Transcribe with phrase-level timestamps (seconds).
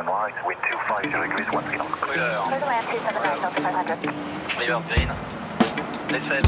[0.00, 1.90] one right, wind 250 degrees, one knot.
[2.00, 2.42] Couleur.
[2.46, 4.30] Clear to land 279 Delta 500.
[4.58, 5.08] River Green.
[6.08, 6.46] Descend.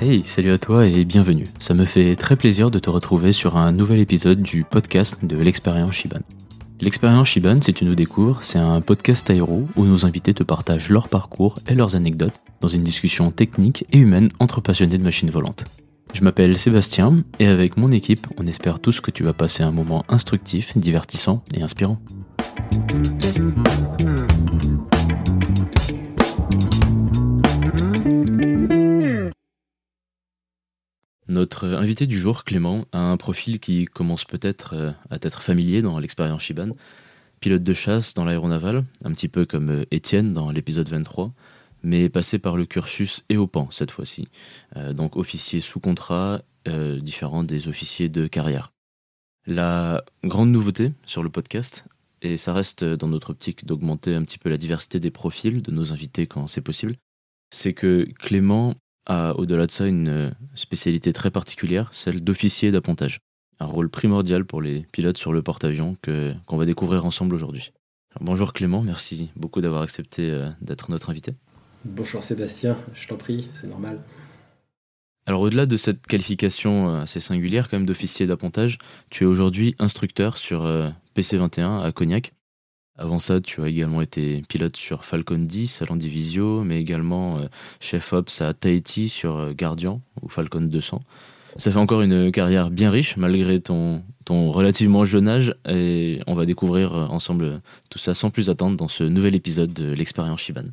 [0.00, 1.46] Hey, salut à toi et bienvenue.
[1.60, 5.36] Ça me fait très plaisir de te retrouver sur un nouvel épisode du podcast de
[5.36, 6.22] l'expérience Shiban.
[6.82, 10.88] L'expérience Shiban, si tu nous découvres, c'est un podcast aéro où nos invités te partagent
[10.88, 15.30] leur parcours et leurs anecdotes dans une discussion technique et humaine entre passionnés de machines
[15.30, 15.66] volantes.
[16.14, 19.72] Je m'appelle Sébastien et avec mon équipe, on espère tous que tu vas passer un
[19.72, 22.00] moment instructif, divertissant et inspirant.
[31.30, 35.80] Notre invité du jour, Clément, a un profil qui commence peut-être euh, à t'être familier
[35.80, 36.70] dans l'expérience Shiban.
[37.38, 41.32] Pilote de chasse dans l'aéronaval, un petit peu comme euh, Étienne dans l'épisode 23,
[41.84, 44.26] mais passé par le cursus EOPAN cette fois-ci.
[44.74, 48.72] Euh, donc officier sous contrat, différent des officiers de carrière.
[49.46, 51.84] La grande nouveauté sur le podcast,
[52.22, 55.70] et ça reste dans notre optique d'augmenter un petit peu la diversité des profils de
[55.70, 56.96] nos invités quand c'est possible,
[57.50, 58.74] c'est que Clément
[59.10, 63.18] a au-delà de ça une spécialité très particulière, celle d'officier d'appontage.
[63.58, 67.72] Un rôle primordial pour les pilotes sur le porte-avions que, qu'on va découvrir ensemble aujourd'hui.
[68.20, 71.34] Bonjour Clément, merci beaucoup d'avoir accepté euh, d'être notre invité.
[71.84, 74.00] Bonjour Sébastien, je t'en prie, c'est normal.
[75.26, 78.78] Alors au-delà de cette qualification euh, assez singulière quand même d'officier d'appontage,
[79.10, 82.32] tu es aujourd'hui instructeur sur euh, PC21 à Cognac.
[83.00, 87.46] Avant ça, tu as également été pilote sur Falcon 10 à Landivisio, mais également euh,
[87.80, 91.00] chef ops à Tahiti sur euh, Guardian ou Falcon 200.
[91.56, 96.34] Ça fait encore une carrière bien riche malgré ton, ton relativement jeune âge et on
[96.34, 100.42] va découvrir euh, ensemble tout ça sans plus attendre dans ce nouvel épisode de l'expérience
[100.42, 100.66] Shiban.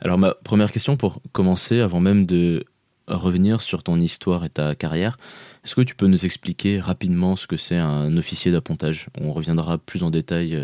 [0.00, 2.64] Alors ma première question pour commencer, avant même de
[3.08, 5.18] revenir sur ton histoire et ta carrière,
[5.64, 9.08] est-ce que tu peux nous expliquer rapidement ce que c'est un officier d'appontage?
[9.20, 10.58] On reviendra plus en détail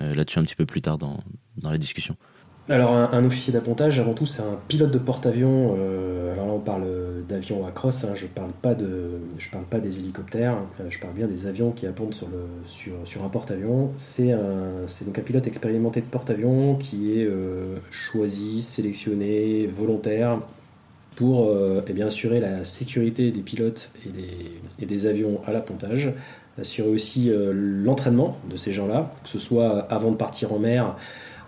[0.00, 1.20] là-dessus un petit peu plus tard dans,
[1.56, 2.16] dans la discussion.
[2.68, 5.74] Alors un, officier d'appontage, avant tout, c'est un pilote de porte-avions.
[5.76, 6.84] euh, alors là, on parle
[7.28, 8.04] d'avions à crosse.
[8.04, 8.52] hein, je parle
[9.50, 10.54] parle pas des hélicoptères.
[10.80, 13.90] euh, je parle bien des avions qui appontent sur le sur, sur un porte-avions.
[13.96, 14.30] C'est
[15.04, 20.38] donc un pilote expérimenté de porte-avions qui est euh, choisi, sélectionné, volontaire
[21.16, 25.52] pour euh, eh bien, assurer la sécurité des pilotes et des, et des avions à
[25.52, 26.12] l'appontage,
[26.58, 30.96] assurer aussi euh, l'entraînement de ces gens-là, que ce soit avant de partir en mer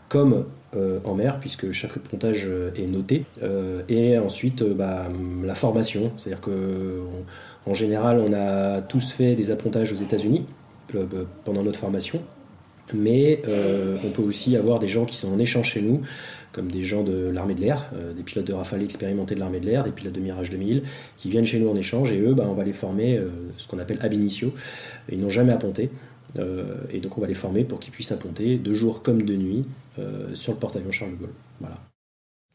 [0.08, 0.44] comme
[0.76, 5.06] euh, en mer, puisque chaque appontage euh, est noté, euh, et ensuite euh, bah,
[5.42, 7.02] la formation, c'est-à-dire que
[7.66, 10.44] en général on a tous fait des appontages aux États-Unis
[10.94, 11.06] euh,
[11.44, 12.20] pendant notre formation,
[12.94, 16.02] mais euh, on peut aussi avoir des gens qui sont en échange chez nous,
[16.52, 19.60] comme des gens de l'armée de l'air, euh, des pilotes de Rafale expérimentés de l'armée
[19.60, 20.82] de l'air, des pilotes de Mirage 2000,
[21.16, 23.66] qui viennent chez nous en échange, et eux, bah, on va les former, euh, ce
[23.66, 24.52] qu'on appelle ab initio.
[25.10, 25.90] Ils n'ont jamais apponté,
[26.90, 29.66] et donc on va les former pour qu'ils puissent apponter de jour comme de nuit
[30.32, 31.34] sur le porte-avions Charles de Gaulle.
[31.60, 31.91] Voilà.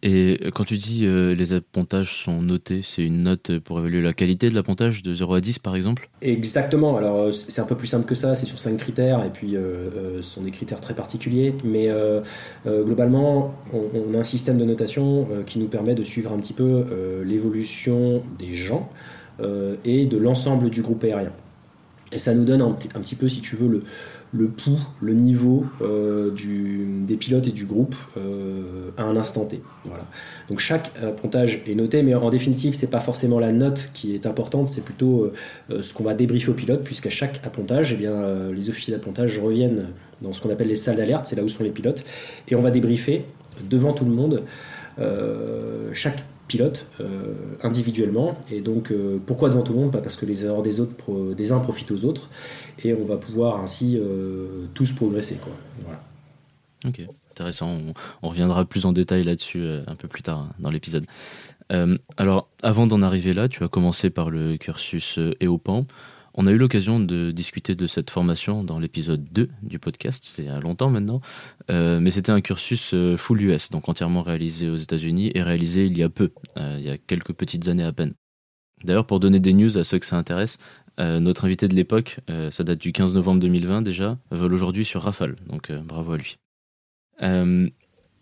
[0.04, 4.14] Et quand tu dis euh, les appontages sont notés, c'est une note pour évaluer la
[4.14, 6.10] qualité de l'appontage de 0 à 10 par exemple?
[6.22, 9.32] Exactement, alors euh, c'est un peu plus simple que ça, c'est sur cinq critères, et
[9.32, 11.90] puis euh, ce sont des critères très particuliers, mais
[12.66, 17.24] globalement, on, a un système de notation qui nous permet de suivre un petit peu
[17.26, 18.90] l'évolution des gens
[19.86, 21.32] et de l'ensemble du groupe aérien.
[22.12, 23.84] Et ça nous donne un, un petit peu, si tu veux, le,
[24.34, 29.46] le pouls, le niveau euh, du, des pilotes et du groupe euh, à un instant
[29.46, 29.62] T.
[29.86, 30.06] Voilà.
[30.50, 34.26] Donc chaque appontage est noté, mais en définitive, c'est pas forcément la note qui est
[34.26, 35.32] importante, c'est plutôt
[35.72, 39.40] euh, ce qu'on va débriefer aux pilotes, puisqu'à chaque appontage, eh bien, les officiers d'appontage
[39.40, 39.88] reviennent
[40.22, 42.04] dans ce qu'on appelle les salles d'alerte, c'est là où sont les pilotes,
[42.48, 43.26] et on va débriefer
[43.70, 44.44] devant tout le monde
[45.94, 46.88] chaque pilote
[47.62, 48.38] individuellement.
[48.52, 48.92] Et donc,
[49.26, 49.92] pourquoi devant tout le monde?
[49.92, 52.30] Parce que les erreurs des autres, des uns profitent aux autres,
[52.84, 55.38] et on va pouvoir ainsi euh, tous progresser.
[55.38, 55.54] Quoi.
[56.86, 57.02] Ok,
[57.32, 57.78] intéressant.
[58.22, 61.06] On, reviendra plus en détail là-dessus euh, un peu plus tard hein, dans l'épisode.
[61.72, 65.86] Euh, alors, avant d'en arriver là, tu as commencé par le cursus EOPAN.
[66.40, 70.48] On a eu l'occasion de discuter de cette formation dans l'épisode 2 du podcast, c'est
[70.48, 71.20] a longtemps maintenant,
[71.68, 76.04] mais c'était un cursus full US, donc entièrement réalisé aux États-Unis et réalisé il y
[76.04, 78.14] a peu, il y a quelques petites années à peine.
[78.84, 80.60] D'ailleurs, pour donner des news à ceux que ça intéresse,
[81.00, 84.84] euh, notre invité de l'époque, euh, ça date du 15 novembre 2020 déjà, vole aujourd'hui
[84.84, 86.38] sur Rafale, donc euh, bravo à lui.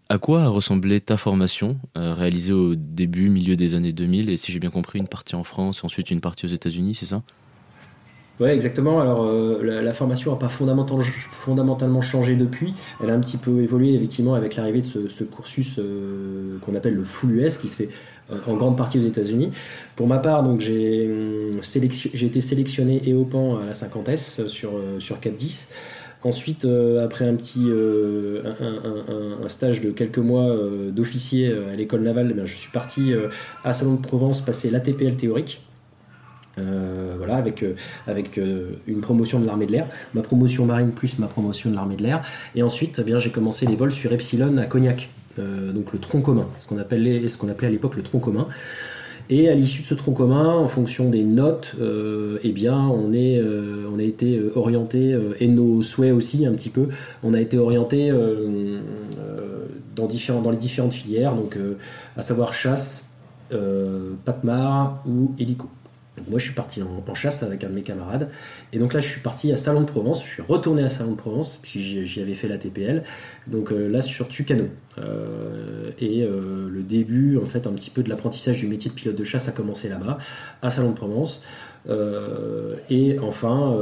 [0.08, 4.52] À quoi a ressemblé ta formation réalisée au début, milieu des années 2000 et si
[4.52, 7.24] j'ai bien compris, une partie en France, ensuite une partie aux États-Unis, c'est ça?
[8.40, 9.02] Ouais, exactement.
[9.02, 9.26] Alors,
[9.64, 12.76] la, formation n'a pas fondamental- fondamentalement changé depuis.
[13.02, 15.80] Elle a un petit peu évolué, effectivement, avec l'arrivée de ce, ce cursus
[16.62, 17.90] qu'on appelle le full US, qui se fait
[18.48, 19.52] en grande partie aux États-Unis.
[19.96, 25.00] Pour ma part, donc, j'ai hum, été sélectionné EOPAN à la 50S euh, sur, euh,
[25.00, 25.72] sur 4-10.
[26.26, 28.42] Ensuite, euh, après un petit euh,
[29.48, 33.14] stage de quelques mois euh, d'officier euh, à l'école navale, eh bien, je suis parti
[33.14, 33.28] euh,
[33.64, 35.62] à Salon de Provence passer l'ATPL théorique.
[36.58, 37.76] Euh, voilà, avec, euh,
[38.08, 41.76] avec euh, une promotion de l'armée de l'air, ma promotion marine plus ma promotion de
[41.76, 42.22] l'armée de l'air.
[42.56, 46.00] Et ensuite, eh bien, j'ai commencé les vols sur Epsilon à Cognac, euh, donc le
[46.00, 47.22] tronc commun, ce qu'on appelait,
[47.66, 48.48] à l'époque le tronc commun.
[49.30, 53.12] Et à l'issue de ce tronc commun, en fonction des notes, euh, eh bien, on,
[53.14, 56.90] euh, a été euh, orienté, euh, et nos souhaits aussi un petit peu,
[57.24, 58.78] on a été orienté euh,
[59.20, 59.66] euh,
[59.96, 60.08] dans,
[60.52, 61.78] les différentes filières, donc euh,
[62.16, 63.16] à savoir chasse,
[63.52, 65.70] euh, patmar ou hélico.
[66.18, 68.30] Donc moi, je suis parti en, chasse avec un de mes camarades.
[68.74, 70.24] Et donc là, je suis parti à Salon de Provence.
[70.24, 73.04] Je suis retourné à Salon de Provence, puis j'y avais fait la TPL.
[73.48, 74.66] Donc euh, là, sur Tucano.
[74.98, 78.96] Euh, et euh, le début, en fait, un petit peu de l'apprentissage du métier de
[78.96, 80.18] pilote de chasse a commencé là-bas,
[80.62, 81.44] à Salon de Provence.
[82.90, 83.78] Et enfin,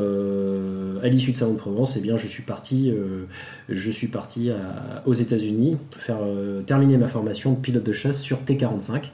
[1.01, 2.93] à l'issue de Salon de Provence, eh bien, je suis parti,
[3.69, 4.51] je suis parti
[5.05, 6.19] aux États-Unis faire
[6.65, 9.09] terminer ma formation de pilote de chasse sur T45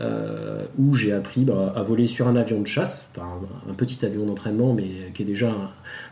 [0.00, 4.24] euh, où j'ai appris bah, à voler sur un avion de chasse, un, petit avion
[4.24, 5.52] d'entraînement, mais qui est déjà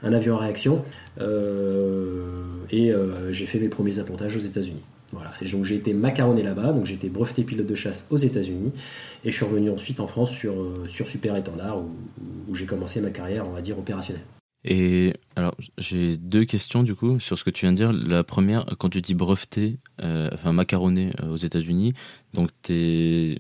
[0.03, 0.85] un, avion à réaction.
[1.21, 4.83] Euh, et euh, j'ai fait mes premiers appontages aux États-Unis.
[5.13, 5.31] Voilà.
[5.53, 8.73] Donc j'ai été macaronné là-bas, donc j'ai été breveté pilote de chasse aux États-Unis,
[9.25, 10.55] et je suis revenu ensuite en France sur,
[10.89, 14.25] sur Super Étendard, où, j'ai commencé ma carrière, on va dire, opérationnelle.
[14.65, 17.93] Et alors, j'ai deux questions du coup sur ce que tu viens de dire.
[17.93, 21.95] La première, quand tu dis breveté, enfin macaronné aux États-Unis,
[22.35, 23.39] donc tu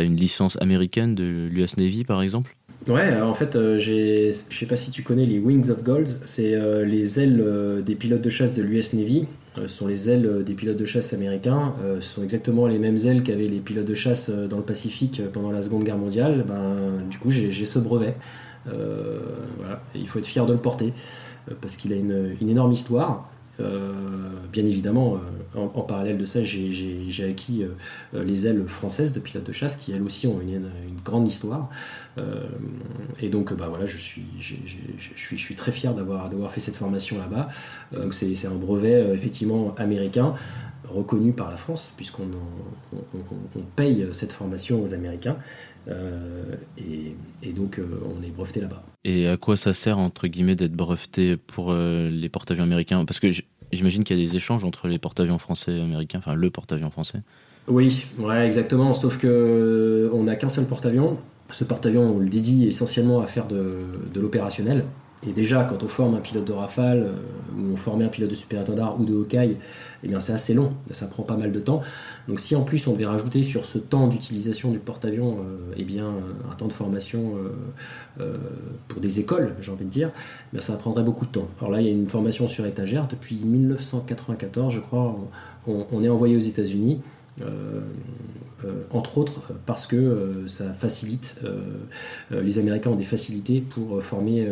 [0.00, 2.56] as une licence américaine de l'US Navy par exemple?
[2.88, 6.08] Ouais, alors en fait, euh, je sais pas si tu connais les Wings of Gold,
[6.26, 9.26] c'est euh, les ailes euh, des pilotes de chasse de l'US Navy.
[9.58, 11.74] Euh, sont les ailes euh, des pilotes de chasse américains.
[11.84, 15.20] Euh, sont exactement les mêmes ailes qu'avaient les pilotes de chasse euh, dans le Pacifique
[15.20, 16.44] euh, pendant la Seconde Guerre mondiale.
[16.48, 18.16] Ben, du coup, j'ai, ce brevet.
[18.66, 19.20] Euh,
[19.58, 20.92] voilà, il faut être fier de le porter
[21.50, 23.28] euh, parce qu'il a une énorme histoire.
[23.60, 25.16] Euh, bien évidemment,
[25.56, 29.76] euh, en, parallèle de ça, j'ai, acquis euh, les ailes françaises de pilotes de chasse
[29.76, 30.70] qui elles aussi ont une,
[31.04, 31.68] grande histoire.
[33.20, 37.48] Et donc, bah voilà, je suis, je suis, très fier d'avoir, fait cette formation là-bas.
[38.12, 40.34] C'est, un brevet effectivement américain
[40.88, 42.28] reconnu par la France puisqu'on
[43.74, 45.36] paye cette formation aux Américains.
[45.88, 48.82] Euh, et, et donc, euh, on est breveté là-bas.
[49.04, 53.04] Et à quoi ça sert, entre guillemets, d'être breveté pour euh, les porte-avions américains?
[53.04, 53.28] Parce que
[53.72, 56.90] j'imagine qu'il y a des échanges entre les porte-avions français et américains, enfin le porte-avions
[56.90, 57.20] français.
[57.68, 58.92] Oui, ouais, exactement.
[58.92, 61.18] Sauf que on n'a qu'un seul porte-avions.
[61.50, 63.80] Ce porte-avions, on le dédie essentiellement à faire de,
[64.12, 64.84] de l'opérationnel.
[65.26, 67.12] Et déjà, quand on forme un pilote de Rafale,
[67.56, 69.56] ou on formait un pilote de Super Étendard ou de Hawkeye,
[70.04, 71.82] eh bien c'est assez long, ça prend pas mal de temps.
[72.28, 75.84] Donc si en plus on devait rajouter sur ce temps d'utilisation du porte-avions, euh, eh
[75.84, 76.12] bien
[76.50, 77.50] un temps de formation euh,
[78.20, 78.36] euh,
[78.88, 80.10] pour des écoles, j'ai envie de dire,
[80.54, 81.48] eh ça prendrait beaucoup de temps.
[81.60, 85.16] Alors là, il y a une formation sur étagère depuis 1994, je crois,
[85.66, 87.00] on, est envoyé aux États-Unis.
[88.90, 91.40] entre autres parce que ça facilite,
[92.30, 94.46] les Américains ont des facilités pour former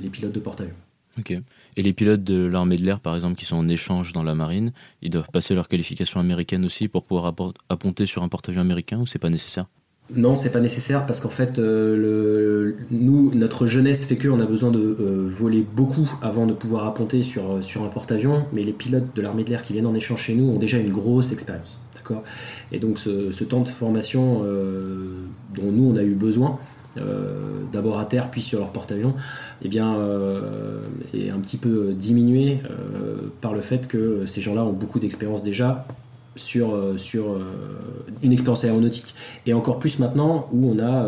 [0.00, 0.85] les pilotes de porte-avions.
[1.18, 1.32] Ok.
[1.76, 4.34] Et les pilotes de l'armée de l'air, par exemple, qui sont en échange dans la
[4.34, 4.72] marine,
[5.02, 7.34] ils doivent passer leur qualification américaine aussi pour pouvoir
[7.68, 9.66] apponter sur un porte-avions américain ou c'est pas nécessaire?
[10.14, 14.46] Non, c'est pas nécessaire parce qu'en fait, euh, le, nous, notre jeunesse fait qu'on a
[14.46, 18.62] besoin de euh, voler beaucoup avant de pouvoir apponter sur, euh, sur un porte-avions, mais
[18.62, 20.92] les pilotes de l'armée de l'air qui viennent en échange chez nous ont déjà une
[20.92, 21.80] grosse expérience.
[21.96, 22.22] D'accord?
[22.70, 24.42] Et donc, ce, temps de formation
[25.54, 26.58] dont nous, on a eu besoin,
[26.98, 29.14] euh, d'abord à terre puis sur leur porte-avions,
[29.62, 30.80] eh bien, euh,
[31.14, 35.42] est un petit peu diminué euh, par le fait que ces gens-là ont beaucoup d'expérience
[35.42, 35.86] déjà
[36.36, 37.38] sur, sur
[38.22, 39.14] une expérience aéronautique.
[39.46, 41.06] Et encore plus maintenant où on a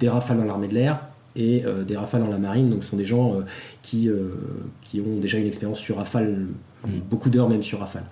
[0.00, 1.00] des rafales dans l'armée de l'air
[1.36, 2.70] et des rafales dans la marine.
[2.70, 3.34] Donc ce sont des gens
[3.82, 4.08] qui,
[4.80, 6.46] qui ont déjà une expérience sur rafale,
[7.10, 8.04] beaucoup d'heures même sur rafale.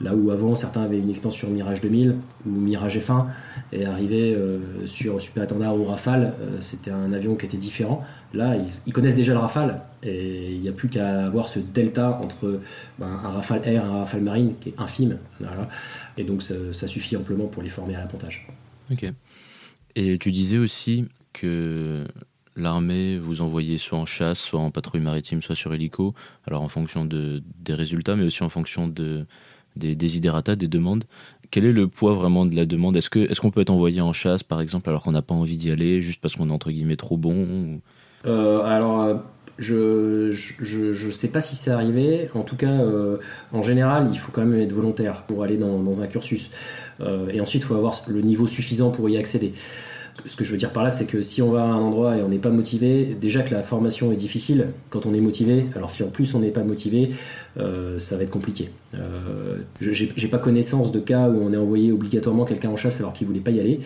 [0.00, 2.16] Là où avant certains avaient une expérience sur Mirage 2000
[2.46, 3.26] ou Mirage F1
[3.72, 8.02] et arrivaient euh, sur Super Étendard ou Rafale, euh, c'était un avion qui était différent.
[8.32, 12.18] Là, ils, connaissent déjà le Rafale et il n'y a plus qu'à avoir ce delta
[12.22, 12.60] entre
[12.98, 15.18] ben, un Rafale Air et un Rafale Marine qui est infime.
[15.38, 15.68] Voilà.
[16.16, 18.48] Et donc ça, suffit amplement pour les former à l'appontage.
[18.90, 19.04] Ok.
[19.96, 21.04] Et tu disais aussi
[21.34, 22.06] que
[22.56, 26.14] l'armée vous envoyait soit en chasse, soit en patrouille maritime, soit sur hélico,
[26.46, 29.26] alors en fonction de, des résultats, mais aussi en fonction de,
[29.80, 31.04] des desiderata, des demandes.
[31.50, 32.96] Quel est le poids vraiment de la demande?
[32.96, 35.70] Est-ce qu'on peut être envoyé en chasse, par exemple, alors qu'on n'a pas envie d'y
[35.70, 37.80] aller, juste parce qu'on est entre guillemets trop bon ou-
[38.24, 39.22] alors
[39.58, 42.28] je, je, sais pas si c'est arrivé.
[42.34, 42.72] En tout cas,
[43.52, 46.50] en général, il faut quand même être volontaire pour aller dans, dans un cursus.
[47.00, 49.52] et ensuite, il faut avoir le niveau suffisant pour y accéder
[50.26, 52.16] ce que je veux dire par là, c'est que si on va à un endroit
[52.16, 55.66] et on n'est pas motivé, déjà que la formation est difficile quand on est motivé,
[55.74, 57.10] alors si en plus on n'est pas motivé,
[57.58, 58.70] euh, ça va être compliqué.
[58.94, 63.12] Euh, J'ai pas connaissance de cas où on est envoyé obligatoirement quelqu'un en chasse alors
[63.12, 63.80] qu'il voulait pas y aller.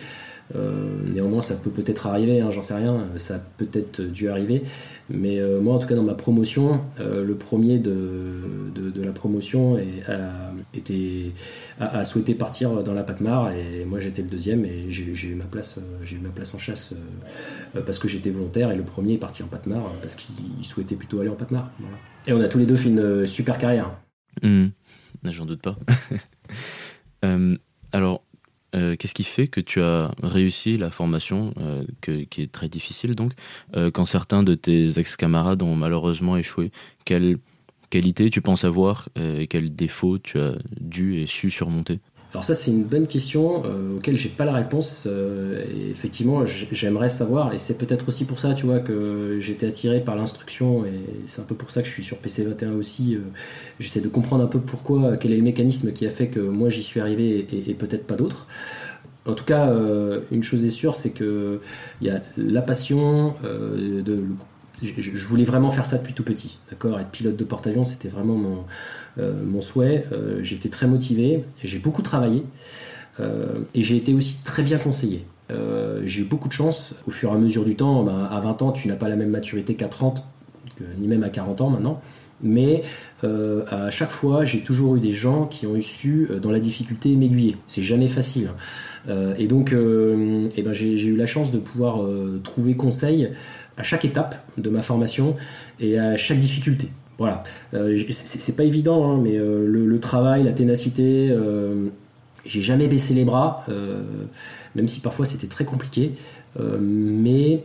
[0.53, 4.61] Euh, néanmoins, ça peut peut-être arriver, hein, j'en sais rien, ça a peut-être dû arriver.
[5.09, 9.11] Mais euh, moi, en tout cas, dans ma promotion, euh, le premier de, de, la
[9.11, 11.33] promotion a, été,
[11.79, 15.45] a, souhaité partir dans la Patmar et moi j'étais le deuxième et j'ai eu, ma
[15.45, 16.93] place, j'ai eu ma place en chasse
[17.85, 21.19] parce que j'étais volontaire et le premier est parti en Patmar parce qu'il souhaitait plutôt
[21.19, 21.71] aller en Patmar.
[22.25, 23.95] Et on a tous les deux fait une super carrière.
[24.41, 24.67] Mmh.
[25.25, 25.77] J'en doute pas.
[27.91, 28.24] alors,
[28.75, 33.15] euh, qu'est-ce qui fait que tu as réussi la formation, euh, qui est très difficile
[33.15, 33.33] donc,
[33.75, 36.71] euh, quand certains de tes ex-camarades ont malheureusement échoué?
[37.05, 37.37] Quelle
[37.89, 41.99] qualité tu penses avoir et quels défauts tu as dû et su surmonter?
[42.31, 45.03] Alors ça c'est une bonne question euh, auquel j'ai pas la réponse.
[45.05, 50.01] Euh, effectivement, j'aimerais savoir et c'est peut-être aussi pour ça, tu vois, que j'étais attiré
[50.01, 53.15] par l'instruction et c'est un peu pour ça que je suis sur PC 21 aussi.
[53.15, 53.19] Euh,
[53.79, 56.69] j'essaie de comprendre un peu pourquoi, quel est le mécanisme qui a fait que moi
[56.69, 58.47] j'y suis arrivé et, peut-être pas d'autres.
[59.25, 59.73] En tout cas,
[60.31, 61.59] une chose est sûre, c'est que
[61.99, 64.23] il y a la passion de
[64.81, 66.99] je, voulais vraiment faire ça depuis tout petit, d'accord?
[66.99, 68.65] Être pilote de porte-avions, c'était vraiment mon,
[69.17, 70.05] euh, souhait.
[70.11, 72.43] Euh, j'étais très motivé, j'ai beaucoup travaillé
[73.19, 75.25] euh, et j'ai été aussi très bien conseillé.
[76.03, 78.03] j'ai eu beaucoup de chance au fur et à mesure du temps.
[78.03, 80.23] Ben, à 20 ans, tu n'as pas la même maturité qu'à 30,
[80.99, 82.01] ni même à 40 ans maintenant.
[82.43, 82.83] Mais
[83.23, 87.55] à chaque fois, j'ai toujours eu des gens qui ont su, dans la difficulté, m'aiguiller.
[87.67, 88.49] C'est jamais facile.
[89.07, 89.33] Hein.
[89.37, 92.01] et donc, eh ben, j'ai eu la chance de pouvoir
[92.43, 93.31] trouver conseil
[93.77, 95.35] à chaque étape de ma formation
[95.79, 96.89] et à chaque difficulté.
[97.17, 101.87] Voilà, euh, c'est pas évident, hein, mais euh, le, travail, la ténacité, euh,
[102.45, 103.65] j'ai jamais baissé les bras,
[104.75, 106.13] même si parfois c'était très compliqué,
[106.59, 107.63] mais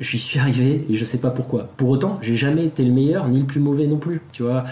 [0.00, 1.68] j'y suis arrivé et je sais pas pourquoi.
[1.76, 4.64] Pour autant, j'ai jamais été le meilleur ni le plus mauvais non plus, tu vois.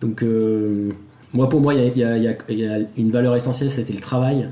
[0.00, 0.24] donc,
[1.32, 4.48] moi, pour moi, il y, a une valeur essentielle, c'était le travail,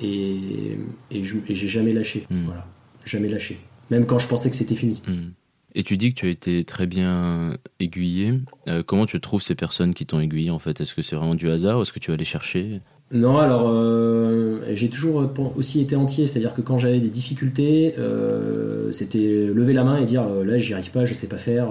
[0.00, 0.78] et,
[1.10, 2.26] et j'ai jamais lâché.
[2.30, 2.44] Hmm.
[2.46, 2.66] Voilà
[3.04, 3.58] jamais lâché.
[3.90, 5.02] Même quand je pensais que c'était fini.
[5.06, 5.30] Hmm.
[5.74, 8.34] Et tu dis que tu as été très bien aiguillé.
[8.68, 10.80] Euh, comment tu trouves ces personnes qui t'ont aiguillé en fait?
[10.80, 12.80] Est-ce que c'est vraiment du hasard ou est-ce que tu vas les chercher?
[13.10, 18.92] Non, alors euh, j'ai toujours aussi été entier, c'est-à-dire que quand j'avais des difficultés, euh,
[18.92, 21.68] c'était lever la main et dire là j'y arrive pas, je sais pas faire,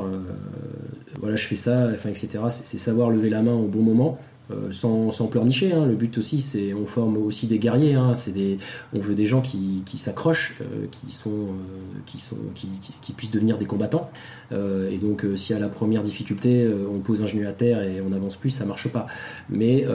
[1.20, 2.40] voilà je fais ça, enfin etc.
[2.50, 4.20] C'est savoir lever la main au bon moment.
[4.54, 5.74] Euh, sans, pleurnicher.
[5.74, 5.86] Hein.
[5.86, 7.96] Le but aussi, c'est on forme aussi des guerriers.
[7.96, 8.16] Hein.
[8.16, 8.58] C'est des,
[8.94, 13.58] on veut des gens qui, s'accrochent, euh, qui sont, euh, qui sont, qui, puissent devenir
[13.58, 14.10] des combattants.
[14.52, 18.10] et donc, si à la première difficulté, on pose un genou à terre et on
[18.10, 19.08] n'avance plus, ça marche pas.
[19.50, 19.86] Mais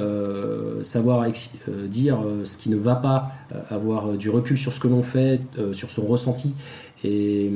[0.83, 1.27] savoir
[1.87, 3.33] dire ce qui ne va pas,
[3.71, 5.41] avoir du recul sur ce que l'on fait,
[5.73, 6.55] sur son ressenti
[7.05, 7.51] et,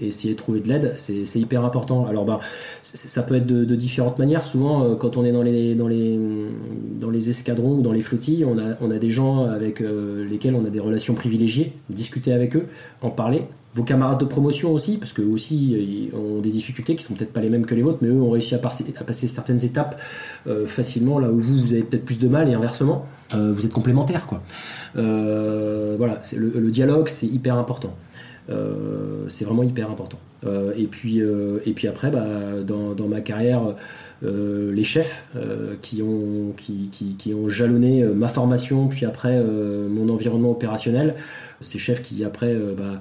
[0.00, 2.06] essayer de trouver de l'aide, c'est hyper important.
[2.06, 2.40] Alors bah,
[2.82, 4.44] ça peut être de, différentes manières.
[4.44, 6.18] Souvent, euh, quand on est dans les, dans les,
[7.00, 10.28] dans les escadrons ou dans les flottilles, on a, on a des gens avec euh,
[10.28, 12.66] lesquels on a des relations privilégiées, discuter avec eux,
[13.02, 13.42] en parler.
[13.74, 17.40] Vos camarades de promotion aussi, parce qu'eux aussi ont des difficultés qui sont peut-être pas
[17.40, 20.00] les mêmes que les vôtres, mais eux ont réussi à passer, à passer certaines étapes
[20.46, 23.72] euh, facilement, là où vous, vous avez peut-être plus de mal, et inversement, vous êtes
[23.72, 24.26] complémentaires.
[24.26, 24.42] Quoi.
[24.94, 27.94] voilà, le dialogue, c'est hyper important.
[28.50, 30.18] Euh, c'est vraiment hyper important.
[30.46, 33.62] Euh, et, puis, euh, et puis après, bah, dans, dans, ma carrière,
[34.22, 35.24] les chefs
[35.80, 41.14] qui, ont, qui, qui, ont jalonné ma formation, puis après mon environnement opérationnel,
[41.60, 42.98] ces chefs qui après bah,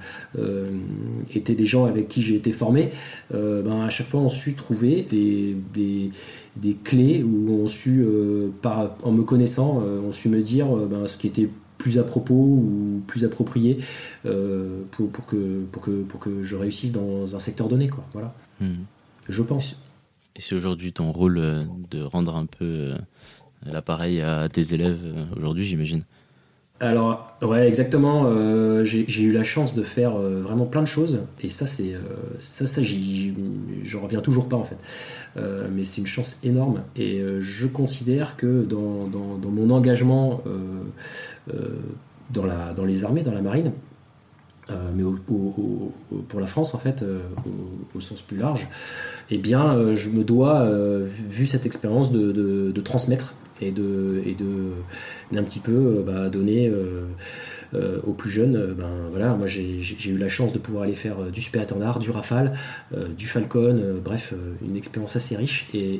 [1.34, 2.92] étaient des gens avec qui j'ai été formé,
[3.32, 6.12] bah, à chaque fois ont su trouver des, des,
[6.56, 8.06] des clés ou ont su,
[8.62, 11.50] par, en me connaissant, ont su me dire bah, ce qui était
[11.88, 13.78] plus à propos ou plus approprié
[14.26, 17.88] euh, pour, pour, que, pour, que, pour que je réussisse dans un secteur donné.
[17.88, 18.04] Quoi.
[18.12, 18.36] Voilà.
[18.60, 18.84] Hmm.
[19.30, 19.78] Je pense.
[20.36, 22.98] Et c'est aujourd'hui ton rôle euh, de rendre un peu euh,
[23.66, 25.00] l'appareil à tes élèves
[25.38, 26.04] aujourd'hui, j'imagine?
[26.80, 28.26] Alors, ouais, exactement.
[28.28, 31.96] Euh, j'ai eu la chance de faire euh, vraiment plein de choses, et ça, c'est
[31.96, 32.00] euh,
[32.40, 32.82] ça, ça,
[33.84, 34.78] j'en reviens toujours pas en fait.
[35.72, 40.42] mais c'est une chance énorme, et je considère que dans, dans, mon engagement
[42.30, 43.72] dans, la, dans les armées, dans la marine,
[44.70, 45.04] mais
[46.28, 47.04] pour la France en fait,
[47.96, 48.68] au, sens plus large,
[49.30, 50.68] eh bien, je me dois,
[51.06, 54.72] vu cette expérience, de transmettre et de et de
[55.32, 56.72] d'un petit peu bah, donner
[57.74, 60.96] euh, aux plus jeunes, euh, ben voilà, moi j'ai eu la chance de pouvoir aller
[60.96, 62.54] faire euh, du super étendard, du rafale,
[63.18, 64.34] du falcon, bref,
[64.66, 66.00] une expérience assez riche et,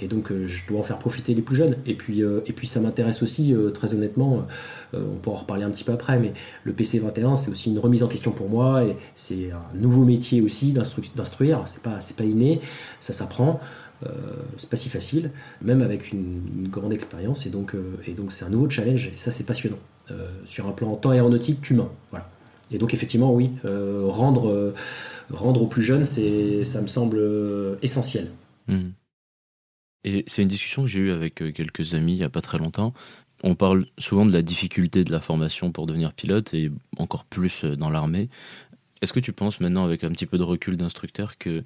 [0.00, 1.76] et, donc je dois en faire profiter les plus jeunes.
[1.86, 4.46] Et puis, et puis ça m'intéresse aussi, très honnêtement,
[4.92, 6.32] on pourra en reparler un petit peu après, mais
[6.64, 10.40] le PC21 c'est aussi une remise en question pour moi et c'est un nouveau métier
[10.42, 12.60] aussi d'instruire, c'est pas, pas inné,
[13.00, 13.60] ça s'apprend.
[14.06, 14.08] Euh,
[14.56, 15.30] c'est pas si facile,
[15.62, 17.74] même avec une, grande expérience, et donc
[18.06, 19.78] et donc c'est un nouveau challenge, et ça c'est passionnant.
[20.10, 21.90] Euh, sur un plan tant aéronautique qu'humain.
[22.10, 22.28] Voilà.
[22.72, 24.74] Et donc effectivement, oui, euh, rendre, euh,
[25.30, 28.30] rendre aux plus jeunes, ça me semble essentiel.
[28.66, 28.90] Hmm.
[30.02, 32.58] Et c'est une discussion que j'ai eue avec quelques amis il n'y a pas très
[32.58, 32.92] longtemps.
[33.44, 37.64] On parle souvent de la difficulté de la formation pour devenir pilote et encore plus
[37.64, 38.28] dans l'armée.
[39.02, 41.62] Est-ce que tu penses maintenant, avec un petit peu de recul d'instructeur, que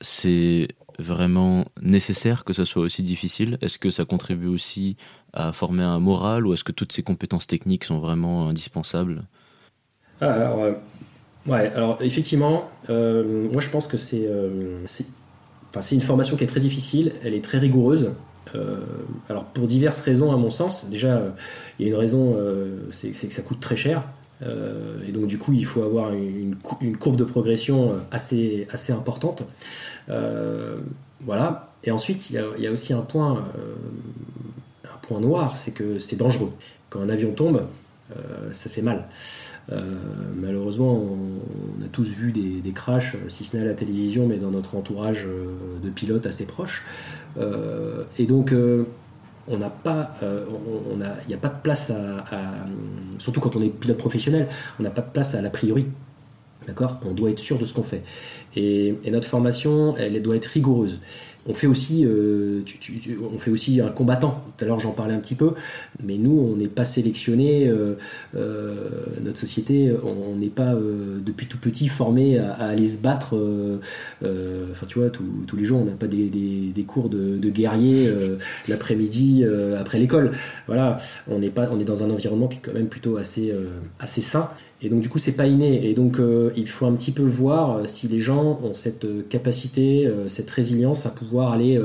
[0.00, 0.68] c'est
[1.00, 3.58] vraiment nécessaire que ça soit aussi difficile?
[3.60, 4.96] Est-ce que ça contribue aussi
[5.32, 9.24] à former un moral ou est-ce que toutes ces compétences techniques sont vraiment indispensables?
[10.20, 10.72] Ah, alors, euh,
[11.46, 14.84] ouais, alors effectivement, euh, moi je pense que c'est euh,
[15.92, 18.10] une formation qui est très difficile, elle est très rigoureuse.
[19.28, 21.22] alors pour diverses raisons à mon sens, déjà
[21.78, 22.36] il y a une raison,
[22.90, 24.02] c'est que ça coûte très cher.
[24.42, 26.56] Et donc du coup il faut avoir une,
[26.98, 29.42] courbe de progression assez, assez importante.
[31.20, 31.72] voilà.
[31.84, 33.44] Et ensuite il y a, il y a aussi un point
[35.20, 36.52] noir, c'est que c'est dangereux.
[36.88, 37.66] Quand un avion tombe,
[38.16, 39.06] euh, ça fait mal.
[39.72, 39.80] Euh,
[40.36, 44.50] malheureusement, on, a tous vu des, crashs, si ce n'est à la télévision, mais dans
[44.50, 46.82] notre entourage euh, de pilotes assez proches.
[48.18, 48.52] et donc,
[49.50, 52.24] on n'a pas, il n'y a, pas de place à,
[53.18, 55.86] surtout quand on est pilote professionnel, on n'a pas de place à l'a priori.
[56.66, 57.00] D'accord?
[57.04, 58.02] On doit être sûr de ce qu'on fait.
[58.54, 61.00] Et, notre formation, elle doit être rigoureuse.
[61.46, 62.60] On fait aussi, euh,
[63.32, 64.44] on fait aussi un combattant.
[64.56, 65.54] Tout à l'heure, j'en parlais un petit peu,
[66.04, 67.66] mais nous, on n'est pas sélectionné.
[67.66, 67.94] Euh,
[68.36, 68.90] euh,
[69.22, 73.34] notre société, on n'est pas depuis tout petit formé à, aller se battre.
[74.22, 78.10] Enfin, tu vois, tous les jours, on n'a pas des, cours de, guerrier
[78.68, 79.44] l'après-midi
[79.78, 80.32] après l'école.
[80.66, 83.54] Voilà, on est pas, on est dans un environnement qui est quand même plutôt assez,
[83.98, 84.50] assez sain.
[84.82, 86.18] Et donc du coup c'est pas inné et donc
[86.56, 91.10] il faut un petit peu voir si les gens ont cette capacité, cette résilience à
[91.10, 91.80] pouvoir aller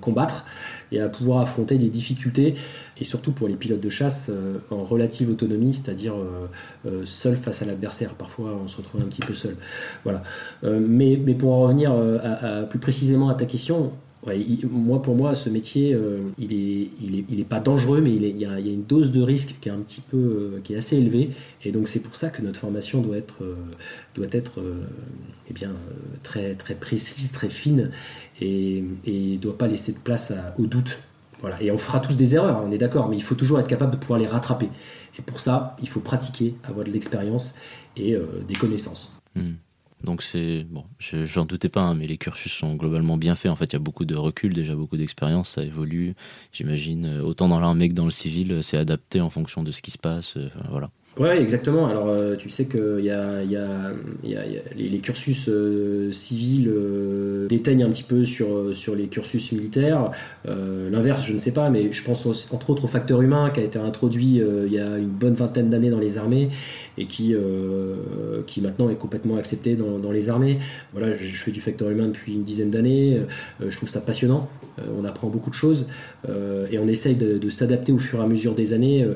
[0.00, 0.44] combattre
[0.92, 2.54] et à pouvoir affronter des difficultés
[3.00, 4.30] et surtout pour les pilotes de chasse
[4.70, 6.14] en relative autonomie, c'est-à-dire
[7.04, 8.14] seul face à l'adversaire.
[8.14, 9.56] Parfois on se retrouve un petit peu seul.
[10.04, 10.22] Voilà.
[10.62, 13.92] mais, mais pour en revenir à, plus précisément à ta question,
[14.70, 18.14] moi, pour moi, ce métier, euh, il, est, il, est, il est pas dangereux, mais
[18.14, 20.76] il, y a, une dose de risque qui est un petit peu, euh, qui est
[20.76, 21.30] assez élevée,
[21.64, 23.54] et donc c'est pour ça que notre formation doit être, euh,
[24.14, 24.60] doit être
[25.48, 25.72] eh bien,
[26.22, 27.90] très, très précise, très fine,
[28.40, 30.98] et ne doit pas laisser de place au doute.
[31.40, 31.62] Voilà.
[31.62, 33.92] Et on fera tous des erreurs, on est d'accord, mais il faut toujours être capable
[33.92, 34.68] de pouvoir les rattraper.
[35.18, 37.54] Et pour ça, il faut pratiquer, avoir de l'expérience
[37.96, 38.14] et
[38.46, 39.14] des connaissances.
[39.34, 39.52] Hmm.
[40.04, 43.50] Donc c'est bon, j'en doutais pas, hein, mais les cursus sont globalement bien faits.
[43.50, 46.14] En fait, il y a beaucoup de recul, déjà beaucoup d'expérience, ça évolue.
[46.52, 49.72] J'imagine euh, autant dans l'armée que dans le civil, euh, c'est adapté en fonction de
[49.72, 50.36] ce qui se passe.
[50.38, 50.90] Euh, voilà.
[51.18, 51.88] Ouais, exactement.
[51.88, 53.92] Alors, euh, tu sais qu'il y y a,
[54.76, 60.12] les, cursus euh, civils euh, déteignent un petit peu sur, sur les cursus militaires.
[60.46, 63.64] L'inverse, je ne sais pas, mais je pense entre autres au facteur humain qui a
[63.64, 66.48] été introduit il y a une bonne vingtaine d'années dans les armées
[66.98, 67.34] et qui,
[68.46, 70.58] qui maintenant est complètement accepté dans, dans, les armées.
[70.92, 73.20] Voilà, je, fais du facteur humain depuis une dizaine d'années.
[73.60, 74.48] je trouve ça passionnant.
[74.98, 75.86] on apprend beaucoup de choses
[76.28, 79.06] et on essaye de, s'adapter au fur et à mesure des années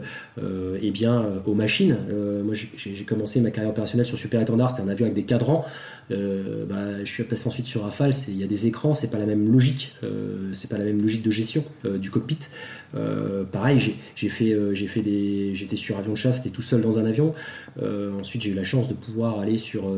[0.83, 4.83] et bien, aux machines euh, moi, j'ai commencé ma carrière opérationnelle sur Super Étendard, c'était
[4.83, 5.65] un avion avec des cadrans.
[6.11, 9.19] Euh, bah, je suis passé ensuite sur Rafale, il y a des écrans, c'est pas
[9.19, 12.39] la même logique, euh, c'est pas la même logique de gestion du cockpit.
[13.53, 14.55] pareil, j'ai fait,
[14.87, 17.35] fait des, j'étais sur avion de chasse, c'était tout seul dans un avion.
[18.21, 19.91] ensuite, j'ai eu la chance de pouvoir aller sur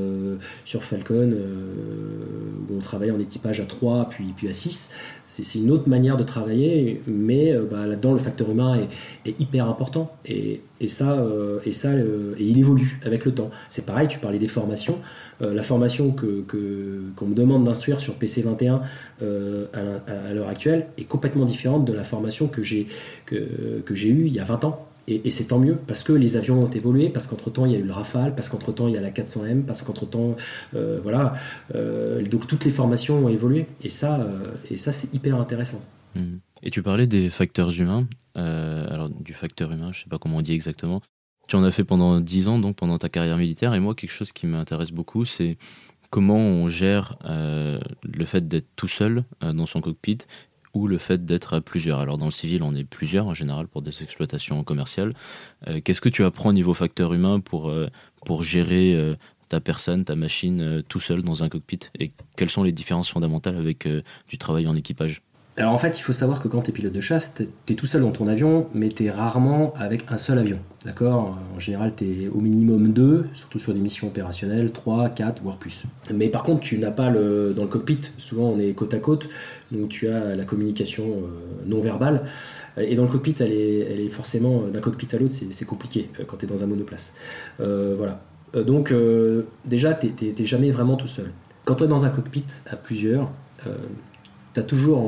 [0.65, 1.33] sur Falcon,
[2.69, 4.93] où on travaille en équipage à 3 puis puis à 6.
[5.25, 8.87] C'est une autre manière de travailler, mais bah, là-dedans, le facteur humain
[9.25, 10.11] est, hyper important.
[10.25, 13.51] Et, ça, euh, et il évolue avec le temps.
[13.69, 14.99] C'est pareil, tu parlais des formations.
[15.43, 16.45] Euh, la formation que,
[17.17, 18.81] qu'on me demande d'instruire sur PC21
[19.23, 22.87] euh, à, l'heure actuelle est complètement différente de la formation que j'ai,
[23.27, 24.87] que, que eue il y a 20 ans.
[25.09, 27.79] Et, c'est tant mieux parce que les avions ont évolué, parce qu'entre-temps il y a
[27.79, 30.35] eu le Rafale, parce qu'entre-temps il y a la 400M, parce qu'entre-temps,
[30.73, 31.35] voilà,
[32.29, 33.67] donc toutes les formations ont évolué.
[33.85, 34.27] Et ça,
[34.69, 35.81] et ça c'est hyper intéressant.
[36.17, 36.39] Mmh.
[36.63, 40.43] Et tu parlais des facteurs humains, alors du facteur humain, je sais pas comment on
[40.43, 41.01] dit exactement.
[41.49, 43.75] Tu en as fait pendant 10 ans, donc pendant ta carrière militaire.
[43.75, 45.59] Et moi, quelque chose qui m'intéresse beaucoup, c'est
[46.11, 50.19] comment on gère euh, le fait d'être tout seul euh, dans son cockpit
[50.77, 53.67] ou le fait d'être à plusieurs Alors dans le civil, on est plusieurs en général
[53.67, 55.15] pour des exploitations commerciales.
[55.69, 57.89] Euh, qu'est-ce que tu apprends au niveau facteur humain pour, euh,
[58.27, 59.17] pour gérer euh,
[59.49, 61.81] ta personne, ta machine tout seul dans un cockpit?
[61.99, 63.89] Et quelles sont les différences fondamentales avec
[64.29, 65.23] du travail en équipage?
[65.59, 67.77] Alors en fait, il faut savoir que quand tu es pilote de chasse, tu es,
[67.77, 70.59] tout seul dans ton avion, mais tu es rarement avec un seul avion.
[70.85, 71.39] D'accord?
[71.55, 75.57] En général, tu es au minimum deux, surtout sur des missions opérationnelles, 3, 4, voire
[75.57, 75.85] plus.
[76.13, 77.55] Mais par contre, tu n'as pas le.
[77.57, 79.31] Dans le cockpit, souvent on est côte à côte,
[79.73, 82.25] donc tu as la communication euh, non verbale.
[82.77, 84.65] Et dans le cockpit, elle est, elle est forcément.
[84.71, 87.15] D'un cockpit à l'autre, c'est compliqué euh, quand tu es dans un monoplace.
[87.61, 88.21] Euh, voilà.
[88.55, 88.95] Donc,
[89.67, 91.33] déjà, tu n'es jamais vraiment tout seul.
[91.65, 93.31] Quand tu es dans un cockpit à plusieurs,
[94.57, 94.99] tu as toujours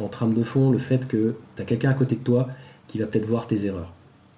[0.00, 2.48] en, trame de fond le fait que tu as quelqu'un à côté de toi
[2.86, 3.92] qui va peut-être voir tes erreurs,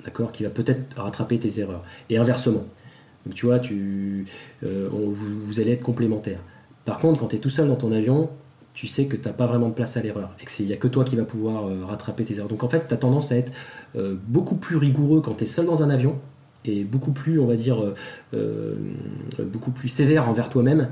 [0.05, 0.33] d'accord?
[0.33, 1.85] Qui va peut-être rattraper tes erreurs.
[2.09, 2.65] Et inversement.
[3.35, 4.25] Tu vois, tu,
[4.65, 6.41] euh, vous, allez être complémentaires.
[6.87, 8.31] Par contre, quand tu es tout seul dans ton avion,
[8.73, 10.79] tu sais que tu n'as pas vraiment de place à l'erreur et qu'il n'y a
[10.79, 12.49] que toi qui va pouvoir euh, rattraper tes erreurs.
[12.49, 13.53] Donc en fait, tu as tendance à être
[13.97, 16.19] euh, beaucoup plus rigoureux quand tu es seul dans un avion
[16.65, 17.95] et beaucoup plus, on va dire,
[18.33, 20.89] beaucoup plus sévère envers toi-même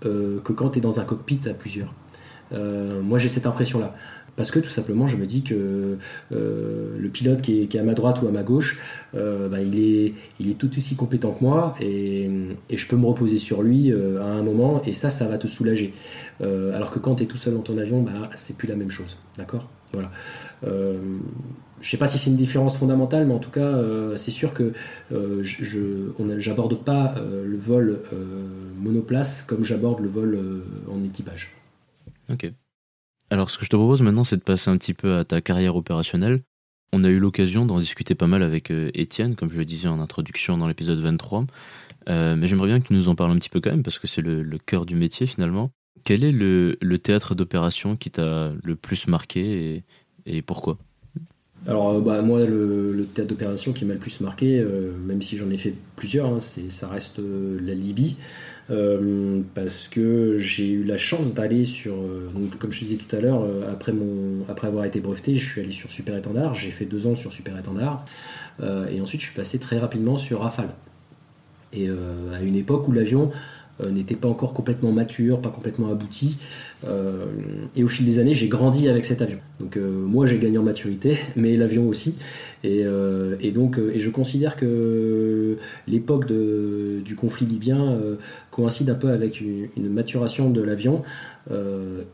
[0.00, 1.94] que quand tu es dans un cockpit à plusieurs.
[2.54, 3.94] Euh, moi, j'ai cette impression-là.
[4.36, 5.96] Parce que tout simplement, je me dis que
[6.32, 8.78] euh, le pilote qui est, à ma droite ou à ma gauche,
[9.14, 12.28] euh, bah, il, est, tout aussi compétent que moi et,
[12.74, 15.92] je peux me reposer sur lui à un moment et ça, ça va te soulager.
[16.40, 18.90] alors que quand tu es tout seul dans ton avion, bah, c'est plus la même
[18.90, 19.18] chose.
[19.38, 19.68] D'accord?
[19.92, 20.10] Voilà.
[20.64, 23.72] je sais pas si c'est une différence fondamentale, mais en tout cas,
[24.16, 24.72] c'est sûr que
[25.10, 28.00] je n'aborde pas le vol
[28.80, 30.36] monoplace comme j'aborde le vol
[30.90, 31.52] en équipage.
[32.30, 32.50] Ok.
[33.30, 35.40] Alors ce que je te propose maintenant, c'est de passer un petit peu à ta
[35.40, 36.42] carrière opérationnelle.
[36.92, 39.88] On a eu l'occasion d'en discuter pas mal avec euh, Étienne, comme je le disais
[39.88, 41.44] en introduction dans l'épisode 23.
[42.08, 43.98] Euh, mais j'aimerais bien que tu nous en parles un petit peu quand même, parce
[43.98, 45.72] que c'est le, cœur du métier finalement.
[46.04, 49.82] Quel est le, théâtre d'opération qui t'a le plus marqué
[50.26, 50.78] et, pourquoi?
[51.66, 54.64] Alors euh, bah, moi le, théâtre d'opération qui m'a le plus marqué,
[55.04, 58.16] même si j'en ai fait plusieurs, hein, ça reste la Libye.
[58.70, 63.20] Euh, parce que j'ai eu la chance d'aller sur, euh, comme je disais tout à
[63.20, 63.92] l'heure, euh, après,
[64.66, 67.58] avoir été breveté, je suis allé sur Super Étendard, j'ai fait deux ans sur Super
[67.58, 68.04] Étendard,
[68.90, 70.70] et ensuite je suis passé très rapidement sur Rafale.
[71.72, 73.32] Et à une époque où l'avion
[73.82, 76.38] n'était pas encore complètement mature, pas complètement abouti.
[76.86, 77.26] Euh,
[77.76, 79.38] et au fil des années, j'ai grandi avec cet avion.
[79.58, 82.16] Donc euh, moi, j'ai gagné en maturité, mais l'avion aussi.
[82.62, 82.82] Et,
[83.52, 87.98] donc, et je considère que l'époque du conflit libyen
[88.50, 91.02] coïncide un peu avec une maturation de l'avion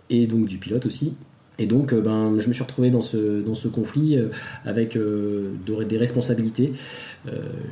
[0.08, 1.14] et donc du pilote aussi.
[1.60, 4.28] Et donc, euh, ben, je me suis retrouvé dans ce, dans ce conflit euh,
[4.64, 5.52] avec euh,
[5.86, 6.72] des responsabilités.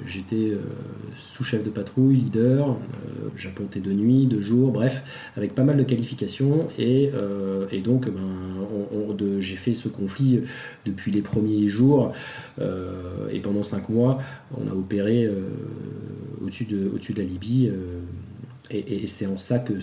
[0.07, 0.53] J'étais
[1.17, 2.77] sous-chef de patrouille, leader,
[3.37, 6.69] j'appontais de nuit, de jour, bref, avec pas mal de qualifications.
[6.79, 7.11] Et,
[7.83, 10.43] donc, ben, j'ai fait ce conflit
[10.85, 12.13] depuis les premiers jours.
[12.61, 14.19] et pendant cinq mois,
[14.55, 15.29] on a opéré
[16.43, 17.71] au-dessus de, au de la Libye
[18.71, 19.81] et, c'est en ça que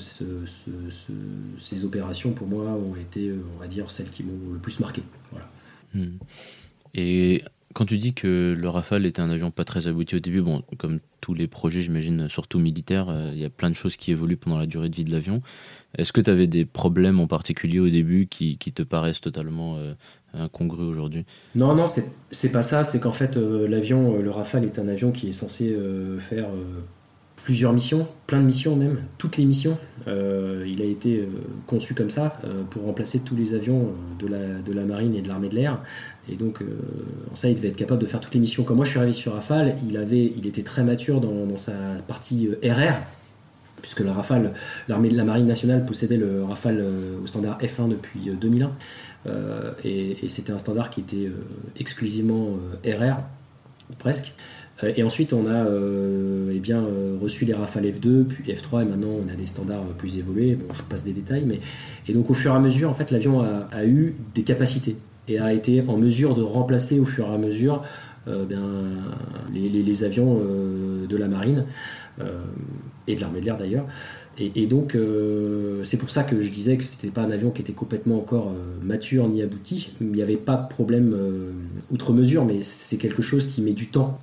[1.58, 5.02] ces opérations, pour moi, ont été, on va dire, celles qui m'ont le plus marqué.
[5.32, 5.50] Voilà.
[5.94, 6.18] Hmm.
[6.94, 7.44] Et
[7.76, 10.64] quand tu dis que le Rafale était un avion pas très abouti au début, bon,
[10.78, 14.12] comme tous les projets, j'imagine, surtout militaires, euh, il y a plein de choses qui
[14.12, 15.42] évoluent pendant la durée de vie de l'avion.
[15.98, 19.94] Est-ce que tu avais des problèmes en particulier au début qui, te paraissent totalement euh,
[20.34, 21.26] incongrus aujourd'hui?
[21.54, 21.84] Non, non,
[22.32, 22.86] c'est pas ça.
[22.86, 25.76] C'est qu'en fait, euh, l'avion, le Rafale est un avion qui est censé
[26.20, 26.48] faire
[27.44, 29.78] plusieurs missions, plein de missions même, toutes les missions.
[30.08, 31.28] Il a été
[31.68, 35.56] conçu comme ça pour remplacer tous les avions de la marine et de l'armée de
[35.56, 35.80] l'air.
[36.32, 36.62] Et donc,
[37.32, 38.64] en ça, il devait être capable de faire toutes les missions.
[38.64, 41.74] Quand moi je suis arrivé sur Rafale, il, avait, il était très mature dans, sa
[42.08, 42.96] partie RR,
[43.82, 44.54] puisque la Rafale,
[44.88, 46.84] l'armée de la marine nationale possédait le Rafale
[47.24, 48.72] au standard F1 depuis 2001.
[49.84, 51.32] et, et c'était un standard qui était
[51.78, 53.18] exclusivement RR,
[54.00, 54.34] presque.
[54.84, 58.82] Euh, et ensuite, on a euh, eh bien, euh, reçu les Rafale F2, puis F3,
[58.82, 60.56] et maintenant on a des standards plus évolués.
[60.56, 61.60] Bon, je passe des détails, mais
[62.08, 65.40] et donc au fur et à mesure, en fait, l'avion a, eu des capacités et
[65.40, 67.84] a été en mesure de remplacer au fur et à mesure
[68.28, 68.64] bien,
[69.54, 71.66] les, avions de la marine
[73.08, 73.86] et de l'armée de l'air d'ailleurs.
[74.38, 77.62] Et, donc, euh, c'est pour ça que je disais que c'était pas un avion qui
[77.62, 79.92] était complètement encore euh, mature ni abouti.
[80.02, 81.54] Il n'y avait pas de problème euh,
[81.90, 84.20] outre mesure, mais c'est quelque chose qui met du temps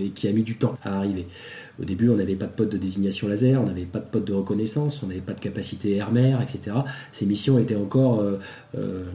[0.00, 1.26] et qui a mis du temps à arriver.
[1.80, 4.24] Au début, on n'avait pas de pote de désignation laser, on n'avait pas de pote
[4.24, 6.76] de reconnaissance, on n'avait pas de capacité air-mer, etc.
[7.10, 8.38] Ces missions étaient encore euh,
[8.76, 9.06] euh,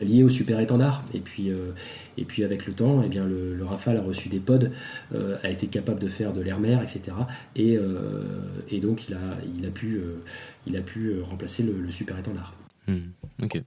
[0.00, 1.04] liées au super étendard.
[1.12, 1.72] Et puis, euh,
[2.16, 4.70] et puis avec le temps, eh bien, le, Rafale a reçu des pods,
[5.42, 7.14] a été capable de faire de l'air-mer, etc.
[7.54, 7.76] Et,
[8.70, 10.00] et, donc il a, il a pu,
[10.66, 12.54] il a pu remplacer le, super étendard.
[12.86, 13.10] Hmm,
[13.42, 13.62] ok.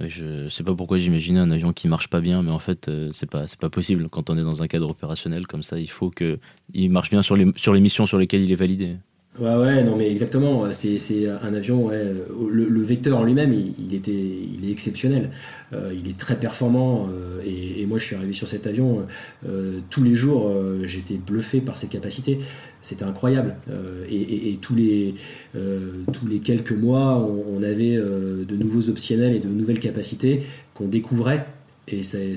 [0.00, 3.10] Je sais pas pourquoi j'imaginais un avion qui marche pas bien, mais en fait, euh,
[3.12, 4.08] c'est pas, pas possible.
[4.08, 7.36] Quand on est dans un cadre opérationnel comme ça, il faut qu'il marche bien sur
[7.36, 8.96] les, sur les missions sur lesquelles il est validé.
[9.40, 10.70] Ouais, ouais, non, mais exactement.
[10.74, 12.04] C'est, c'est un avion, ouais,
[12.50, 15.30] le, le vecteur en lui-même, il, était, il est exceptionnel.
[15.72, 17.08] Euh, il est très performant.
[17.10, 19.06] euh, et, moi, je suis arrivé sur cet avion.
[19.48, 22.38] euh, tous les jours, euh, j'étais bluffé par ses capacités.
[22.82, 23.56] C'était incroyable.
[23.70, 25.14] Euh, et, tous, les,
[25.56, 30.42] euh, tous les quelques mois, on, avait euh, de nouveaux optionnels et de nouvelles capacités
[30.74, 31.46] qu'on découvrait.
[31.88, 32.36] Et c'était,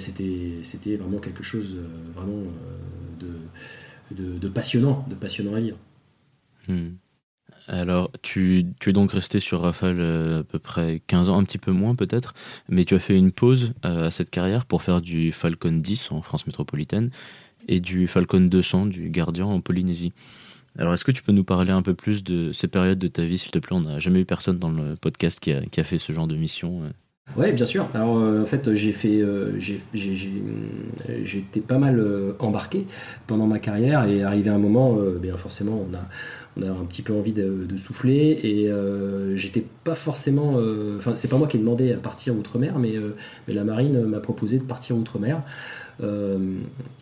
[0.61, 3.25] c'était vraiment quelque chose euh, vraiment euh,
[4.15, 5.77] de, de, de passionnant, de passionnant à vivre.
[6.67, 6.95] Hmm.
[7.67, 11.57] Alors, tu, es donc resté sur Rafale euh, à peu près 15 ans, un petit
[11.57, 12.33] peu moins peut-être,
[12.67, 16.11] mais tu as fait une pause euh, à cette carrière pour faire du Falcon 10
[16.11, 17.09] en France métropolitaine
[17.69, 20.11] et du Falcon 200 du Gardien en Polynésie.
[20.77, 23.23] Alors, est-ce que tu peux nous parler un peu plus de ces périodes de ta
[23.23, 23.77] vie, s'il te plaît?
[23.77, 26.81] On n'a jamais eu personne dans le podcast qui a, fait ce genre de mission.
[26.83, 26.89] euh.
[27.37, 27.87] Ouais, bien sûr.
[27.93, 29.21] Alors en fait, j'ai fait,
[29.93, 32.03] été pas mal
[32.39, 32.85] embarqué
[33.27, 36.01] pendant ma carrière et arrivé à un moment, euh, bien forcément, on a,
[36.57, 41.15] on a un petit peu envie de, souffler et euh, j'étais pas forcément, euh, enfin
[41.15, 43.15] c'est pas moi qui ai demandé à partir outre-mer, mais, euh,
[43.47, 45.41] mais la marine m'a proposé de partir outre-mer.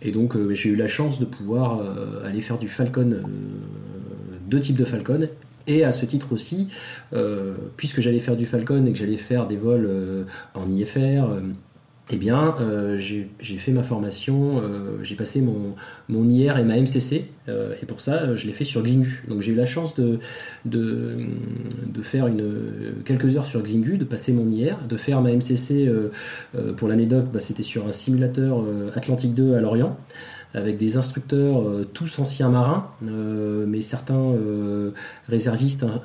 [0.01, 1.81] Et donc j'ai eu la chance de pouvoir
[2.25, 3.21] aller faire du Falcon,
[4.47, 5.29] deux types de Falcon.
[5.67, 6.67] Et à ce titre aussi,
[7.77, 9.89] puisque j'allais faire du Falcon et que j'allais faire des vols
[10.53, 11.23] en IFR,
[12.09, 15.75] eh bien, euh, j'ai fait ma formation, euh, j'ai passé mon,
[16.09, 19.23] mon IR et ma MCC, euh, et pour ça, je l'ai fait sur Xingu.
[19.29, 20.19] Donc j'ai eu la chance de,
[20.65, 21.27] de,
[22.01, 25.89] faire une, quelques heures sur Xingu, de passer mon IR, de faire ma MCC,
[26.75, 29.97] pour l'anecdote, bah, c'était sur un simulateur Atlantique 2 à Lorient
[30.53, 34.35] avec des instructeurs tous anciens marins, mais certains
[35.29, 36.01] réservistes hein,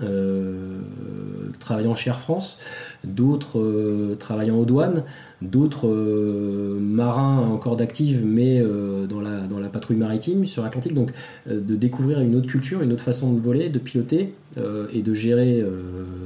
[1.58, 2.58] travaillant chez Air France,
[3.02, 5.02] d'autres travaillant aux douanes,
[5.42, 10.94] d'autres euh, marins encore d'actifs, mais euh, dans, la, dans la patrouille maritime sur Atlantique.
[10.94, 11.12] Donc
[11.50, 14.32] euh, de découvrir une autre culture, une autre façon de voler, de piloter
[14.94, 15.62] et, de gérer,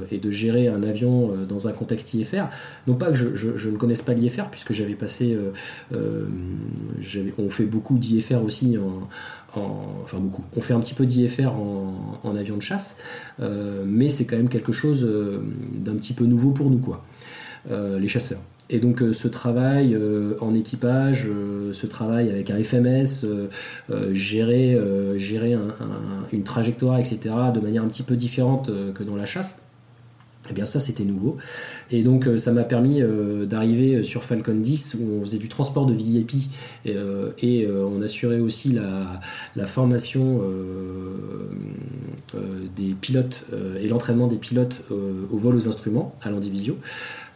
[0.09, 2.45] et de gérer un avion dans un contexte IFR.
[2.87, 5.37] Non pas que je, je- ne connaisse pas l'IFR, puisque j'avais passé...
[7.37, 10.43] on fait beaucoup d'IFR aussi en, en- enfin beaucoup.
[10.55, 12.97] On fait un petit peu d'IFR en, en avion de chasse,
[13.85, 15.05] mais c'est quand même quelque chose
[15.73, 17.03] d'un petit peu nouveau pour nous, quoi,
[17.69, 18.39] les chasseurs.
[18.73, 23.25] Et donc euh, ce travail euh, en équipage, euh, ce travail avec un FMS,
[24.13, 24.77] gérer,
[25.17, 27.19] gérer un- un- une trajectoire, etc.,
[27.53, 29.63] de manière un petit peu différente que dans la chasse,
[30.49, 31.37] eh bien ça c'était nouveau.
[31.91, 35.49] Et donc euh, ça m'a permis euh, d'arriver sur Falcon 10 où on faisait du
[35.49, 36.33] transport de VIP
[36.85, 38.71] et, euh, euh, on assurait aussi
[39.55, 41.49] la, formation euh,
[42.35, 42.39] euh,
[42.75, 46.77] des pilotes euh, et l'entraînement des pilotes euh, au vol aux instruments à l'Andivisio.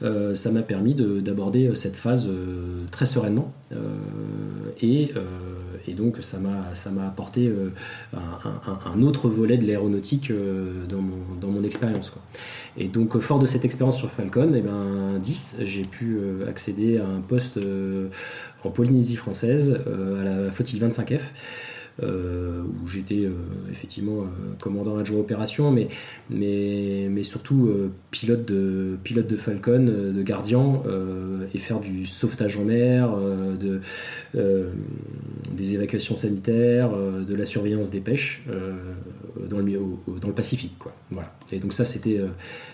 [0.03, 3.77] Euh, ça m'a permis de- d'aborder cette phase euh, très sereinement Euh,
[4.79, 5.21] et, euh,
[5.95, 7.69] donc ça m'a apporté euh,
[8.13, 12.11] un, un- autre volet de l'aéronautique euh, dans mon, dans mon expérience.
[12.77, 16.47] Et donc, euh, fort de cette expérience sur Falcon, eh ben, 10, j'ai pu euh,
[16.47, 18.10] accéder à un poste euh,
[18.63, 21.21] en Polynésie française, euh, à la flottille 25F,
[22.03, 23.25] euh, où j'étais
[23.71, 24.25] effectivement
[24.60, 25.88] commandant adjoint opération, mais,
[26.29, 27.71] mais, mais surtout
[28.12, 30.81] pilote, de, pilote de Falcon, de gardien,
[31.53, 33.79] et faire du sauvetage en mer, de,
[35.53, 38.45] des évacuations sanitaires, de la surveillance des pêches
[39.49, 39.79] dans, le,
[40.19, 40.77] dans le Pacifique.
[40.77, 40.93] Quoi.
[41.12, 41.34] Voilà.
[41.53, 42.19] Et donc ça, c'était,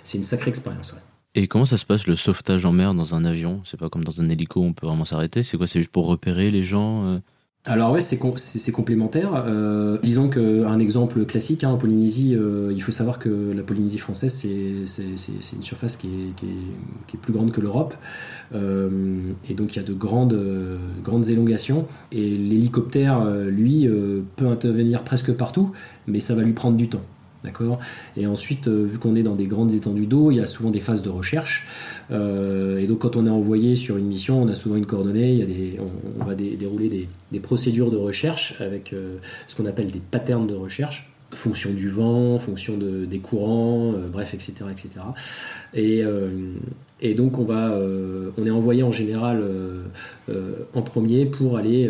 [0.04, 0.96] c'est une sacrée expérience.
[1.34, 3.62] Et comment ça se passe le sauvetage en mer dans un avion?
[3.66, 5.44] C'est pas comme dans un hélico, on peut vraiment s'arrêter.
[5.44, 7.20] C'est quoi C'est juste pour repérer les gens euh?
[7.66, 9.44] Alors ouais, c'est com- c'est c'est complémentaire.
[9.46, 14.00] Euh, disons qu'un exemple classique, hein, en Polynésie, euh, il faut savoir que la Polynésie
[14.00, 17.94] française, c'est- une surface qui est, qui est- qui est plus grande que l'Europe.
[18.54, 20.38] Et donc il y a de grandes,
[21.04, 21.88] grandes élongations.
[22.12, 23.88] Et l'hélicoptère, lui,
[24.38, 25.72] peut intervenir presque partout,
[26.08, 27.04] mais ça va lui prendre du temps.
[27.44, 27.80] D'accord
[28.16, 30.70] Et ensuite, euh, vu qu'on est dans des grandes étendues d'eau, il y a souvent
[30.70, 31.66] des phases de recherche.
[32.12, 35.42] Euh, et donc, quand on est envoyé sur une mission, on a souvent une coordonnée.
[35.42, 35.82] A
[36.20, 40.46] on, va dé- dérouler des, procédures de recherche avec euh, ce qu'on appelle des patterns
[40.46, 44.90] de recherche, fonction du vent, fonction de, des courants, bref, etc., etc.
[45.74, 46.04] Et,
[47.02, 49.84] et donc, on va, euh, on est envoyé en général euh,
[50.30, 51.90] euh, en premier pour aller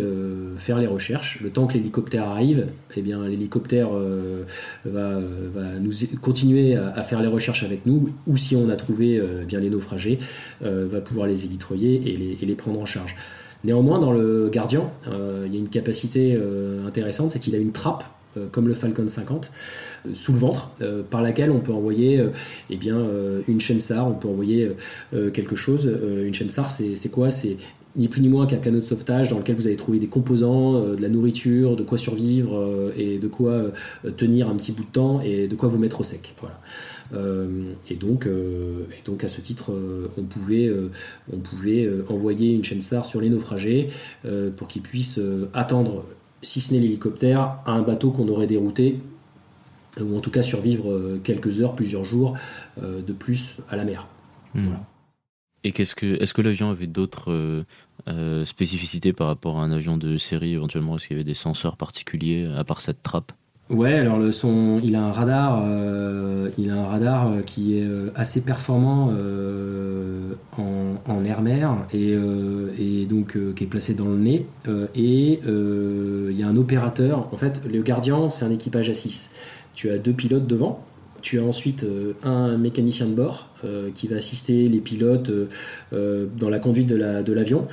[0.58, 1.40] faire les recherches.
[1.42, 3.90] Le temps que l'hélicoptère arrive, eh bien, l'hélicoptère
[4.86, 9.18] va, va nous continuer à, faire les recherches avec nous, ou si on a trouvé
[9.18, 10.20] euh, bien les naufragés,
[10.62, 13.16] va pouvoir les élitroyer et les, et les prendre en charge.
[13.64, 16.36] Néanmoins, dans le Gardien, euh, il y a une capacité
[16.88, 18.04] intéressante, c'est qu'il a une trappe
[18.52, 19.52] comme le Falcon 50,
[20.14, 20.72] sous le ventre,
[21.10, 22.24] par laquelle on peut envoyer
[22.70, 23.00] eh bien,
[23.48, 24.72] une chaîne SAR, on peut envoyer
[25.34, 25.92] quelque chose.
[26.26, 27.30] une chaîne SAR, c'est quoi?
[27.30, 27.58] C'est
[27.98, 30.80] ni plus ni moins qu'un canot de sauvetage dans lequel vous allez trouver des composants,
[30.80, 33.66] de la nourriture, de quoi survivre et de quoi
[34.16, 36.34] tenir un petit bout de temps et de quoi vous mettre au sec.
[36.40, 36.58] Voilà.
[37.90, 39.74] et, donc, et donc, à ce titre,
[40.18, 40.72] on pouvait,
[41.34, 43.90] on pouvait envoyer une chaîne SAR sur les naufragés
[44.56, 45.20] pour qu'ils puissent
[45.54, 46.06] attendre
[46.42, 49.00] si ce n'est l'hélicoptère, à un bateau qu'on aurait dérouté,
[50.00, 52.38] ou en tout cas survivre euh, quelques heures, plusieurs jours
[52.82, 54.08] euh, de plus à la mer.
[54.54, 54.76] Hmm.
[55.64, 57.64] Et qu'est-ce que, est-ce que l'avion avait d'autres
[58.08, 61.36] euh, spécificités par rapport à un avion de série éventuellement Est-ce qu'il y avait des
[61.36, 63.32] senseurs particuliers à part cette trappe?
[63.72, 67.78] Ouais, alors le son, il a un radar, euh, il a un radar euh, qui
[67.78, 69.14] est euh, assez performant
[70.58, 72.18] en, air-mer et,
[72.78, 74.46] et, donc qui est placé dans le nez.
[74.96, 77.30] et il y a un opérateur.
[77.32, 79.32] En fait, le gardien, c'est un équipage à 6.
[79.74, 80.84] Tu as deux pilotes devant.
[81.22, 81.86] Tu as ensuite
[82.24, 83.50] un mécanicien de bord
[83.94, 85.32] qui va assister les pilotes
[85.92, 87.68] dans la conduite de l'avion.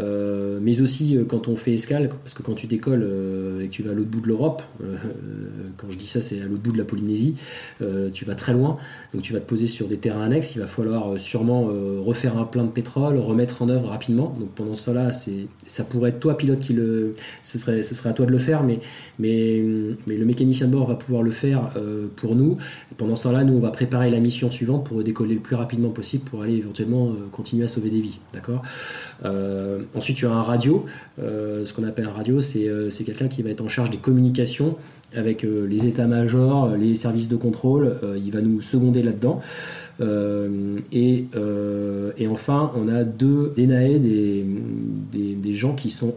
[0.00, 3.68] Euh, mais aussi euh, quand on fait escale, parce que quand tu décolles euh, et
[3.68, 4.62] que tu vas à l'autre bout de l'Europe,
[5.76, 7.36] quand je dis ça c'est à l'autre bout de la Polynésie,
[8.12, 8.78] tu vas très loin,
[9.12, 11.68] donc tu vas te poser sur des terrains annexes, il va falloir sûrement
[12.04, 16.20] refaire un plein de pétrole, remettre en œuvre rapidement, donc pendant cela ça pourrait être
[16.20, 17.14] toi pilote qui le...
[17.42, 18.80] Ce serait, ce serait à toi de le faire, mais,
[19.18, 19.62] mais,
[20.06, 21.70] mais le mécanicien de bord va pouvoir le faire
[22.16, 22.56] pour nous,
[22.96, 25.90] pendant ce temps-là nous on va préparer la mission suivante pour décoller le plus rapidement
[25.90, 28.62] possible pour aller éventuellement continuer à sauver des vies, d'accord?
[29.94, 30.86] Ensuite, tu as un radio.
[31.20, 33.96] Euh, ce qu'on appelle un radio, euh, c'est quelqu'un qui va être en charge des
[33.96, 34.76] communications
[35.16, 37.96] avec euh, les états-majors, les services de contrôle.
[38.16, 39.40] il va nous seconder là-dedans.
[40.92, 41.26] Et,
[42.30, 44.46] enfin, on a deux DNAE, des,
[45.12, 46.14] des, gens qui sont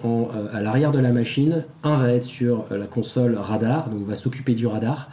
[0.54, 1.66] à l'arrière de la machine.
[1.84, 5.10] Un va être sur la console radar, donc va s'occuper du radar.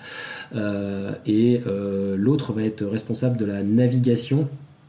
[1.27, 1.63] et
[2.17, 4.47] l'autre va être responsable de la navigation.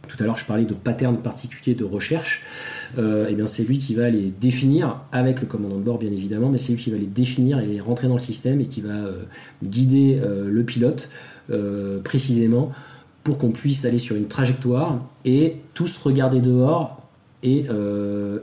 [0.08, 2.44] Tout à l'heure, je parlais de patterns particuliers de recherche.
[2.98, 6.12] Euh, eh bien c'est lui qui va les définir avec le commandant de bord bien
[6.12, 8.82] évidemment, mais c'est lui qui va les définir et rentrer dans le système et qui
[8.82, 9.24] va euh,
[9.64, 11.10] guider euh, le pilote
[12.06, 12.72] précisément
[13.24, 17.02] pour qu'on puisse aller sur une trajectoire et tous regarder dehors
[17.44, 17.66] et,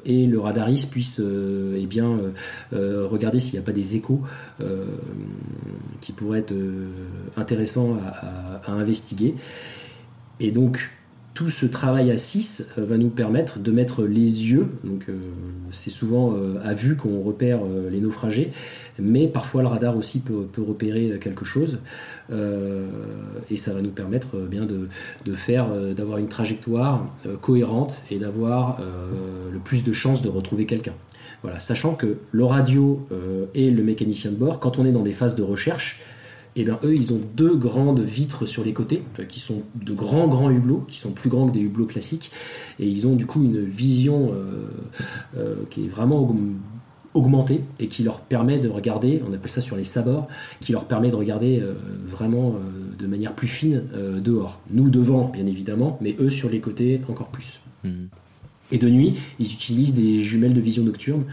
[0.05, 2.19] et, le radariste puisse eh bien,
[2.73, 4.21] regarder s'il n'y a pas des échos
[6.03, 6.55] qui pourraient être
[7.39, 9.37] intéressants à, à, investiguer.
[10.39, 10.91] Et donc,
[11.39, 15.31] tout ce travail à 6 euh, va nous permettre de mettre les yeux, donc euh,
[15.71, 17.61] c'est souvent euh, à vue qu'on repère
[17.93, 18.51] les naufragés,
[18.99, 21.79] mais parfois le radar aussi peut, repérer quelque chose,
[22.33, 27.07] et ça va nous permettre bien de, faire, d'avoir une trajectoire
[27.41, 28.81] cohérente et d'avoir
[29.53, 30.95] le plus de chances de retrouver quelqu'un.
[31.43, 33.07] Voilà, sachant que le radio
[33.55, 36.01] et le mécanicien de bord, quand on est dans des phases de recherche,
[36.59, 39.63] et eh bien eux, ils ont deux grandes vitres sur les côtés, euh, qui sont
[39.77, 42.33] de grands, grands hublots, qui sont plus grands que des hublots classiques,
[42.81, 44.67] et ils ont du coup une vision euh,
[45.37, 46.37] euh, qui est vraiment
[47.15, 50.27] augmentée et qui leur permet de regarder, on appelle ça sur les sabords,
[50.61, 51.63] qui leur permet de regarder
[52.07, 52.57] vraiment
[52.99, 53.83] de manière plus fine
[54.23, 54.61] dehors.
[54.71, 57.61] Nous devant, bien évidemment, mais eux sur les côtés encore plus.
[57.85, 58.09] Mhm.
[58.73, 61.25] Et de nuit, ils utilisent des jumelles de vision nocturne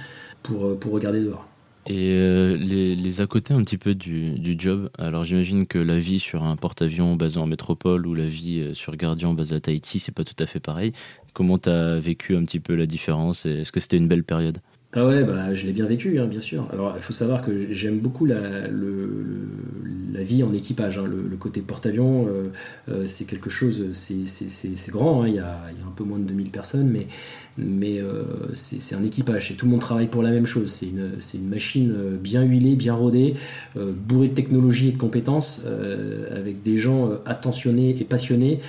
[0.41, 1.45] pour, pour regarder dehors.
[1.87, 5.77] Et euh, les, les, à côté un petit peu du, du job, alors j'imagine que
[5.77, 9.53] la vie sur un porte-avions basé en métropole ou la vie euh, sur Guardian basé
[9.55, 10.93] à Tahiti, c'est pas tout à fait pareil.
[11.33, 14.61] Comment tu as vécu un petit peu la différence Est-ce que c'était une belle période?
[14.97, 16.69] Ah ouais, bah, je l'ai bien vécu, hein, bien sûr.
[16.71, 20.97] Alors, il faut savoir que j'aime beaucoup la, la, vie en équipage.
[20.97, 21.03] Hein.
[21.05, 22.47] Le, côté porte-avions, euh,
[22.87, 25.23] euh, c'est quelque chose, c'est grand.
[25.23, 25.27] Hein.
[25.27, 27.07] Il, y a, y a, un peu moins de 2000 personnes, mais,
[27.57, 29.51] mais euh, c'est un équipage.
[29.51, 30.71] Et tout le monde travaille pour la même chose.
[30.71, 33.33] C'est une, une, machine bien huilée, bien rodée,
[33.75, 35.61] bourrée de technologie et de compétences,
[36.31, 38.61] avec des gens attentionnés et passionnés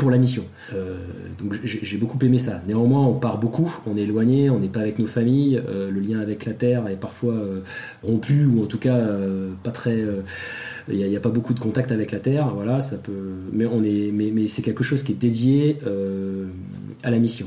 [0.00, 0.44] pour la mission.
[0.72, 0.96] Euh,
[1.38, 2.62] donc j'ai beaucoup aimé ça.
[2.66, 6.00] Néanmoins, on part beaucoup, on est éloigné, on n'est pas avec nos familles, euh, le
[6.00, 7.60] lien avec la terre est parfois euh,
[8.02, 8.98] rompu ou en tout cas
[9.62, 10.02] pas très.
[10.88, 13.12] Il n'y a, pas beaucoup de contact avec la terre, voilà, ça peut.
[13.52, 15.76] Mais on est, mais, mais c'est quelque chose qui est dédié
[17.02, 17.46] à la mission.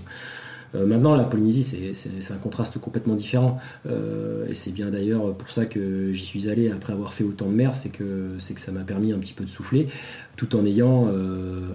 [0.75, 3.59] Euh, maintenant, la Polynésie, c'est un contraste complètement différent.
[3.87, 7.47] Euh, et c'est bien d'ailleurs pour ça que j'y suis allé après avoir fait autant
[7.47, 9.87] de mer, c'est que, ça m'a permis un petit peu de souffler,
[10.35, 11.69] tout en ayant euh,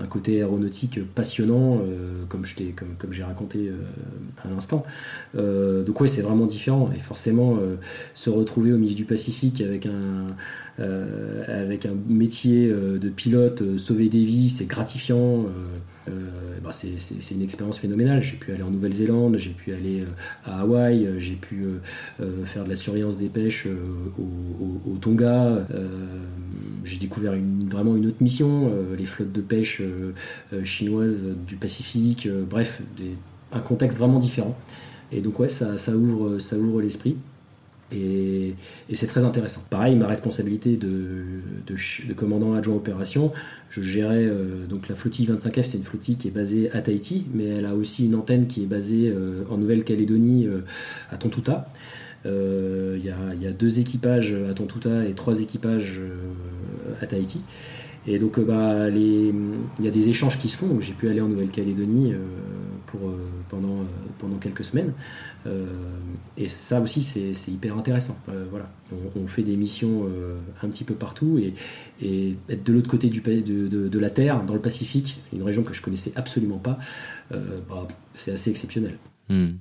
[0.00, 1.80] un, côté aéronautique passionnant,
[2.28, 3.70] comme j'ai raconté
[4.44, 4.84] à l'instant.
[5.34, 6.90] donc oui, c'est vraiment différent.
[6.96, 7.58] Et forcément,
[8.14, 10.34] se retrouver au milieu du Pacifique avec un
[12.08, 15.44] métier de pilote, sauver des vies, c'est gratifiant
[16.62, 18.22] bah, c'est une expérience phénoménale.
[18.22, 20.04] J'ai pu aller en Nouvelle-Zélande, j'ai pu aller
[20.44, 21.66] à Hawaï, j'ai pu
[22.44, 23.66] faire de la surveillance des pêches
[24.18, 25.66] au, Tonga.
[26.84, 27.34] j'ai découvert
[27.70, 29.82] vraiment une autre mission, les flottes de pêche
[30.64, 32.28] chinoises du Pacifique.
[32.48, 32.82] bref,
[33.52, 34.56] un contexte vraiment différent.
[35.12, 37.16] Et donc ouais, ça ouvre, ça ouvre l'esprit.
[37.92, 38.54] Et,
[38.92, 39.62] c'est très intéressant.
[39.70, 41.74] Pareil, ma responsabilité de,
[42.16, 43.32] commandant adjoint opération,
[43.70, 47.26] je gérais euh, donc la flottille 25F, c'est une flottille qui est basée à Tahiti,
[47.32, 50.60] mais elle a aussi une antenne qui est basée euh, en Nouvelle-Calédonie euh,
[51.10, 51.68] à Tontuta.
[52.24, 56.02] Il y, a deux équipages à Tontuta et trois équipages
[57.00, 57.40] à Tahiti.
[58.06, 59.32] Et donc, bah, il
[59.80, 60.78] y a des échanges qui se font.
[60.80, 62.12] J'ai pu aller en Nouvelle-Calédonie
[62.86, 63.14] pour,
[63.48, 64.92] pendant quelques semaines.
[65.46, 65.66] Euh,
[66.36, 68.16] et ça aussi, c'est hyper intéressant.
[68.28, 68.70] Euh, voilà.
[69.16, 71.54] On, fait des missions euh, un petit peu partout et,
[72.04, 75.42] et être de l'autre côté du, de, de, de, la Terre, dans le Pacifique, une
[75.42, 76.78] région que je connaissais absolument pas,
[77.30, 78.98] bah, c'est assez exceptionnel.
[79.28, 79.56] Hmm.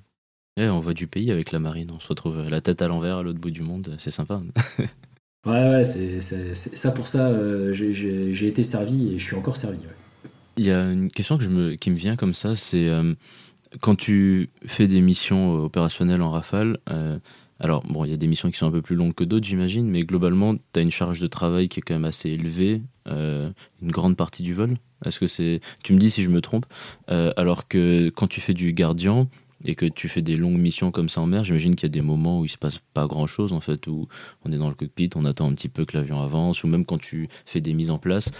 [0.57, 3.23] on voit du pays avec la marine, on se retrouve la tête à l'envers à
[3.23, 4.41] l'autre bout du monde, c'est sympa.
[5.45, 7.33] ouais, ouais, c'est ça pour ça,
[7.73, 9.79] j'ai été servi et je suis encore servi.
[10.55, 12.89] Il y a une question que je me, qui me vient comme ça, c'est
[13.81, 17.19] quand tu fais des missions opérationnelles en rafale, euh,
[17.59, 19.45] alors bon, il y a des missions qui sont un peu plus longues que d'autres,
[19.45, 22.81] j'imagine, mais globalement, tu as une charge de travail qui est quand même assez élevée,
[23.07, 23.49] euh,
[23.81, 24.77] une grande partie du vol.
[25.05, 25.61] Est-ce que c'est.
[25.83, 26.65] Tu me dis si je me trompe.
[27.09, 29.27] Euh, alors que quand tu fais du gardien
[29.65, 31.93] et que tu fais des longues missions comme ça en mer, j'imagine qu'il y a
[31.93, 34.07] des moments où il se passe pas grand chose en fait, où
[34.45, 36.85] on est dans le cockpit, on attend un petit peu que l'avion avance, ou même
[36.85, 38.31] quand tu fais des mises en place.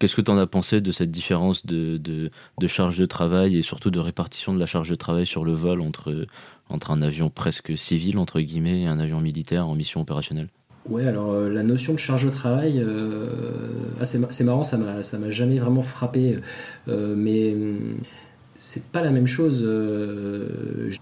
[0.00, 3.62] Qu'est-ce que tu en as pensé de cette différence de, de, charge de travail et
[3.62, 6.26] surtout de répartition de la charge de travail sur le vol entre,
[6.70, 10.48] entre un avion presque civil, entre guillemets, et un avion militaire en mission opérationnelle?
[10.88, 13.68] Ouais, alors euh, la notion de charge de travail, euh,
[14.00, 16.38] ah, c'est marrant, ça m'a jamais vraiment frappé,
[16.88, 17.98] euh, mais hum,
[18.56, 19.58] c'est pas la même chose.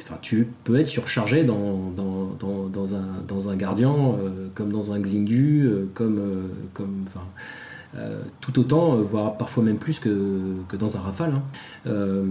[0.02, 3.94] enfin, tu peux être surchargé dans, dans, dans, dans un, dans un gardien,
[4.56, 6.50] comme dans un Xingu, comme.
[6.74, 7.22] comme enfin,
[7.96, 11.32] euh, tout autant, euh, voire parfois même plus que, que dans un Rafale.
[11.34, 11.42] Hein.
[11.86, 12.24] Euh,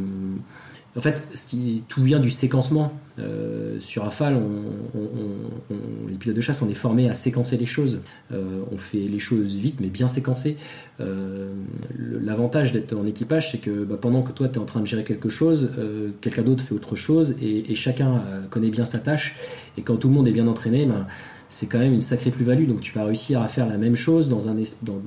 [0.95, 2.91] en fait, ce qui, tout vient du séquencement.
[3.79, 4.41] sur Rafale,
[6.09, 8.01] les pilotes de chasse, on est formés à séquencer les choses.
[8.31, 10.57] on fait les choses vite, mais bien séquencées.
[10.99, 14.87] L'avantage d'être en équipage, c'est que bah, pendant que toi, tu es en train de
[14.87, 15.69] gérer quelque chose,
[16.19, 19.35] quelqu'un d'autre fait autre chose, et, chacun connaît bien sa tâche.
[19.77, 21.05] Et quand tout le monde est bien entraîné, ben,
[21.49, 22.67] c'est quand même une sacrée plus-value.
[22.67, 24.55] Donc tu vas réussir à faire la même chose dans un,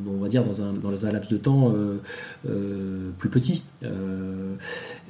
[0.07, 2.01] on va dire dans un, dans un laps de temps euh,
[2.49, 3.63] euh, plus petit.
[3.83, 4.55] Euh,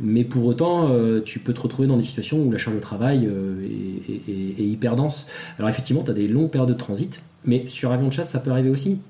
[0.01, 0.91] mais pour autant,
[1.25, 5.27] tu peux te retrouver dans des situations où la charge de travail est, hyper dense.
[5.59, 8.41] Alors effectivement, tu as des longues périodes de transit, mais sur avion de chasse, ça
[8.41, 9.01] peut arriver aussi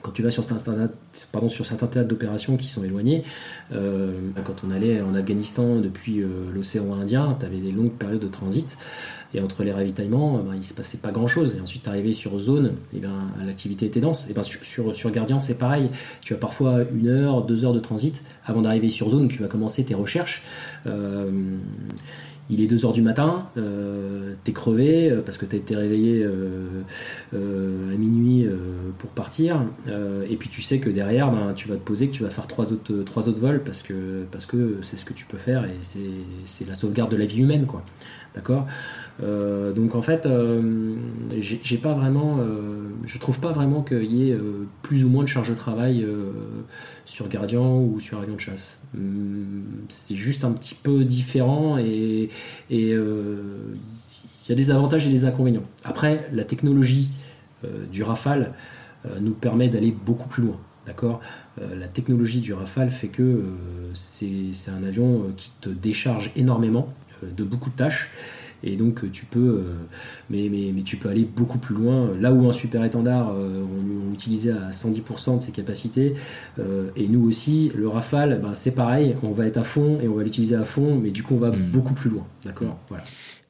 [0.00, 0.90] quand tu vas sur certains,
[1.30, 3.22] pardon, sur certains théâtres d'opération qui sont éloignés,
[3.70, 8.76] quand on allait en Afghanistan depuis l'océan Indien, tu avais des longues périodes de transit.
[9.34, 11.56] Et entre les ravitaillements, il ben, il se passait pas grand chose.
[11.56, 14.28] Et ensuite, arrivé sur zone, et ben, l'activité était dense.
[14.30, 15.88] Et ben, sur, sur, Gardien, c'est pareil.
[16.20, 19.28] Tu as parfois une heure, deux heures de transit avant d'arriver sur zone.
[19.28, 20.42] Tu vas commencer tes recherches.
[20.86, 21.30] Euh,
[22.50, 26.82] il est 2h du matin, euh, t'es crevé euh, parce que t'as été réveillé euh,
[27.32, 28.46] à minuit
[28.98, 29.62] pour partir,
[30.28, 32.46] et puis tu sais que derrière, ben, tu vas te poser, que tu vas faire
[32.46, 35.64] trois autres, trois autres vols parce que parce que c'est ce que tu peux faire
[35.64, 35.78] et
[36.44, 37.66] c'est la sauvegarde de la vie humaine.
[38.34, 38.66] D'accord?
[39.20, 40.94] Euh, donc en fait, euh,
[41.38, 44.38] j'ai pas vraiment, euh, je trouve pas vraiment qu'il y ait
[44.82, 46.06] plus ou moins de charge de travail
[47.06, 48.80] sur Gardien ou sur avion de chasse.
[48.96, 52.30] Hum, c'est juste un petit peu différent et
[52.70, 52.88] il
[54.48, 55.64] y a des avantages et des inconvénients.
[55.84, 57.10] Après, la technologie
[57.90, 58.54] du Rafale
[59.20, 60.58] nous permet d'aller beaucoup plus loin.
[60.84, 61.20] D'accord?
[61.60, 63.44] La technologie du Rafale fait que
[63.94, 66.92] c'est un avion qui te décharge énormément
[67.22, 68.10] de beaucoup de tâches
[68.62, 69.86] et donc tu peux, euh,
[70.30, 72.10] mais, mais, mais, tu peux aller beaucoup plus loin.
[72.20, 76.14] Là où un super étendard, euh, on, utilisait à 110% de ses capacités,
[76.58, 80.08] euh, et nous aussi, le Rafale, ben, c'est pareil, on va être à fond et
[80.08, 81.70] on va l'utiliser à fond, mais du coup on va hmm.
[81.70, 82.26] beaucoup plus loin.
[82.44, 82.78] D'accord?
[82.88, 83.04] Voilà.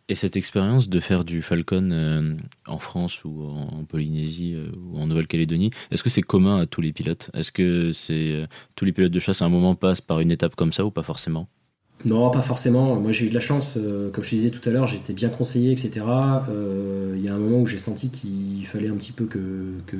[0.09, 2.37] Et cette expérience de faire du Falcon
[2.67, 6.93] en France ou en Polynésie ou en Nouvelle-Calédonie, est-ce que c'est commun à tous les
[6.93, 7.31] pilotes?
[7.35, 10.55] Est-ce que c'est tous les pilotes de chasse à un moment passent par une étape
[10.55, 11.49] comme ça ou pas forcément?
[12.05, 12.97] Non, pas forcément.
[12.99, 13.75] Moi, j'ai eu de la chance.
[13.77, 16.05] euh, comme je te disais tout à l'heure, j'étais bien conseillé, etc.
[16.51, 19.39] Euh, Il y a un moment où j'ai senti qu'il fallait un petit peu que,
[19.87, 19.97] que,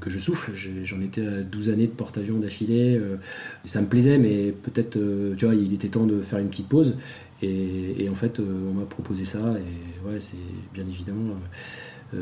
[0.00, 0.52] que je souffle.
[0.84, 2.94] J'en étais à 12 années de porte-avions d'affilée.
[2.98, 3.16] euh,
[3.64, 4.98] ça me plaisait, mais peut-être,
[5.36, 6.96] tu vois, il était temps de faire une petite pause.
[7.42, 9.38] Et, en fait, on m'a proposé ça.
[9.38, 10.36] Et ouais, c'est
[10.74, 11.36] bien évidemment.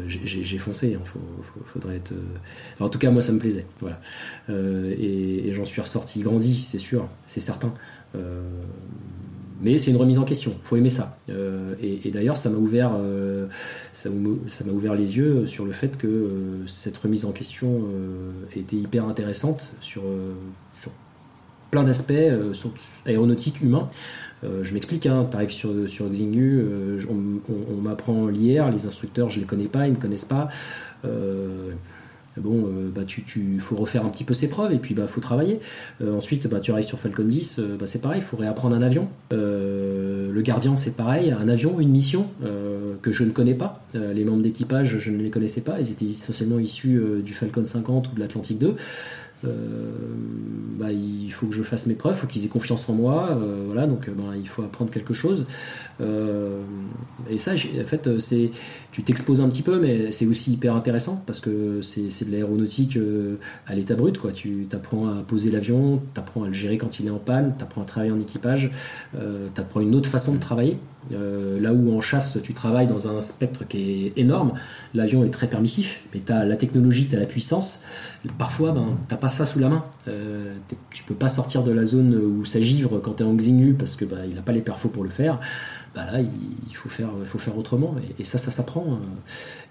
[0.07, 1.19] j'ai- foncé, hein, faut-
[1.65, 2.13] faudrait être.
[2.81, 3.67] en tout cas, moi, ça me plaisait.
[3.81, 4.01] Voilà.
[4.51, 7.73] Et j'en suis ressorti grandi, c'est sûr, c'est certain.
[8.15, 8.43] Euh,
[9.61, 11.19] mais c'est une remise en question, faut aimer ça.
[11.31, 13.49] Euh, et d'ailleurs, ça m'a ouvert, euh,
[13.93, 17.83] ça m'a ouvert les yeux sur le fait que cette remise en question
[18.55, 20.03] était hyper intéressante sur,
[21.71, 22.71] plein d'aspects, euh, sur
[23.05, 23.91] aéronautique, humain.
[24.45, 26.65] Euh, je m'explique, hein, pareil sur, Xingu,
[27.11, 30.49] on, m'apprend l'IR, les instructeurs, je les connais pas, ils me connaissent pas.
[32.41, 35.07] Bon, euh, bah, tu, tu faut refaire un petit peu ses preuves et puis bah
[35.07, 35.61] faut travailler.
[36.01, 38.77] Euh, ensuite, bah, tu arrives sur Falcon 10, euh, bah, c'est pareil, il faut réapprendre
[38.77, 39.09] un avion.
[39.31, 42.29] Le gardien, c'est pareil, un avion, une mission
[43.03, 43.83] que je ne connais pas.
[43.95, 48.13] Les membres d'équipage, je ne les connaissais pas, ils étaient essentiellement issus du Falcon 50
[48.13, 48.77] ou de l'Atlantique 2.
[49.45, 49.49] Euh,
[50.79, 53.39] bah, il faut que je fasse mes preuves, il faut qu'ils aient confiance en moi,
[53.67, 55.47] voilà, donc bah, il faut apprendre quelque chose.
[56.01, 56.63] Euh,
[57.29, 58.51] et ça, en fait, euh, c'est,
[58.93, 62.97] tu t'exposes un petit peu, mais c'est aussi hyper intéressant parce que c'est, de l'aéronautique
[62.97, 63.37] euh,
[63.67, 64.33] à l'état brut, quoi.
[64.33, 67.55] Tu apprends à poser l'avion, tu apprends à le gérer quand il est en panne,
[67.57, 68.71] tu apprends à travailler en équipage,
[69.17, 70.79] euh, tu apprends une autre façon de travailler.
[71.11, 74.53] Là où en chasse, tu travailles dans un spectre qui est énorme,
[74.93, 77.81] l'avion est très permissif, mais tu as la technologie, tu as la puissance.
[78.37, 79.85] Parfois, ben, t'as pas ça sous la main.
[80.09, 80.55] Euh,
[80.91, 83.75] tu peux pas sortir de la zone où ça givre quand tu es en Xingu
[83.75, 85.39] parce que il n'a pas les perfos pour le faire.
[85.99, 87.97] Bah là, il, faut faire, il faut faire autrement.
[88.21, 88.85] Et, ça, ça s'apprend.
[88.87, 88.97] euh,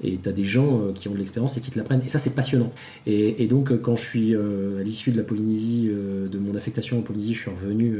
[0.03, 2.01] Et tu as des gens euh, qui ont de l'expérience et qui te l'apprennent.
[2.05, 2.73] Et ça, c'est passionnant.
[3.05, 7.01] Et, donc, euh, quand je suis à l'issue de la Polynésie, de mon affectation en
[7.01, 7.99] Polynésie, je suis revenu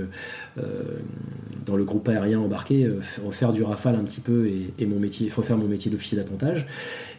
[1.66, 2.90] dans le groupe aérien embarqué,
[3.26, 6.68] refaire du rafale un petit peu et, et mon métier, refaire mon métier d'officier d'appontage.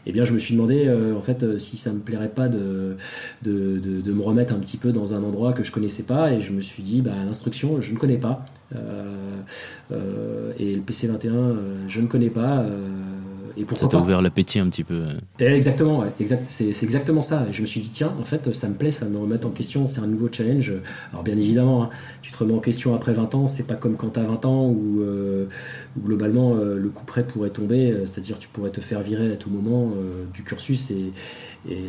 [0.06, 2.48] Eh bien, je me suis demandé, euh, en fait, euh, si ça me plairait pas
[2.48, 2.96] de,
[3.44, 6.32] me remettre un petit peu dans un endroit que je connaissais pas.
[6.32, 8.44] Et je me suis dit, bah, l'instruction, je ne connais pas.
[8.74, 11.54] Euh, et le PC21, euh,
[11.88, 12.64] je ne connais pas.
[13.58, 15.02] Et Ça pourquoi t'a pas ouvert l'appétit un petit peu.
[15.40, 17.46] Eh, Exactement, ouais, exact, c'est c'est exactement ça.
[17.50, 19.86] Je me suis dit, tiens, en fait, ça me plaît, ça me remet en question,
[19.86, 20.72] c'est un nouveau challenge.
[21.12, 21.90] Alors, bien évidemment, hein,
[22.22, 24.44] tu te remets en question après 20 ans, c'est pas comme quand tu as 20
[24.44, 25.46] ans où, euh,
[25.96, 29.32] où globalement euh, le coup près pourrait tomber, euh, c'est-à-dire tu pourrais te faire virer
[29.32, 31.12] à tout moment euh, du cursus et,
[31.68, 31.82] et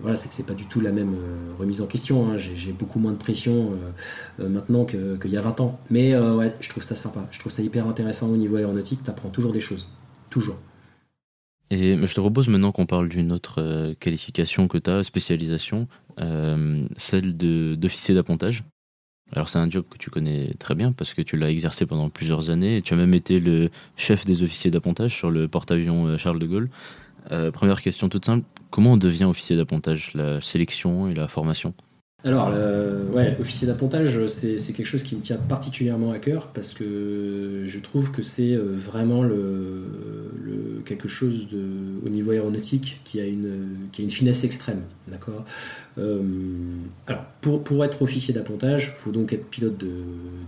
[0.00, 1.14] voilà, c'est que c'est pas du tout la même
[1.58, 2.30] remise en question.
[2.30, 2.36] hein.
[2.36, 3.70] J'ai j'ai beaucoup moins de pression
[4.38, 5.78] maintenant que- qu'il y a 20 ans.
[5.90, 9.10] Mais ouais, je trouve ça sympa, je trouve ça hyper intéressant au niveau aéronautique, tu
[9.10, 9.88] apprends toujours des choses.
[10.30, 10.56] Toujours.
[11.70, 15.86] Et je te propose maintenant qu'on parle d'une autre euh, qualification que tu as, spécialisation,
[16.18, 18.64] euh, celle d'officier d'appontage.
[19.32, 22.10] Alors c'est un job que tu connais très bien parce que tu l'as exercé pendant
[22.10, 26.16] plusieurs années tu as même été le chef des officiers d'appontage sur le porte-avions euh,
[26.16, 26.68] Charles de Gaulle.
[27.52, 31.74] Première question toute simple, comment on devient officier d'appontage, la sélection et la formation?
[32.22, 32.50] Alors,
[33.14, 37.78] ouais, officier d'appontage, c'est quelque chose qui me tient particulièrement à cœur parce que je
[37.78, 39.86] trouve que c'est euh, vraiment le,
[40.44, 41.64] le- quelque chose de,
[42.04, 44.82] au niveau aéronautique qui a une, qui a une finesse extrême.
[45.08, 45.46] D'accord?
[45.96, 46.20] Euh,
[47.06, 49.86] Alors, pour, pour être officier d'appontage, il faut donc être pilote de,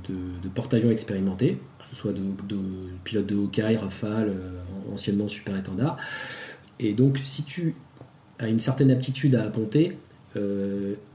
[0.08, 2.58] de, porte-avions expérimenté, que ce soit de, de-
[3.04, 5.96] pilote de Hawkeye, Rafale, euh, anciennement super étendard.
[6.80, 7.74] Et donc, si tu
[8.38, 9.96] as une certaine aptitude à apponter,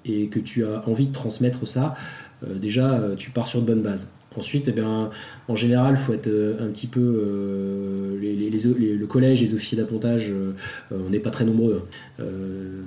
[0.05, 1.95] et que tu as envie de transmettre ça,
[2.43, 4.11] euh, déjà euh, tu pars sur de bonnes bases.
[4.35, 5.09] Ensuite, eh bien,
[5.47, 6.99] en général, il faut être euh, un petit peu.
[7.01, 10.53] euh, le collège, les officiers d'appontage, euh,
[10.91, 11.83] euh, on n'est pas très nombreux.
[12.19, 12.23] hein.
[12.23, 12.81] Euh,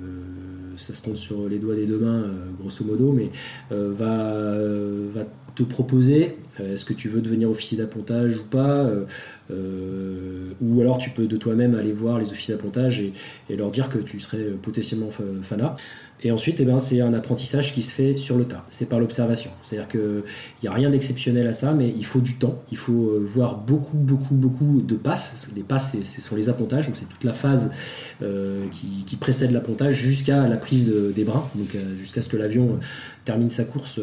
[0.77, 3.29] ça se compte sur les doigts des deux mains, euh, grosso modo, mais
[3.71, 5.09] euh, va, euh,
[5.55, 9.05] te proposer euh, est-ce que tu veux devenir officier d'appontage ou pas euh,
[9.51, 13.13] euh, Ou alors tu peux de toi-même aller voir les officiers d'appontage et,
[13.49, 15.75] et leur dire que tu serais potentiellement fa- fanat.
[16.23, 18.99] Et ensuite, eh ben, c'est un apprentissage qui se fait sur le tas, c'est par
[18.99, 19.49] l'observation.
[19.63, 20.23] C'est-à-dire qu'il
[20.61, 23.57] n'y a rien d'exceptionnel à ça, mais il faut du temps, il faut euh, voir
[23.57, 25.47] beaucoup, beaucoup, beaucoup de passes.
[25.55, 27.73] Les passes, ce sont les appontages, donc c'est toute la phase
[28.21, 32.37] euh, qui, précède l'appontage jusqu'à la prise de- des brins, donc euh, jusqu'à ce que
[32.37, 32.79] l'avion
[33.25, 33.99] termine sa course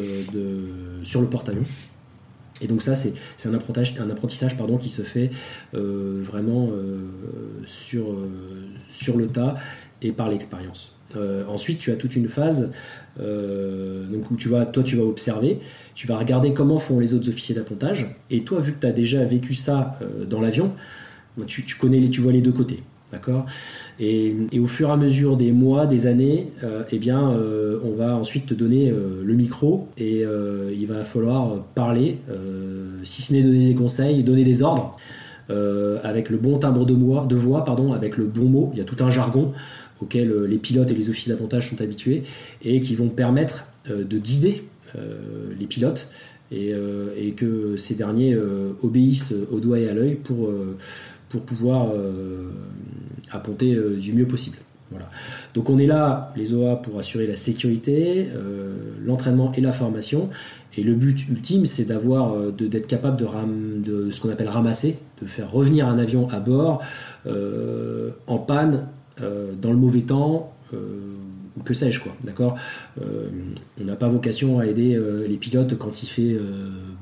[1.03, 1.63] sur le porte-avions.
[2.61, 3.13] Et donc ça, c'est
[3.45, 5.29] un apprentissage, qui se fait
[5.73, 6.69] vraiment
[7.65, 8.15] sur,
[8.89, 9.55] sur le tas
[10.01, 10.98] et par l'expérience.
[11.15, 12.71] Euh, ensuite, tu as toute une phase
[13.19, 15.59] euh, où tu vas, toi, tu vas observer,
[15.95, 18.91] tu vas regarder comment font les autres officiers d'appontage, et toi, vu que tu as
[18.91, 20.71] déjà vécu ça euh, dans l'avion,
[21.47, 23.45] tu, tu connais les, tu vois les deux côtés, d'accord?
[23.99, 26.51] Et, au fur et à mesure des mois, des années,
[26.91, 30.23] eh bien, on va ensuite te donner le micro et
[30.73, 32.17] il va falloir parler
[33.03, 34.97] si ce n'est donner des conseils, donner des ordres,
[35.49, 38.69] avec le bon timbre de voix, pardon, avec le bon mot.
[38.73, 39.53] Il y a tout un jargon
[40.01, 42.23] auquel les pilotes et les officiers d'appontage sont habitués
[42.63, 44.63] et qui vont permettre de guider
[44.95, 46.07] les pilotes
[46.51, 46.73] et,
[47.35, 48.37] que ces derniers
[48.83, 50.51] obéissent au doigt et à l'œil pour,
[51.29, 51.91] pour pouvoir
[53.31, 54.57] apponter du mieux possible.
[54.91, 55.09] Voilà.
[55.53, 60.29] Donc on est là, les OA, pour assurer la sécurité, euh, l'entraînement et la formation.
[60.77, 65.51] Et le but ultime, c'est euh, d'être capable de ce qu'on appelle ramasser, de faire
[65.51, 66.81] revenir un avion à bord
[67.25, 68.87] euh, en panne,
[69.61, 72.15] dans le mauvais temps, ou que sais-je quoi.
[72.23, 72.57] D'accord?
[72.97, 74.97] on n'a pas vocation à aider
[75.27, 76.37] les pilotes quand il fait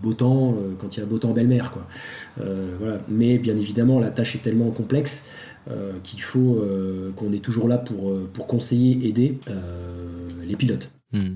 [0.02, 1.86] beau temps, quand il y a beau temps belle-mer quoi.
[2.80, 3.00] voilà.
[3.08, 5.28] Mais bien évidemment, la tâche est tellement complexe
[5.70, 9.38] euh, qu'il faut euh, qu'on est toujours là pour, euh, pour conseiller, aider
[10.46, 10.90] les pilotes.
[11.12, 11.36] Hmm.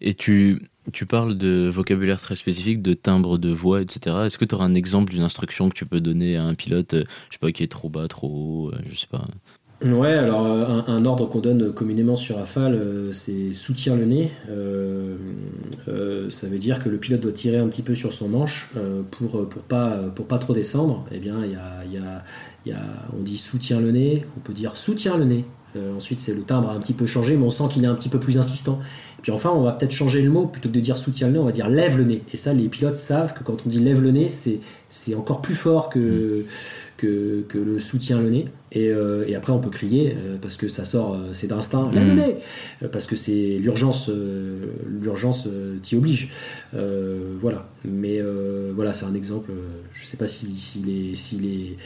[0.00, 0.60] Et tu,
[0.92, 4.16] tu parles de vocabulaire très spécifique, de timbre de voix, etc.
[4.26, 6.94] Est-ce que tu auras un exemple d'une instruction que tu peux donner à un pilote,
[6.94, 9.24] je sais pas, qui est trop bas, trop haut, je sais pas
[9.82, 10.46] Ouais, alors
[10.88, 14.30] un, ordre qu'on donne communément sur Rafale, c'est soutient le nez.
[16.30, 18.70] ça veut dire que le pilote doit tirer un petit peu sur son manche
[19.10, 21.04] pour, pour, pas, pour pas trop descendre.
[21.10, 21.84] Eh bien, y a,
[22.64, 22.80] y a
[23.18, 25.44] on dit soutient le nez, on peut dire soutient le nez.
[25.76, 27.88] Euh, ensuite, c'est le timbre a un petit peu changé, mais on sent qu'il est
[27.88, 28.80] un petit peu plus insistant.
[29.18, 31.34] Et puis enfin, on va peut-être changer le mot, plutôt que de dire soutient le
[31.34, 32.22] nez, on va dire lève le nez.
[32.32, 35.40] Et ça, les pilotes savent que quand on dit lève le nez, c'est, c'est encore
[35.40, 36.44] plus fort que,
[36.96, 38.46] que, le soutient le nez.
[38.72, 42.14] Et, euh, après, on peut crier, euh, parce que ça sort, c'est d'instinct, lève le
[42.14, 42.16] mm.
[42.16, 42.36] nez
[42.92, 44.10] Parce que c'est l'urgence,
[45.00, 45.48] l'urgence
[45.82, 46.30] t'y oblige.
[46.72, 47.68] voilà.
[47.84, 48.20] Mais
[48.74, 49.50] voilà, c'est un exemple.
[49.92, 50.50] Je ne sais pas s'il
[50.88, 51.76] est, s'il est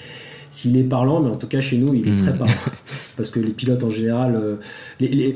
[0.51, 2.39] s'il est parlant, mais en tout cas chez nous, il est très hmm.
[2.39, 2.55] parlant.
[3.17, 4.57] Parce que les pilotes en général, euh,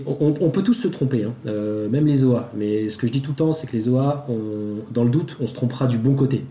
[0.06, 2.50] on, peut tous se tromper, hein, euh, même les OA.
[2.56, 4.26] Mais ce que je dis tout le temps, c'est que les OA,
[4.92, 6.44] dans le doute, on se trompera du bon côté.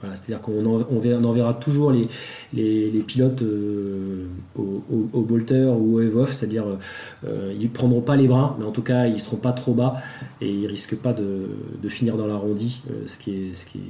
[0.00, 2.08] Voilà, C'est-à-dire qu'on on, enverra toujours les,
[2.52, 6.66] les, pilotes euh, au, au, bolter ou au EVOF, c'est-à-dire
[7.24, 9.74] ils ne prendront pas les bras, mais en tout cas ils ne seront pas trop
[9.74, 9.96] bas
[10.40, 11.48] et ils risquent pas de,
[11.88, 13.80] finir dans l'arrondi, ce qui est ce qui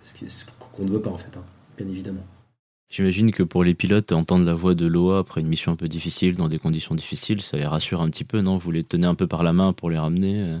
[0.00, 1.42] ce qu'on ne veut pas en fait, hein,
[1.76, 2.24] bien évidemment.
[2.90, 5.88] J'imagine que pour les pilotes, entendre la voix de l'OA après une mission un peu
[5.88, 8.56] difficile, dans des conditions difficiles, ça les rassure un petit peu, non?
[8.58, 10.58] Vous les tenez un peu par la main pour les ramener euh?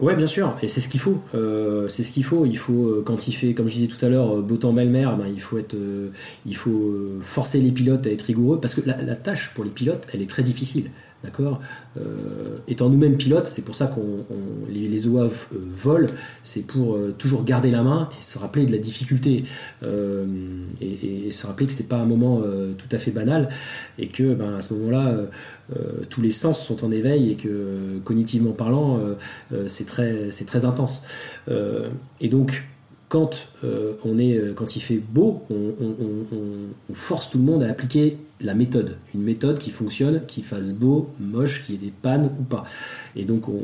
[0.00, 1.22] Ouais, bien sûr, et c'est ce qu'il faut.
[1.36, 2.46] Euh, c'est ce qu'il faut.
[2.46, 4.90] Il faut, euh, quand il fait, comme je disais tout à l'heure, beau temps, belle
[4.90, 5.76] mer, ben, il faut être,
[6.46, 10.04] il faut forcer les pilotes à être rigoureux parce que la, tâche pour les pilotes,
[10.12, 10.90] elle est très difficile.
[11.24, 11.60] D'accord
[11.96, 14.26] euh, Étant nous-mêmes pilotes, c'est pour ça qu'on
[14.68, 16.08] les, les, OA euh, volent,
[16.42, 19.44] c'est pour euh, toujours garder la main et se rappeler de la difficulté
[19.82, 22.42] et, se rappeler que c'est pas un moment
[22.78, 23.48] tout à fait banal
[23.98, 25.16] et que ben, à ce moment-là,
[26.10, 29.00] tous les sens sont en éveil et que cognitivement parlant,
[29.68, 31.04] c'est très, très intense.
[31.48, 32.64] et donc,
[33.14, 33.46] quand,
[34.04, 38.96] on est, quand il fait beau, on, force tout le monde à appliquer la méthode,
[39.14, 42.64] une méthode qui fonctionne, qui fasse beau, moche, qui ait des pannes ou pas.
[43.14, 43.60] Et donc on,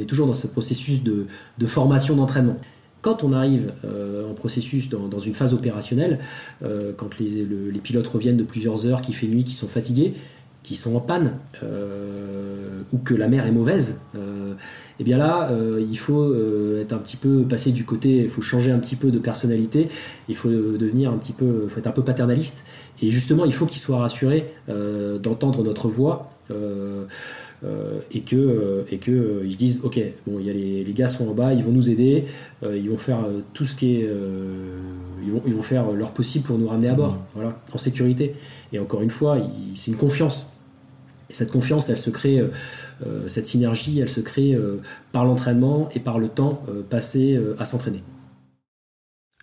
[0.00, 1.26] est, toujours dans ce processus de,
[1.66, 2.56] formation d'entraînement.
[3.02, 6.18] Quand on arrive euh, en processus dans, une phase opérationnelle,
[6.62, 10.14] euh, quand les, pilotes reviennent de plusieurs heures, qui fait nuit, qui sont fatigués,
[10.68, 15.50] qui sont en panne, euh, ou que la mer est mauvaise, et eh bien là,
[15.78, 16.34] il faut
[16.80, 19.88] être un petit peu passer du côté, il faut changer un petit peu de personnalité,
[20.28, 22.64] il faut devenir un petit peu, faut être un peu paternaliste
[23.02, 27.04] et justement, il faut qu'ils soient rassurés euh, d'entendre notre voix euh,
[27.64, 30.92] euh, et que et que ils se disent ok, bon, il y a les, les,
[30.92, 32.24] gars sont en bas, ils vont nous aider,
[32.62, 33.18] ils vont faire
[33.54, 34.08] tout ce qui est,
[35.22, 37.18] ils vont ils vont faire leur possible pour nous ramener à bord, mmh.
[37.34, 38.34] voilà, en sécurité.
[38.72, 39.38] Et encore une fois,
[39.74, 40.57] c'est une confiance.
[41.30, 42.42] Et cette confiance, elle se crée,
[43.26, 44.56] cette synergie, elle se crée
[45.12, 48.02] par l'entraînement et par le temps passé à s'entraîner.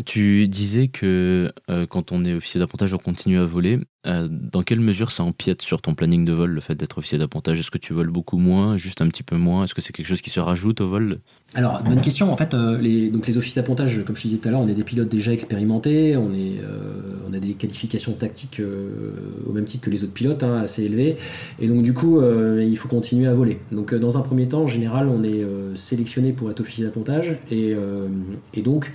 [0.03, 3.79] Tu disais que euh, quand on est officier d'appontage, on continue à voler.
[4.05, 7.17] Euh, dans quelle mesure ça empiète sur ton planning de vol, le fait d'être officier
[7.17, 9.63] d'appontage Est-ce que tu voles beaucoup moins, juste un petit peu moins?
[9.63, 11.19] Est-ce que c'est quelque chose qui se rajoute au vol?
[11.53, 12.29] Alors, bonne question.
[12.29, 14.67] En fait, euh, les, donc les officiers comme je te disais tout à l'heure, on
[14.67, 16.59] est des pilotes déjà expérimentés, on, est,
[17.25, 18.61] on a des qualifications tactiques
[19.47, 21.15] au même titre que les autres pilotes, hein, assez élevées.
[21.59, 23.59] Et donc, du coup, il faut continuer à voler.
[23.71, 27.37] Donc, dans un premier temps, en général, on est sélectionné pour être officier d'appontage.
[27.49, 27.73] Et,
[28.53, 28.91] et donc,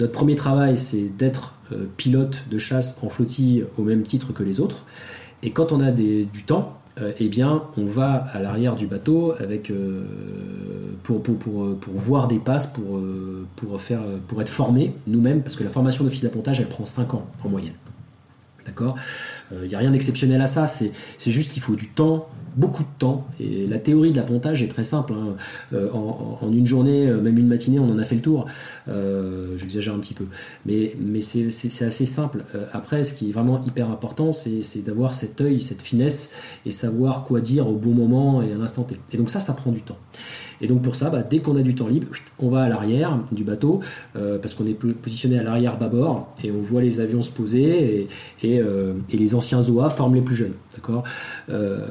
[0.00, 4.42] notre premier travail, c'est d'être euh, pilote de chasse en flottille au même titre que
[4.42, 4.84] les autres.
[5.42, 9.34] Et quand on a du temps, euh, eh bien, on va à l'arrière du bateau
[9.38, 10.04] avec, euh,
[11.02, 11.22] pour,
[11.86, 13.00] voir des passes, pour,
[13.56, 17.14] pour, faire, pour être formé nous-mêmes, parce que la formation d'officier d'appontage, elle prend 5
[17.14, 17.74] ans en moyenne.
[18.66, 18.96] D'accord?
[19.52, 20.92] Il n'y a rien d'exceptionnel à ça, c'est
[21.30, 23.26] juste qu'il faut du temps, beaucoup de temps.
[23.38, 25.12] Et la théorie de l'appontage est très simple.
[25.12, 25.36] hein.
[25.72, 28.46] Euh, en, une journée, euh, même une matinée, on en a fait le tour.
[28.88, 30.24] Euh, J'exagère un petit peu.
[30.66, 32.44] Mais, mais c'est assez simple.
[32.72, 36.32] Après, ce qui est vraiment hyper important, c'est d'avoir cet œil, cette finesse
[36.66, 38.96] et savoir quoi dire au bon moment et à l'instant T.
[39.12, 39.98] Et donc ça, ça prend du temps.
[40.60, 42.08] Et donc pour ça, bah, dès qu'on a du temps libre,
[42.38, 43.80] on va à l'arrière du bateau,
[44.16, 47.30] euh, parce qu'on est po- positionné à l'arrière bâbord, et on voit les avions se
[47.30, 48.08] poser,
[48.42, 50.54] et, euh, les anciens ZOA forment les plus jeunes.
[50.74, 51.04] D'accord?
[51.48, 51.86] Euh,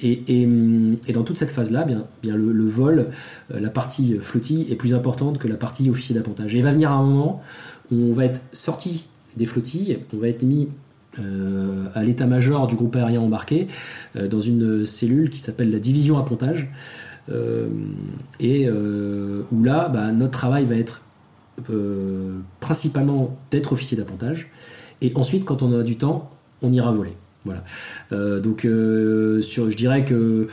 [0.00, 0.46] et,
[1.12, 3.08] dans toute cette phase-là, bien, le, vol,
[3.50, 6.54] la partie flottille est plus importante que la partie officier d'appontage.
[6.54, 7.42] Et il va venir un moment
[7.90, 9.06] où on va être sorti
[9.36, 10.68] des flottilles, on va être mis
[11.96, 13.66] à l'état-major du groupe aérien embarqué
[14.14, 16.70] dans une cellule qui s'appelle la division appontage.
[17.30, 17.68] Euh,
[18.40, 21.02] et euh, où là, bah, notre travail va être
[21.70, 24.50] euh, principalement d'être officier d'appontage.
[25.02, 26.30] Et ensuite, quand on a du temps,
[26.62, 27.14] on ira voler.
[27.44, 27.62] Voilà.
[28.40, 28.62] Donc,
[29.42, 30.48] sur, je dirais que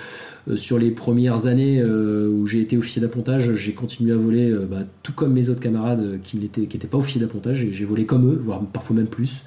[0.55, 5.11] sur les premières années où j'ai été officier d'appontage, j'ai continué à voler, bah, tout
[5.11, 8.39] comme mes autres camarades qui n'étaient qui pas officiers d'appontage, et j'ai volé comme eux,
[8.41, 9.43] voire parfois même plus.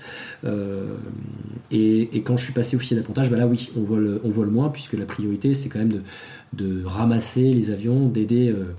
[1.71, 4.51] Et, et quand je suis passé officier d'appontage, bah là oui, on vole, on vole
[4.51, 6.01] moins, puisque la priorité c'est quand même de,
[6.53, 8.75] de ramasser les avions, d'aider euh,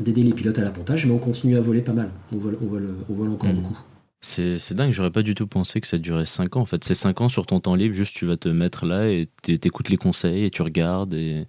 [0.00, 2.10] d'aider les pilotes à l'appontage, mais on continue à voler pas mal.
[2.32, 3.56] On vole, on vole, on vole encore Mhm.
[3.62, 3.78] beaucoup.
[4.20, 6.62] C'est c'est dingue, j'aurais pas du tout pensé que ça durait 5 ans.
[6.62, 9.06] En fait, c'est 5 ans sur ton temps libre, juste tu vas te mettre là
[9.08, 11.46] et t'é- t'écoutes les conseils et tu regardes et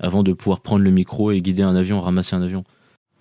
[0.00, 2.64] avant de pouvoir prendre le micro et guider un avion, ramasser un avion.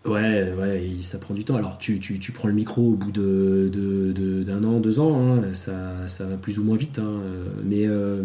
[0.08, 1.58] Ouais, ouais, ça prend du temps.
[1.58, 5.00] Alors, tu, tu, tu prends le micro au bout de, de, de- d'un an, deux
[5.02, 7.00] ans, hein, ça, ça va plus ou moins vite.
[7.00, 8.22] hein, euh, mais, euh,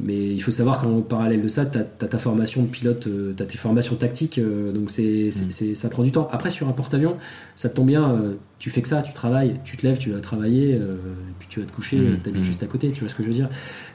[0.00, 3.42] mais il faut savoir qu'en parallèle de ça, tu as, ta formation de pilote, tu
[3.42, 5.52] as tes formations tactiques, euh, donc c'est, c'est- Mm.
[5.52, 6.28] c'est- ça prend du temps.
[6.30, 7.16] Après, sur un porte-avions,
[7.56, 10.10] ça te tombe bien, euh, tu fais que ça, tu travailles, tu te lèves, tu
[10.10, 10.96] vas travailler, euh,
[11.40, 12.44] puis tu vas te coucher, Mm, tu habites mm.
[12.44, 13.48] juste à côté, tu vois ce que je veux dire.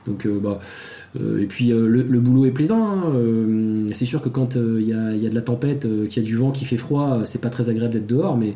[0.05, 0.59] Donc, euh, bah,
[1.19, 2.83] euh, et puis euh, le, boulot est plaisant.
[2.83, 3.13] hein,
[3.93, 6.51] c'est sûr que quand il y, a, de la tempête, qu'il y a du vent,
[6.51, 8.55] qu'il fait froid, c'est pas très agréable d'être dehors, mais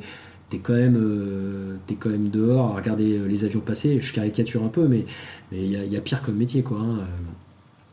[0.49, 3.99] t'es quand même, euh, t'es quand même dehors à regarder les avions passer.
[4.01, 5.05] Je caricature un peu, mais
[5.51, 6.79] il y, a- pire comme métier, quoi.
[6.79, 6.99] hein,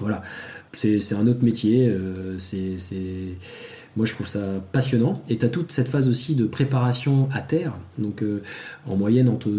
[0.00, 0.22] voilà,
[0.72, 1.92] c'est un autre métier.
[2.38, 2.76] c'est
[3.96, 4.40] moi, je trouve ça
[4.72, 5.22] passionnant.
[5.28, 7.74] Et tu as toute cette phase aussi de préparation à terre.
[7.96, 8.24] Donc,
[8.86, 9.50] en moyenne, entre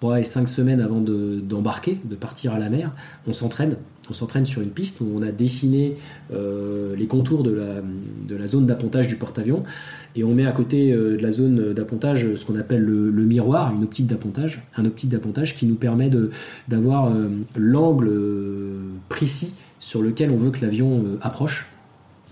[0.00, 2.92] 3 et 5 semaines avant de- d'embarquer, de, partir à la mer,
[3.26, 3.76] on s'entraîne.
[4.10, 5.96] On s'entraîne sur une piste où on a dessiné
[6.32, 9.64] euh, les contours de la, zone d'appontage du porte-avions
[10.16, 13.74] et on met à côté euh, de la zone d'appontage ce qu'on appelle le, miroir,
[13.74, 16.10] une optique d'appontage, un optique d'appontage qui nous permet
[16.68, 18.10] d'avoir euh, l'angle
[19.10, 21.66] précis sur lequel on veut que l'avion approche.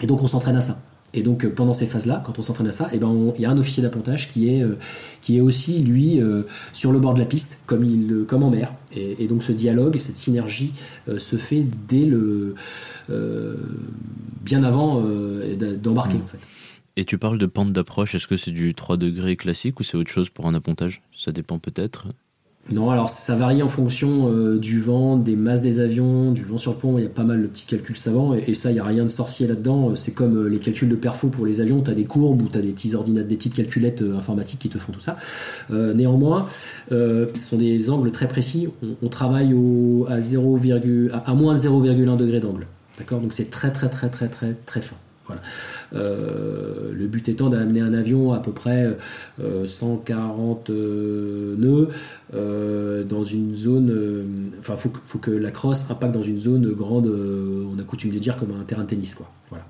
[0.00, 0.85] Et donc on s'entraîne à ça.
[1.16, 3.46] Et donc euh, pendant ces phases-là, quand on s'entraîne à ça, eh ben, il y
[3.46, 4.78] a un officier d'appontage qui est, euh,
[5.22, 6.42] qui est aussi, lui, euh,
[6.72, 8.72] sur le bord de la piste, comme, il, comme en mer.
[8.94, 10.72] Et, et donc ce dialogue, cette synergie
[11.08, 12.54] euh, se fait dès le...
[14.44, 15.02] bien avant
[15.82, 16.22] d'embarquer, Mm.
[16.22, 16.38] en fait.
[16.98, 19.96] Et tu parles de pente d'approche, est-ce que c'est du 3 degrés classique ou c'est
[19.96, 21.02] autre chose pour un appontage?
[21.16, 22.06] Ça dépend peut-être.
[22.68, 26.58] Non, alors ça varie en fonction euh, du vent, des masses des avions, du vent
[26.58, 26.98] sur pont.
[26.98, 29.04] Il y a pas mal de petits calculs savants et, ça, il n'y a rien
[29.04, 29.94] de sorcier là-dedans.
[29.94, 31.80] C'est comme euh, les calculs de perfo pour les avions.
[31.80, 34.58] Tu as des courbes ou tu as des petits ordinateurs, des petites calculettes euh, informatiques
[34.58, 35.16] qui te font tout ça.
[35.70, 36.48] Euh, néanmoins,
[36.90, 38.68] euh, ce sont des angles très précis.
[38.82, 40.58] On, on travaille au, à, 0,
[41.12, 42.66] à, moins de 0,1 degré d'angle.
[42.98, 43.20] D'accord?
[43.20, 44.96] Donc c'est très très très très très très fin.
[45.26, 45.42] Voilà.
[45.94, 48.96] Euh, le but étant d'amener un avion à peu près
[49.40, 51.88] euh, 140 euh, nœuds
[52.34, 54.50] euh, dans une zone.
[54.60, 57.06] Enfin, faut, que- faut que la crosse impacte dans une zone grande.
[57.06, 59.30] on a coutume de dire comme un terrain de tennis, quoi.
[59.50, 59.64] Voilà.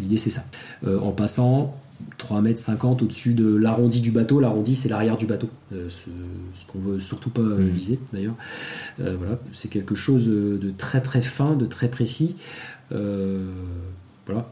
[0.00, 0.42] L'idée c'est ça.
[0.86, 1.76] En passant
[2.18, 4.38] 3 mètres 50 au-dessus de l'arrondi du bateau.
[4.40, 5.48] L'arrondi c'est l'arrière du bateau.
[5.72, 6.04] Euh, ce,
[6.54, 7.68] ce qu'on veut surtout pas Mhm.
[7.68, 8.36] viser d'ailleurs.
[9.00, 12.36] Euh, voilà, c'est quelque chose de très très fin, de très précis.
[12.92, 13.44] Euh,
[14.26, 14.50] voilà.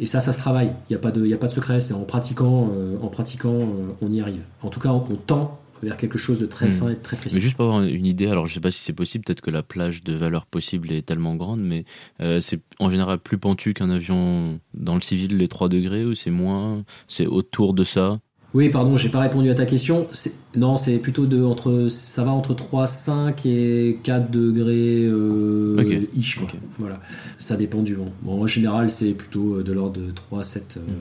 [0.00, 0.72] Et ça, ça se travaille.
[0.88, 1.80] Il n'y a, pas de- y a pas de secret.
[1.80, 4.42] C'est en pratiquant, euh, en pratiquant, euh, on y arrive.
[4.62, 6.72] En tout cas, on, on tend vers quelque chose de très Mhm.
[6.72, 7.34] fin et de très précis.
[7.34, 9.50] Mais juste pour avoir une idée, alors je sais pas si c'est possible, peut-être que
[9.50, 11.84] la plage de valeur possible est tellement grande, mais
[12.20, 16.14] euh, c'est en général plus pentu qu'un avion dans le civil, les 3 degrés, ou
[16.14, 18.20] c'est moins C'est autour de ça?
[18.54, 20.06] Oui, pardon, j'ai pas répondu à ta question.
[20.56, 26.08] Non, c'est plutôt de entre ça va entre 3, 5 et 4 degrés euh, Ok.
[26.14, 26.48] ish, quoi.
[26.52, 26.58] Ok.
[26.78, 27.00] Voilà.
[27.38, 28.10] Ça dépend du vent.
[28.22, 30.96] Bon, en général, c'est plutôt euh, de l'ordre de 3, 7 euh, Mhm.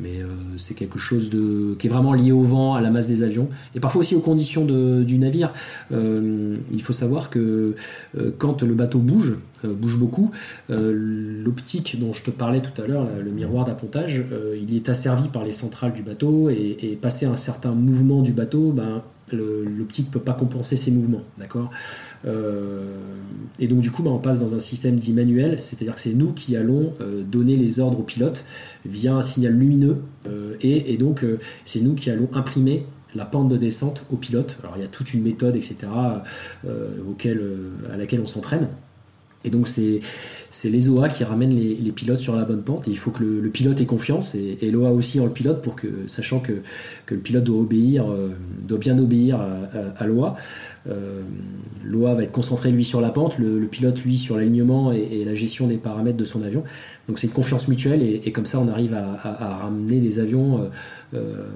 [0.00, 0.26] Mais euh,
[0.58, 1.30] c'est quelque chose
[1.78, 4.20] qui est vraiment lié au vent, à la masse des avions et parfois aussi aux
[4.20, 5.52] conditions du navire.
[5.92, 7.74] Euh, il faut savoir que
[8.18, 9.34] euh, quand le bateau bouge,
[9.64, 10.30] bouge beaucoup,
[10.68, 14.22] l'optique dont je te parlais tout à l'heure, le miroir d'appontage,
[14.60, 18.32] il est asservi par les centrales du bateau et, et passé un certain mouvement du
[18.32, 21.70] bateau, ben, l'optique ne peut pas compenser ses mouvements, d'accord?
[22.24, 26.14] Et donc du coup, bah, on passe dans un système dit manuel, c'est-à-dire que c'est
[26.14, 28.44] nous qui allons euh, donner les ordres au pilote
[28.84, 29.98] via un signal lumineux,
[30.60, 31.24] et, donc
[31.64, 34.56] c'est nous qui allons imprimer la pente de descente au pilote.
[34.62, 35.76] Alors il y a toute une méthode, etc.,
[37.08, 37.40] auquel,
[37.92, 38.68] à laquelle on s'entraîne.
[39.46, 40.00] Et donc c'est
[40.68, 42.88] les OA qui ramènent les, pilotes sur la bonne pente.
[42.88, 45.76] Et il faut que le, pilote ait confiance et, l'OA aussi en le pilote pour
[45.76, 46.62] que, sachant que,
[47.08, 48.30] le pilote doit obéir, euh,
[48.66, 50.36] doit bien obéir à, l'OA.
[50.88, 51.22] Euh,
[51.84, 55.34] L'OA va être concentré lui sur la pente, le, pilote lui sur l'alignement et, la
[55.34, 56.64] gestion des paramètres de son avion.
[57.08, 60.68] Donc c'est une confiance mutuelle et, comme ça on arrive à, ramener des avions
[61.14, 61.46] euh,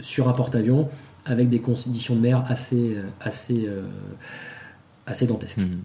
[0.00, 0.88] sur un porte-avions
[1.24, 3.66] avec des conditions de mer assez, assez,
[5.06, 5.58] assez dantesques.
[5.58, 5.82] Mmh.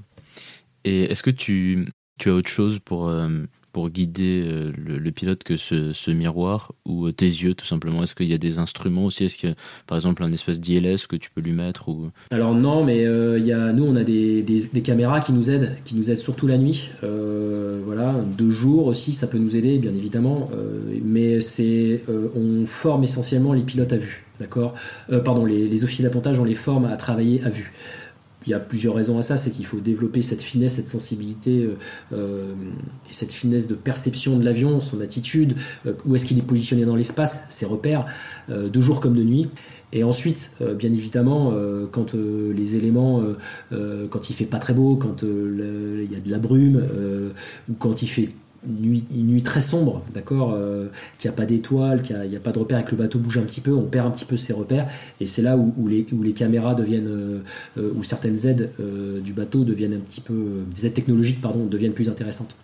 [0.83, 1.85] Et est-ce que tu,
[2.17, 3.29] tu as autre chose pour, euh,
[3.71, 8.03] pour guider euh, le, pilote que ce, miroir ou euh, tes yeux tout simplement?
[8.03, 9.25] Est-ce qu'il y a des instruments aussi?
[9.25, 9.55] Est-ce qu'il y a
[9.85, 12.09] par exemple un espèce d'ILS que tu peux lui mettre ou...
[12.31, 15.75] Alors non, mais il y a, nous on a des, des, caméras qui nous aident,
[15.85, 16.89] qui nous aident surtout la nuit.
[17.01, 20.49] voilà, de jour aussi ça peut nous aider bien évidemment,
[21.03, 22.01] mais c'est
[22.35, 24.23] on forme essentiellement les pilotes à vue.
[24.39, 24.75] D'accord?
[25.25, 27.73] Pardon, les, les officiers d'appontage on les forme à travailler à vue
[28.47, 31.63] il y a plusieurs raisons à ça, c'est qu'il faut développer cette finesse, cette sensibilité
[31.63, 31.75] euh,
[32.13, 32.53] euh,
[33.09, 36.85] et cette finesse de perception de l'avion, son attitude, euh, où est-ce qu'il est positionné
[36.85, 38.05] dans l'espace, ses repères,
[38.49, 39.49] de jour comme de nuit.
[39.91, 41.53] Et ensuite, bien évidemment,
[41.91, 43.21] quand les éléments,
[44.09, 46.83] quand il fait pas très beau, quand il y a de la brume,
[47.69, 48.29] ou quand il fait
[48.65, 50.87] une nuit, très sombre, d'accord, euh,
[51.19, 53.37] qui a pas d'étoiles, qui a, a, pas de repères, et que le bateau bouge
[53.37, 54.87] un petit peu, on perd un petit peu ses repères,
[55.19, 57.39] et c'est là où, les, caméras deviennent, euh,
[57.77, 58.71] euh, où certaines aides
[59.23, 62.55] du bateau deviennent un petit peu, des aides technologiques, pardon, deviennent plus intéressantes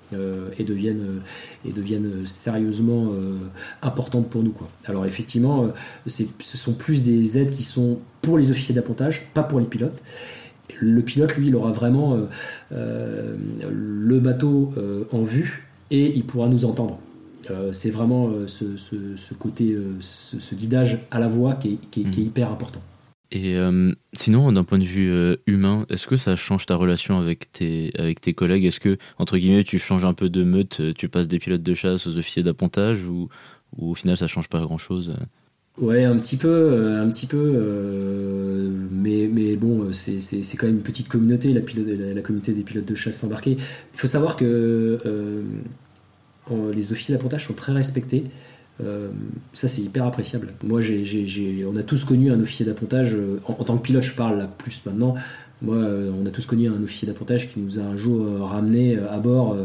[0.60, 1.22] et deviennent,
[1.68, 3.12] et deviennent sérieusement
[3.82, 4.70] importantes pour nous, quoi.
[4.86, 5.70] Alors effectivement,
[6.08, 10.04] ce sont plus des aides qui sont pour les officiers d'appontage, pas pour les pilotes.
[10.80, 12.16] Le pilote, lui, il aura vraiment
[12.72, 14.74] le bateau
[15.12, 15.64] en vue
[15.94, 17.00] et il pourra nous entendre.
[17.52, 22.14] Euh, c'est vraiment euh, ce, côté, euh, ce, guidage à la voix qui est, mhm.
[22.18, 22.82] hyper important.
[23.36, 23.58] Et
[24.14, 25.12] sinon, d'un point de vue
[25.48, 28.64] humain, est-ce que ça change ta relation avec tes, avec tes collègues?
[28.64, 31.74] Est-ce que, entre guillemets, tu changes un peu de meute, tu passes des pilotes de
[31.74, 33.30] chasse aux officiers d'appontage ou,
[33.76, 35.16] ou au final ça change pas grand-chose?
[35.80, 40.20] Ouais, un petit peu, un petit peu, mais, mais bon, c'est
[40.56, 41.62] quand même une petite communauté, la,
[42.14, 43.58] la, communauté des pilotes de chasse embarqués.
[43.58, 45.00] Il faut savoir que
[46.52, 48.26] les officiers d'appontage sont très respectés.
[48.82, 49.10] Euh,
[49.54, 50.54] ça, c'est hyper appréciable.
[50.64, 50.82] Moi,
[51.68, 54.48] on a tous connu un officier d'appontage, euh, en, tant que pilote, je parle là
[54.58, 55.16] plus maintenant.
[55.62, 58.98] Moi, euh, on a tous connu un officier d'appontage qui nous a un jour ramené
[58.98, 59.56] à bord.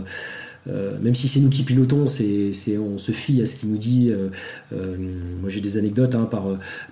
[0.67, 4.13] même si c'est nous qui pilotons, c'est, on se fie à ce qu'il nous dit.
[4.71, 6.45] moi j'ai des anecdotes hein, par,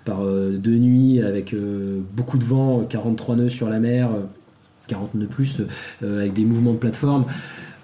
[0.04, 1.54] par deux nuits avec
[2.14, 4.08] beaucoup de vent, 43 nœuds sur la mer,
[4.88, 5.60] 40 nœuds plus,
[6.02, 7.26] avec des mouvements de plateforme.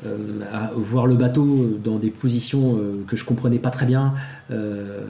[0.05, 0.17] Euh,
[0.53, 4.15] à voir le bateau dans des positions euh, que je comprenais pas très bien.
[4.51, 5.01] Euh,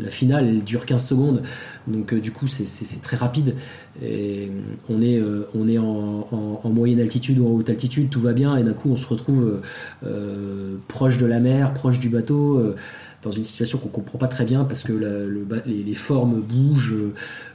[0.00, 1.42] la finale, elle dure 15 secondes,
[1.86, 3.54] donc du coup c'est très rapide.
[4.02, 4.50] Et
[4.88, 5.22] on est,
[5.54, 8.90] on est en, moyenne altitude ou en haute altitude, tout va bien, et d'un coup
[8.90, 9.60] on se retrouve
[10.88, 12.74] proche de la mer, proche du bateau
[13.22, 16.94] dans une situation qu'on comprend pas très bien parce que le, les, formes bougent,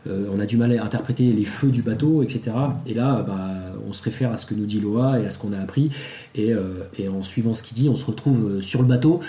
[0.07, 2.51] euh, on a du mal à interpréter les feux du bateau, etc.
[2.85, 3.49] Et là, bah,
[3.87, 5.89] on se réfère à ce que nous dit Loa et à ce qu'on a appris,
[6.35, 9.21] et, euh, en suivant ce qu'il dit, on se retrouve euh, sur le bateau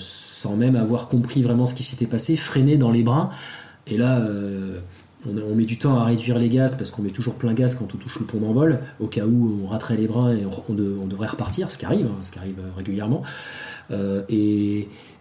[0.00, 3.30] sans même avoir compris vraiment ce qui s'était passé, freiné dans les brins.
[3.86, 4.20] Et là,
[5.24, 7.94] on, met du temps à réduire les gaz parce qu'on met toujours plein gaz quand
[7.94, 10.74] on touche le pont d'envol, au cas où on raterait les brins et on,
[11.06, 13.22] devrait repartir, ce qui arrive, hein, ce qui arrive régulièrement.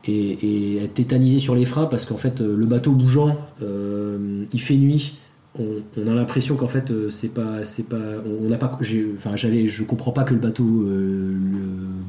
[0.05, 4.61] Et, être tétanisé sur les freins parce qu'en fait euh, le bateau bougeant euh, il
[4.61, 5.17] fait nuit.
[5.59, 7.97] On, a l'impression qu'en fait euh, c'est pas c'est pas
[8.41, 8.71] on n'a pas
[9.17, 10.87] enfin j'avais je comprends pas que le bateau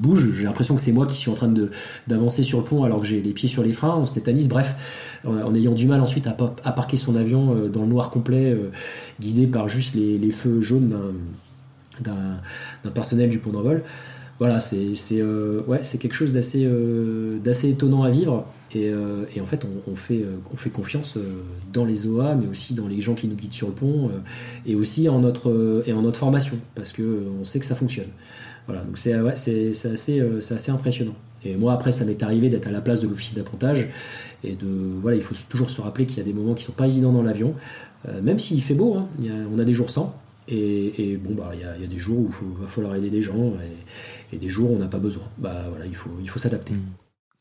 [0.00, 0.32] bouge.
[0.32, 1.70] J'ai l'impression que c'est moi qui suis en train de
[2.06, 3.96] d'avancer sur le pont alors que j'ai les pieds sur les freins.
[3.96, 4.48] On se tétanise.
[4.48, 4.76] Bref
[5.26, 6.32] en, ayant du mal ensuite à,
[6.72, 8.56] parquer son avion dans le noir complet
[9.20, 10.96] guidé par juste les, les feux jaunes
[12.00, 13.82] d'un personnel du pont d'envol
[14.42, 18.44] voilà, c'est euh, ouais, quelque chose d'assez euh, étonnant à vivre.
[18.74, 21.16] Et, euh, et en fait, on, fait, on fait confiance
[21.72, 24.10] dans les OA, mais aussi dans les gens qui nous guident sur le pont,
[24.66, 28.08] et aussi en notre, et formation, parce qu'on sait que ça fonctionne.
[28.66, 31.14] Voilà, donc c'est assez, impressionnant.
[31.44, 33.90] Et moi, après, ça m'est arrivé d'être à la place de l'officier d'appontage.
[34.42, 34.66] Et de,
[35.00, 37.12] voilà, il faut toujours se rappeler qu'il y a des moments qui sont pas évidents
[37.12, 37.54] dans l'avion.
[38.20, 39.06] même s'il fait beau, hein,
[39.54, 40.16] on a des jours sans.
[40.48, 43.10] Et, bon, bah, il y, a, y, a des jours où il va falloir aider
[43.10, 43.76] des gens et,
[44.38, 45.24] des jours où on n'a pas besoin.
[45.38, 46.74] Bah voilà, il faut, il faut s'adapter.
[46.74, 46.92] Hmm.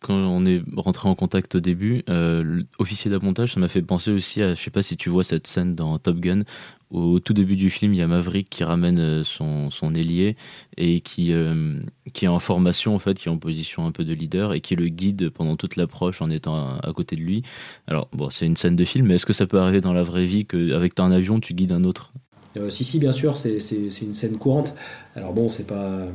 [0.01, 4.11] quand on est rentré en contact au début, euh, officier d'appontage, ça m'a fait penser
[4.11, 6.43] aussi à, je sais pas si tu vois cette scène dans Top Gun,
[6.91, 10.35] au tout début du film, il y a Maverick qui ramène euh, son, son ailier
[10.75, 11.79] et qui, euh,
[12.13, 14.59] qui est en formation, en fait, qui est en position un peu de leader et
[14.61, 17.43] qui le guide pendant toute l'approche en étant à, à, côté de lui.
[17.87, 20.03] Alors, bon, c'est une scène de film, mais est-ce que ça peut arriver dans la
[20.03, 22.11] vraie vie qu'avec un avion, tu guides un autre?
[22.57, 23.59] Euh, Si, si, bien sûr, c'est
[24.01, 24.73] une scène courante.
[25.15, 26.07] Alors bon, c'est pas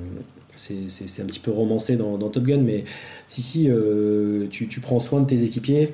[0.57, 2.85] c'est un petit peu romancé dans, dans, Top Gun, mais
[3.27, 5.93] si, si, euh, tu, tu, prends soin de tes équipiers,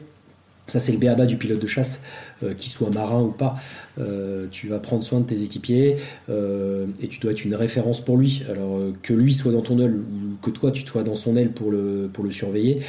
[0.69, 2.05] ça c'est le béaba du pilote de chasse,
[2.43, 3.57] euh, qu'il soit marin ou pas.
[3.99, 5.97] Euh, tu vas prendre soin de tes équipiers
[6.29, 8.43] et tu dois être une référence pour lui.
[8.49, 11.53] Alors que lui soit dans ton aile ou que toi tu sois dans son aile
[11.53, 12.81] pour le, pour le surveiller,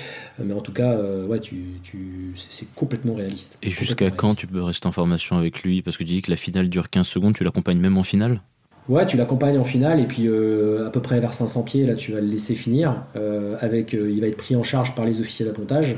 [0.41, 0.97] mais en tout cas,
[1.28, 3.57] ouais, tu, tu c'est complètement réaliste.
[3.61, 5.82] Et jusqu'à quand tu peux rester en formation avec lui?
[5.82, 8.41] Parce que tu dis que la finale dure 15 secondes, tu l'accompagnes même en finale?
[8.89, 11.95] Ouais, tu l'accompagnes en finale et puis euh, à peu près vers 500 pieds, là
[11.95, 13.03] tu vas le laisser finir.
[13.15, 15.95] Euh, avec, euh, il va être pris en charge par les officiers d'appontage.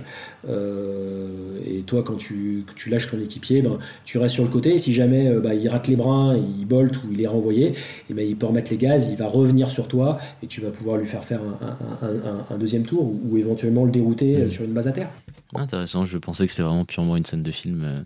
[0.47, 4.75] et toi, quand tu, tu, lâches ton équipier, ben, tu restes sur le côté.
[4.75, 7.73] Et si jamais bah, il rate les brins, il bolte ou il est renvoyé,
[8.09, 10.69] et ben, il peut remettre les gaz, il va revenir sur toi et tu vas
[10.69, 14.37] pouvoir lui faire faire un, un, un, un deuxième tour ou, ou, éventuellement le dérouter
[14.37, 14.51] mmh.
[14.51, 15.09] sur une base à terre.
[15.55, 18.05] Intéressant, je pensais que c'était vraiment purement une scène de film.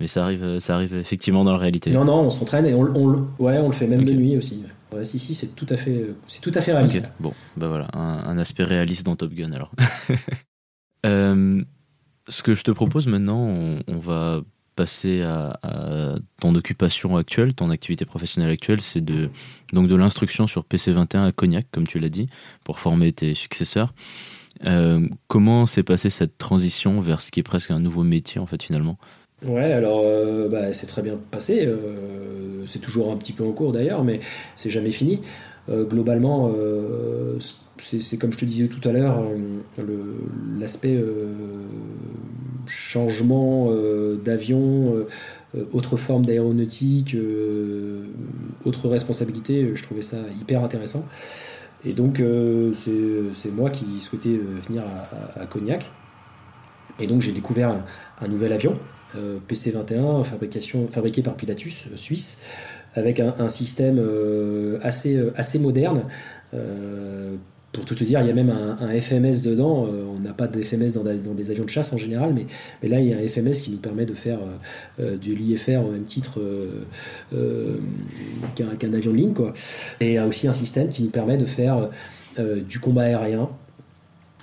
[0.00, 1.90] Mais ça arrive, ça arrive effectivement dans la réalité.
[1.90, 4.12] Non, non, on s'entraîne et on, on, ouais, on le fait même okay.
[4.12, 4.62] de nuit aussi.
[4.92, 7.04] Ouais, si, si, c'est tout à fait, c'est tout à fait réaliste.
[7.04, 7.14] Okay.
[7.20, 9.70] Bon, bah voilà, un, un, aspect réaliste dans Top Gun alors.
[11.06, 11.62] euh,
[12.28, 14.40] ce que je te propose maintenant, on, on va
[14.78, 19.28] passer à, à, ton occupation actuelle, ton activité professionnelle actuelle, c'est de
[19.72, 22.28] donc de l'instruction sur PC21 à Cognac, comme tu l'as dit,
[22.62, 23.92] pour former tes successeurs.
[24.64, 28.46] Euh, comment s'est passée cette transition vers ce qui est presque un nouveau métier en
[28.46, 28.98] fait finalement?
[29.46, 31.64] Ouais, alors euh, bah, c'est très bien passé.
[31.66, 34.20] Euh, c'est toujours un petit peu en cours d'ailleurs, mais
[34.56, 35.20] c'est jamais fini.
[35.68, 36.52] Euh, globalement,
[37.78, 39.22] c'est comme je te disais tout à l'heure,
[40.58, 41.02] l'aspect
[42.66, 43.70] changement
[44.24, 45.06] d'avion,
[45.72, 47.16] autre forme d'aéronautique,
[48.64, 51.06] autre responsabilité, je trouvais ça hyper intéressant.
[51.84, 52.22] Et donc,
[52.72, 54.84] c'est moi qui souhaitais venir
[55.36, 55.90] à, Cognac.
[56.98, 57.84] Et donc, j'ai découvert
[58.20, 58.76] un, nouvel avion
[59.48, 62.42] PC21, fabrication, fabriqué par Pilatus, euh, suisse,
[62.94, 66.02] avec un, système euh, assez, assez moderne.
[67.70, 69.86] pour tout te dire, il y a même un, FMS dedans.
[69.86, 72.98] on n'a pas de FMS dans, dans, des avions de chasse en général, mais, là,
[73.00, 74.40] il y a un FMS qui nous permet de faire
[74.98, 76.40] de l'IFR au même titre
[78.56, 79.34] qu'un qu avion de ligne.
[79.34, 79.52] Quoi.
[80.00, 81.88] Et il y a aussi un système qui nous permet de faire
[82.36, 83.48] du combat aérien,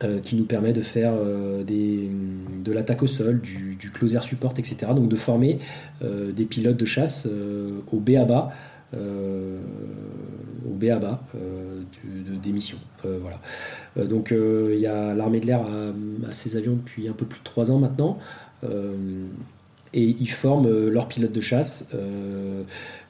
[0.03, 4.91] euh, qui nous permet de faire euh, de l'attaque au sol, du, closer support, etc.
[4.93, 5.59] Donc de former
[6.03, 7.25] euh, des pilotes de chasse
[7.93, 8.49] au BABA,
[8.93, 12.77] au BABA de, des missions.
[13.03, 13.39] voilà.
[14.05, 17.39] donc il y a l'armée de l'air à, à, ses avions depuis un peu plus
[17.39, 18.17] de 3 ans maintenant
[19.93, 21.91] et ils forment leurs pilotes de chasse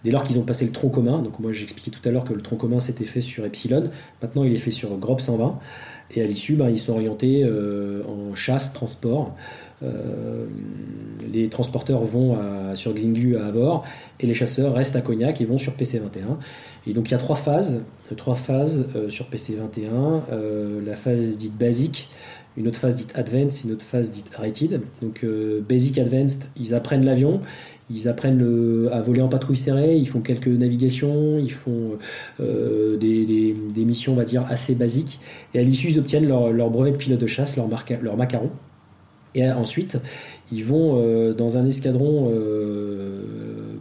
[0.04, 1.22] dès lors qu'ils ont passé le tronc commun.
[1.24, 3.90] Donc moi j'expliquais tout à l'heure que le tronc commun s'était fait sur Epsilon,
[4.22, 5.60] maintenant il est fait sur Grob 120.
[6.12, 9.36] Et à l'issue, ben, ils sont orientés euh, en chasse, transport.
[9.84, 10.46] Euh,
[11.34, 12.38] les transporteurs vont
[12.76, 13.84] sur Xingu à Avor
[14.20, 16.38] et les chasseurs restent à Cognac et vont sur PC21.
[16.88, 17.84] Et donc il y a trois phases,
[18.16, 20.22] trois phases euh, sur PC21.
[20.32, 22.10] Euh, la phase dite basique,
[22.58, 24.82] une autre phase dite advanced, une autre phase dite rated.
[25.02, 27.42] Donc euh, basic advanced, ils apprennent l'avion,
[27.90, 28.42] ils apprennent
[28.92, 31.98] à voler en patrouille serrée, ils font quelques navigations, ils font
[32.40, 35.20] euh, des, missions, on va dire, assez basiques.
[35.54, 37.68] Et à l'issue, ils obtiennent leur, brevet de pilote de chasse, leur,
[38.18, 38.50] macaron.
[39.36, 40.00] Et ensuite,
[40.52, 42.32] ils vont euh, dans un escadron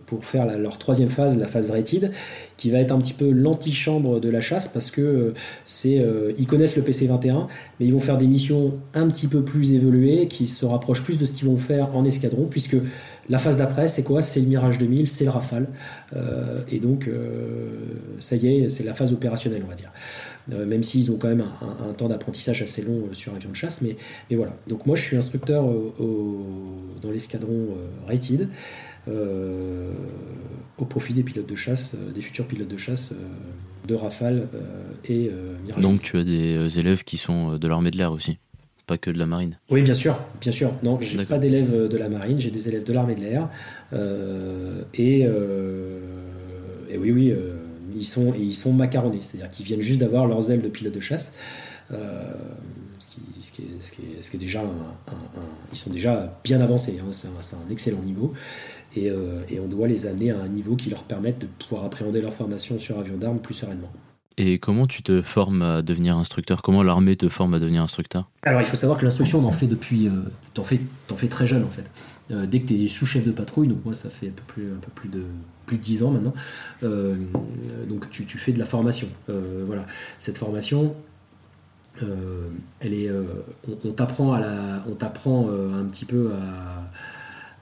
[0.07, 2.11] pour faire leur troisième phase, la phase rated,
[2.57, 5.35] qui va être un petit peu l'antichambre de la chasse parce que euh,
[5.65, 6.05] c'est
[6.39, 7.47] ils connaissent le PC-21,
[7.79, 11.19] mais ils vont faire des missions un petit peu plus évoluées qui se rapprochent plus
[11.19, 12.77] de ce qu'ils vont faire en escadron, puisque
[13.29, 14.23] la phase d'après, c'est quoi?
[14.23, 15.69] C'est le Mirage 2000, c'est le Rafale.
[16.15, 17.71] Euh, et donc, euh,
[18.19, 19.91] ça y est, c'est la phase opérationnelle, on va dire.
[20.53, 23.81] Euh, même s'ils ont quand même un, temps d'apprentissage assez long sur avion de chasse.
[23.81, 23.97] Mais,
[24.31, 24.57] mais, voilà.
[24.67, 25.65] Donc, moi, je suis instructeur
[27.01, 27.69] dans l'escadron
[28.07, 28.49] Rated.
[29.09, 33.13] Au profit des pilotes de chasse, des futurs pilotes de chasse
[33.87, 34.49] de Rafale
[35.05, 35.31] et
[35.67, 35.83] Mirage.
[35.83, 38.39] Donc, tu as des élèves qui sont de l'armée de l'air aussi
[38.87, 39.59] pas que de la marine.
[39.71, 40.73] Oui, bien sûr, bien sûr.
[40.83, 43.49] Non, j'ai pas d'élèves de la marine, j'ai des élèves de l'armée de l'air.
[43.93, 46.01] Euh, et, euh,
[46.91, 47.57] et, oui, oui, euh,
[47.97, 51.01] ils, sont, ils sont macaronnés, c'est-à-dire qu'ils viennent juste d'avoir leurs ailes de pilote de
[51.01, 51.35] chasse.
[51.93, 52.33] Euh,
[52.99, 56.41] ce qui, ce, qui est, ce, qui est, déjà un, un, un, ils sont déjà
[56.43, 58.33] bien avancés, hein, c'est un, excellent niveau.
[58.97, 61.85] Et, euh, et, on doit les amener à un niveau qui leur permette de pouvoir
[61.85, 63.93] appréhender leur formation sur avion d'armes plus sereinement.
[64.37, 66.63] Et comment tu te formes à devenir instructeur?
[66.63, 68.29] Comment l'armée te forme à devenir instructeur?
[68.43, 70.23] Alors il faut savoir que l'instruction, on en fait depuis, euh,
[70.55, 71.85] t'en fais, t'en fais très jeune en fait.
[72.31, 74.73] Euh, dès que tu es sous-chef de patrouille, donc moi ça fait un peu plus,
[74.73, 75.25] un peu plus de
[75.67, 76.35] plus de 10 ans maintenant,
[76.83, 77.17] euh,
[77.89, 79.09] donc tu, tu fais de la formation.
[79.31, 79.87] Euh, voilà,
[80.19, 80.95] cette formation,
[82.03, 82.49] euh,
[82.81, 83.25] elle est, euh,
[83.85, 84.43] on, t'apprend à
[84.91, 86.33] on t'apprend euh, un petit peu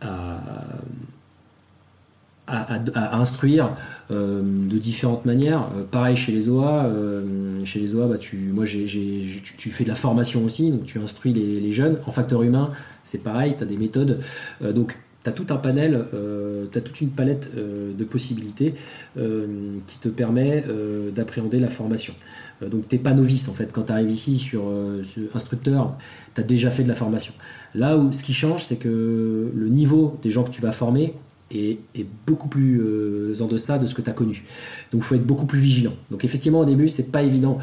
[0.01, 0.79] à,
[3.13, 3.77] instruire
[4.11, 5.69] de différentes manières.
[5.91, 6.91] Pareil chez les OA,
[7.65, 10.99] chez les OA, bah, tu, moi j'ai- tu, fais de la formation aussi, donc tu
[10.99, 11.99] instruis les, jeunes.
[12.07, 12.73] En facteur humain,
[13.05, 14.21] c'est pareil, tu as des méthodes.
[14.61, 16.05] Donc tu as tout un panel,
[16.73, 18.75] tu as toute une palette de possibilités
[19.15, 20.65] qui te permet
[21.15, 22.13] d'appréhender la formation.
[22.63, 23.71] Euh, donc t'es pas novice en fait.
[23.73, 25.03] Quand tu arrives ici sur euh,
[25.35, 25.97] instructeur,
[26.35, 27.33] tu as déjà fait de la formation.
[27.75, 31.15] Là où ce qui change, c'est que le niveau des gens que tu vas former
[31.51, 31.79] est,
[32.27, 34.45] beaucoup plus euh, en deçà de ce que tu as connu.
[34.91, 35.93] Donc il faut être beaucoup plus vigilant.
[36.11, 37.59] Donc effectivement au début c'est pas évident.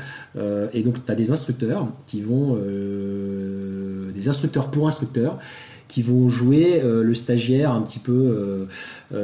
[0.74, 2.56] Et donc tu as des instructeurs qui vont...
[4.14, 5.40] des instructeurs pour instructeurs
[5.88, 8.68] qui vont jouer le stagiaire un petit peu...
[9.12, 9.18] un,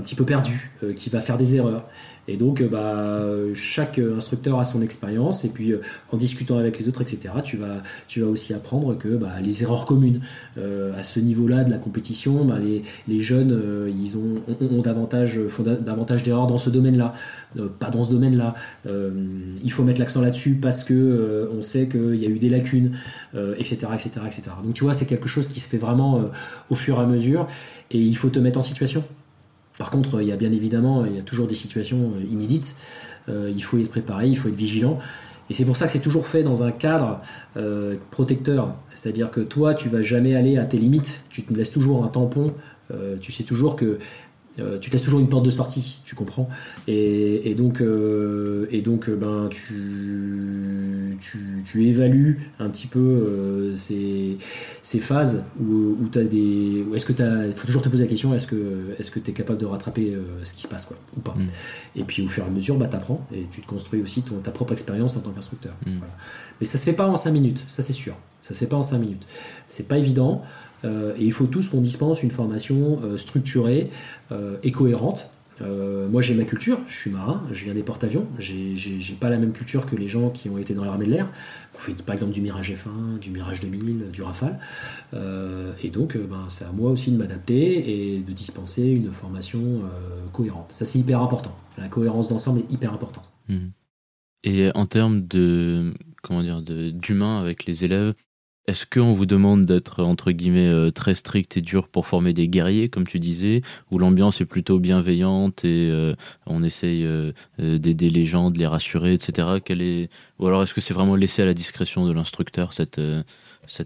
[0.00, 1.84] petit peu perdu, qui va faire des erreurs.
[2.28, 3.22] Et donc, euh, bah,
[3.54, 7.56] chaque instructeur a son expérience, et puis euh, en discutant avec les autres, etc., tu
[7.56, 10.20] vas, tu vas aussi apprendre que bah, les erreurs communes
[10.58, 15.62] euh, à ce niveau-là de la compétition, bah, les, jeunes, euh, ils ont, davantage, font
[15.62, 17.12] da- davantage d'erreurs dans ce domaine-là,
[17.58, 18.54] euh, pas dans ce domaine-là.
[18.86, 19.10] Euh,
[19.62, 22.48] il faut mettre l'accent là-dessus parce que euh, on sait qu'il y a eu des
[22.48, 22.96] lacunes,
[23.34, 24.42] euh, etc., etc., etc.
[24.62, 26.22] Donc, tu vois, c'est quelque chose qui se fait vraiment euh,
[26.70, 27.46] au fur et à mesure,
[27.90, 29.04] et il faut te mettre en situation.
[29.78, 32.74] Par contre, il y a bien évidemment, il y a toujours des situations euh, inédites.
[33.28, 34.98] Euh, il faut être préparé, il faut être vigilant.
[35.50, 37.20] Et c'est pour ça que c'est toujours fait dans un cadre
[37.56, 38.74] euh, protecteur.
[38.94, 41.22] C'est-à-dire que toi, tu vas jamais aller à tes limites.
[41.28, 42.54] Tu te laisses toujours un tampon.
[43.20, 43.98] Tu sais toujours que
[44.58, 45.96] euh, tu te laisses toujours une porte de sortie.
[46.04, 46.48] Tu comprends
[46.86, 52.98] et, et donc, euh, et donc, euh, ben, tu, tu, tu évalues un petit peu
[52.98, 54.38] euh, ces,
[54.82, 56.84] ces phases où, où tu as des.
[56.94, 59.30] Est-ce que tu Il faut toujours te poser la question est-ce que est-ce que tu
[59.30, 61.48] es capable de rattraper euh, ce qui se passe, quoi, ou pas Mm.
[61.96, 64.22] Et puis au fur et à mesure, bah, tu apprends et tu te construis aussi
[64.22, 65.74] ton, ta propre expérience en tant qu'instructeur.
[65.86, 65.98] Mm.
[65.98, 66.14] Voilà.
[66.60, 68.16] Mais ça se fait pas en 5 minutes, ça c'est sûr.
[68.40, 69.26] Ça se fait pas en 5 minutes.
[69.68, 70.42] C'est pas évident.
[70.84, 73.90] Euh, et il faut tous qu'on dispense une formation euh, structurée
[74.32, 75.30] euh, et cohérente.
[76.10, 79.52] Moi j'ai ma culture, je suis marin, je viens des porte-avions, j'ai pas la même
[79.52, 81.28] culture que les gens qui ont été dans l'armée de l'air.
[81.76, 84.58] On fait par exemple du Mirage F1, du Mirage 2000, du Rafale.
[85.14, 89.82] Et donc ben, c'est à moi aussi de m'adapter et de dispenser une formation
[90.32, 90.72] cohérente.
[90.72, 91.56] Ça c'est hyper important.
[91.78, 93.30] La cohérence d'ensemble est hyper importante.
[93.48, 93.70] Mhm.
[94.42, 98.14] Et en termes de comment dire d'humain avec les élèves,
[98.66, 102.48] est-ce qu'on vous demande d'être entre guillemets euh, très strict et dur pour former des
[102.48, 103.60] guerriers, comme tu disais,
[103.90, 106.14] ou l'ambiance est plutôt bienveillante et euh,
[106.46, 109.48] on essaye euh, d'aider les gens, de les rassurer, etc.
[109.62, 110.08] Quel est
[110.38, 112.98] ou alors est-ce que c'est vraiment laissé à la discrétion de l'instructeur cet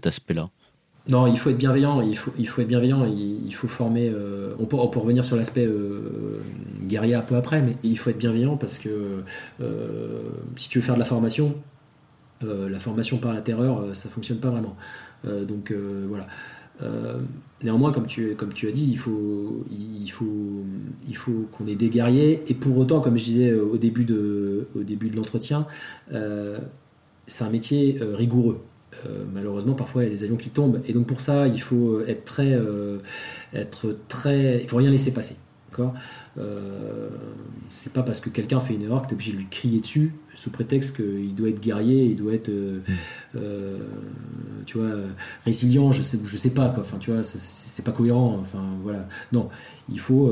[0.05, 0.49] aspect-là?
[1.07, 4.11] Non, il faut être bienveillant, il faut, être bienveillant, il, faut former.
[4.59, 5.67] on, peut, revenir sur l'aspect
[6.83, 9.23] guerrier un peu après, mais il faut être bienveillant parce que
[10.55, 11.55] si tu veux faire de la formation,
[12.41, 14.75] la formation par la terreur, euh, ça fonctionne pas vraiment.
[15.25, 16.27] Euh, donc euh, voilà.
[16.81, 17.19] Euh,
[17.61, 19.65] néanmoins, comme tu, as dit, il faut,
[21.51, 22.43] qu'on ait des guerriers.
[22.47, 24.67] Et pour autant, comme je disais au début de,
[25.15, 25.67] l'entretien,
[26.13, 26.57] euh,
[27.27, 28.61] c'est un métier euh, rigoureux.
[29.05, 30.81] Euh, malheureusement, parfois, il y a des avions qui tombent.
[30.87, 32.53] Et donc, pour ça, il faut être très.
[32.53, 32.99] euh,
[33.53, 35.35] être très il faut rien laisser passer.
[35.69, 35.93] D'accord?
[36.37, 37.09] Euh,
[37.69, 39.79] C'est pas parce que quelqu'un fait une erreur que tu es obligé de lui crier
[39.79, 42.49] dessus sous prétexte qu'il doit être guerrier, il doit être.
[42.49, 42.79] euh,
[43.35, 43.79] euh,
[44.65, 44.89] tu vois,
[45.45, 46.83] résilient, je sais, sais pas quoi.
[46.83, 47.39] Enfin, tu vois, c'est-
[47.83, 48.37] pas cohérent.
[48.41, 49.07] Enfin, voilà.
[49.31, 49.49] Non,
[49.91, 50.31] il faut.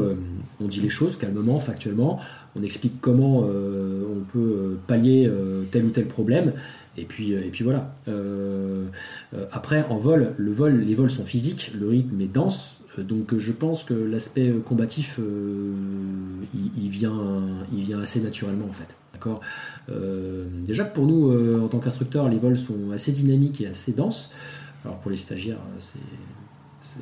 [0.62, 2.20] on dit les choses calmement, factuellement.
[2.56, 5.30] On explique comment on peut pallier
[5.72, 6.54] tel ou tel problème.
[6.98, 7.96] Et puis, euh, et puis voilà.
[8.08, 8.88] Euh,
[9.36, 12.78] euh, après, en vol, le vol, les vols sont physiques, le rythme est dense.
[12.98, 15.74] Donc, je pense que l'aspect combatif, euh,
[16.56, 17.16] il, il vient,
[17.72, 18.96] il vient assez naturellement en fait.
[19.14, 19.40] D'accord?
[19.90, 23.68] Euh, déjà que pour nous, euh, en tant qu'instructeur, les vols sont assez dynamiques et
[23.68, 24.32] assez denses.
[24.84, 26.00] Alors pour les stagiaires, c'est
[26.80, 27.00] c'est-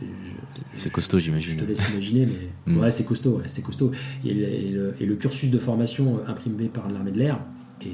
[0.78, 1.58] je- costaud, je j'imagine.
[1.58, 2.80] te laisse imaginer, mais Mm.
[2.80, 3.92] ouais, c'est costaud, ouais, c'est costaud.
[4.24, 7.40] Et le, et le- et le cursus de formation imprimé par l'armée de l'air
[7.82, 7.88] est,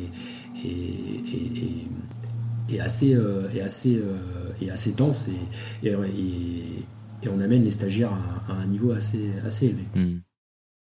[0.66, 1.64] est- est-
[2.72, 5.28] est- est assez, euh, est assez, euh, assez dense
[5.84, 8.14] et, et, on amène les stagiaires
[8.48, 9.84] à, à un niveau assez, assez élevé.
[9.96, 10.20] Hmm.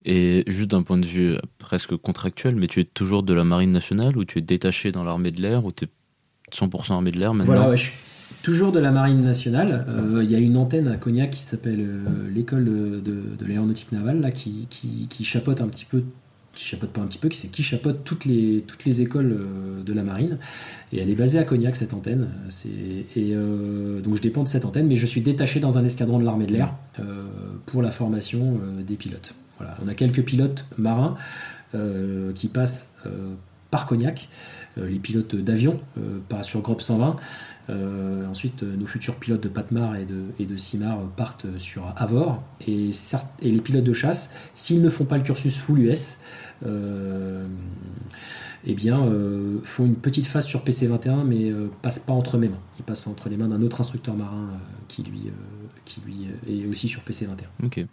[0.06, 3.72] Et juste d'un point de vue presque contractuel, mais tu es toujours de la marine
[3.72, 5.88] nationale ou tu es détaché dans l'armée de l'air ou tu es
[6.52, 7.54] 100% armée de l'air maintenant?
[7.54, 7.94] Voilà, ouais, je suis
[8.44, 9.86] toujours de la marine nationale.
[9.88, 13.46] Euh, Il y a une antenne à Cognac qui s'appelle euh, l'école de, de- de
[13.46, 16.04] l'aéronautique navale là, qui, qui, qui chapeaute un petit peu
[16.54, 19.84] qui chapeaute pas un petit peu, qui, qui chapeaute toutes les, toutes les écoles euh,
[19.84, 20.38] de la marine.
[20.92, 22.30] Et elle est basée à Cognac, cette antenne.
[23.18, 26.26] Euh, donc je dépends de cette antenne, mais je suis détaché dans un escadron de
[26.26, 27.24] l'armée de l'air euh,
[27.66, 29.34] pour la formation des pilotes.
[29.58, 29.76] Voilà.
[29.84, 31.16] On a quelques pilotes marins
[32.36, 32.94] qui passent
[33.72, 34.30] par Cognac,
[34.78, 35.80] les pilotes d'avion
[36.30, 37.16] par- sur Grob 120.
[37.70, 42.44] Euh, ensuite, nos futurs pilotes de Patmar et de, et de Simar partent sur Avor.
[42.68, 42.92] Et,
[43.42, 46.18] et les pilotes de chasse, s'ils ne font pas le cursus full US,
[48.66, 52.48] eh bien, euh, font une petite phase sur PC21, mais euh, passent pas entre mes
[52.48, 52.62] mains.
[52.80, 54.58] Ils passent entre les mains d'un autre instructeur marin euh,
[54.88, 57.48] qui lui, euh, qui lui euh, est aussi sur PC21.
[57.64, 57.86] Ok.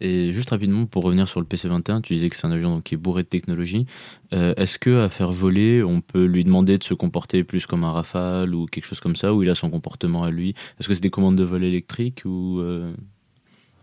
[0.00, 2.94] Et juste rapidement, pour revenir sur le PC-21, tu disais que c'est un avion qui
[2.94, 3.86] est bourré de technologie.
[4.32, 7.84] Euh, Est-ce que à faire voler, on peut lui demander de se comporter plus comme
[7.84, 10.50] un Rafale ou quelque chose comme ça, où il a son comportement à lui?
[10.78, 12.92] Est-ce que c'est des commandes de vol électriques ou euh,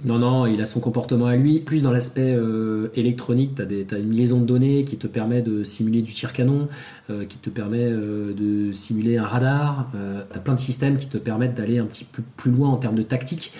[0.03, 1.59] Non, non, il a son comportement à lui.
[1.59, 5.63] Plus dans l'aspect euh, électronique, tu as, une liaison de données qui te permet de
[5.63, 6.69] simuler du tir-canon,
[7.11, 9.91] euh, qui te permet euh, de simuler un radar.
[9.93, 12.77] tu as plein de systèmes qui te permettent d'aller un petit peu plus loin en
[12.77, 13.53] termes de tactique.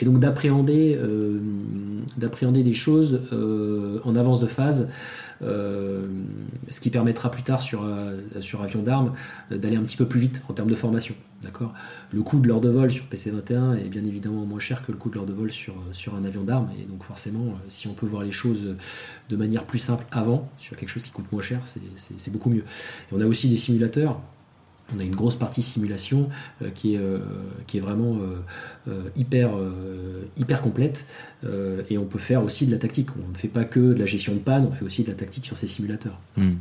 [0.00, 0.98] Et donc d'appréhender,
[2.18, 3.20] des choses
[4.04, 4.90] en avance de phase,
[5.44, 9.12] ce qui permettra plus tard sur, euh, sur avion d'armes
[9.50, 11.14] euh, d'aller un petit peu plus vite en termes de formation.
[11.42, 11.74] D'accord?
[12.10, 14.98] Le coût de l'heure de vol sur PC21 est bien évidemment moins cher que le
[14.98, 16.70] coût de l'heure de vol sur, sur un avion d'armes.
[16.80, 18.76] Et donc forcément, euh, si on peut voir les choses
[19.28, 22.64] de manière plus simple avant, sur quelque chose qui coûte moins cher, c'est beaucoup mieux.
[23.10, 24.20] Et on a aussi des simulateurs.
[24.92, 26.28] On a une grosse partie simulation
[26.62, 27.18] euh, qui, est, euh,
[27.66, 28.18] qui est vraiment
[28.88, 29.52] euh, hyper,
[30.36, 31.04] hyper complète.
[31.90, 33.08] Et on peut faire aussi de la tactique.
[33.16, 35.14] On ne fait pas que de la gestion de panne, on fait aussi de la
[35.14, 36.18] tactique sur ces simulateurs.
[36.36, 36.56] hmm.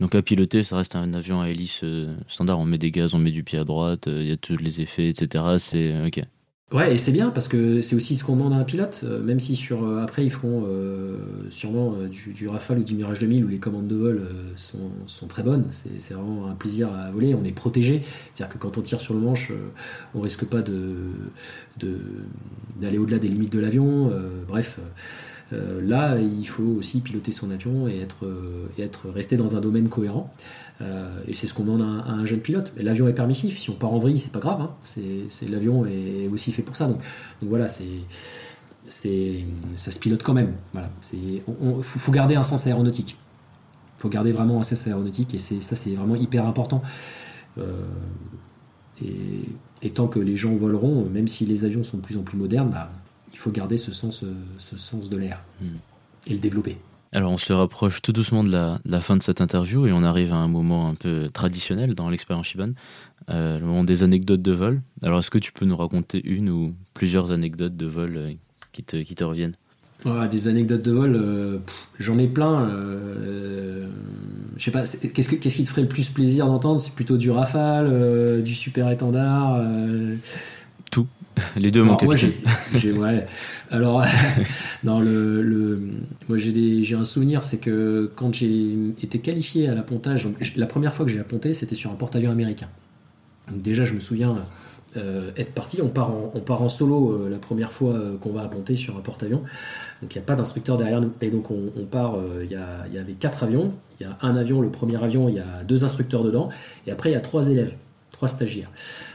[0.00, 1.84] Donc à piloter, ça reste un avion à hélice
[2.28, 2.60] standard.
[2.60, 4.80] On met des gaz, on met du pied à droite, il y a tous les
[4.80, 5.44] effets, etc.
[5.58, 6.22] C'est ok.
[6.70, 9.22] Ouais, et c'est bien parce que c'est aussi ce qu'on demande à un pilote, euh,
[9.22, 11.16] même si sur euh, après ils feront euh,
[11.48, 14.90] sûrement euh, du, du Rafale ou du Mirage 2000 où les commandes de vol sont,
[15.06, 15.64] sont très bonnes.
[15.70, 17.34] C'est vraiment un plaisir à voler.
[17.34, 18.02] On est protégé,
[18.34, 19.50] c'est-à-dire que quand on tire sur le manche,
[20.14, 20.84] on risque pas de
[22.76, 24.12] d'aller au-delà des limites de l'avion.
[24.46, 24.78] bref.
[25.52, 28.26] là, il faut aussi piloter son avion et être,
[28.76, 30.34] et être resté dans un domaine cohérent.
[30.80, 32.72] Euh, et c'est ce qu'on demande à un, jeune pilote.
[32.76, 33.58] L'avion est permissif.
[33.58, 34.60] Si on part en vrille, c'est pas grave.
[34.60, 34.74] hein.
[34.82, 36.86] C'est, l'avion est aussi fait pour ça.
[36.86, 36.98] Donc,
[37.40, 37.84] donc voilà, c'est,
[38.86, 39.44] c'est,
[39.76, 40.54] ça se pilote quand même.
[40.72, 40.90] Voilà.
[41.60, 43.16] On- faut, faut garder un sens aéronautique.
[43.98, 45.34] faut garder vraiment un sens aéronautique.
[45.34, 46.80] Et c'est, ça, c'est vraiment hyper important.
[47.58, 47.88] Euh,
[49.02, 49.48] et,
[49.82, 52.36] et tant que les gens voleront, même si les avions sont de plus en plus
[52.38, 52.90] modernes, bah,
[53.32, 55.76] il faut garder ce sens, euh, ce sens de l'air Hmm.
[56.28, 56.78] et le développer.
[57.12, 60.32] Alors on se rapproche tout doucement de la, fin de cette interview et on arrive
[60.32, 62.72] à un moment un peu traditionnel dans l'expérience Shiban,
[63.30, 64.82] euh, le moment des anecdotes de vol.
[65.02, 68.32] Alors est-ce que tu peux nous raconter une ou plusieurs anecdotes de vol euh,
[68.72, 69.56] qui te, reviennent?
[70.04, 71.58] Ah, des anecdotes de vol, euh,
[71.98, 72.68] j'en ai plein.
[74.56, 76.78] je sais pas, qu'est-ce, que- qu'est-ce qui te ferait le plus plaisir d'entendre?
[76.78, 79.60] C'est plutôt du Rafale, du Super Étendard
[81.56, 83.26] Les deux, mon alors, moi, j'ai, ouais.
[83.70, 84.04] Alors,
[84.84, 85.80] non, le, le-
[86.28, 90.66] moi j'ai, des, j'ai un souvenir, c'est que quand j'ai été qualifié à l'appontage, la
[90.66, 92.68] première fois que j'ai apponté, c'était sur un porte-avions américain.
[93.50, 94.36] Donc déjà, je me souviens
[94.96, 95.80] euh, être parti.
[95.82, 98.76] On part en, on part en solo euh, la première fois euh, qu'on va apponter
[98.76, 99.42] sur un porte-avions.
[100.02, 101.12] Donc il n'y a pas d'instructeur derrière nous.
[101.20, 103.70] Et donc on, on part, il y, a- il y avait quatre avions.
[104.00, 106.50] Il y a un avion, le premier avion, il y a deux instructeurs dedans.
[106.86, 107.72] Et après, il y a trois élèves,
[108.18, 108.70] trois stagiaires.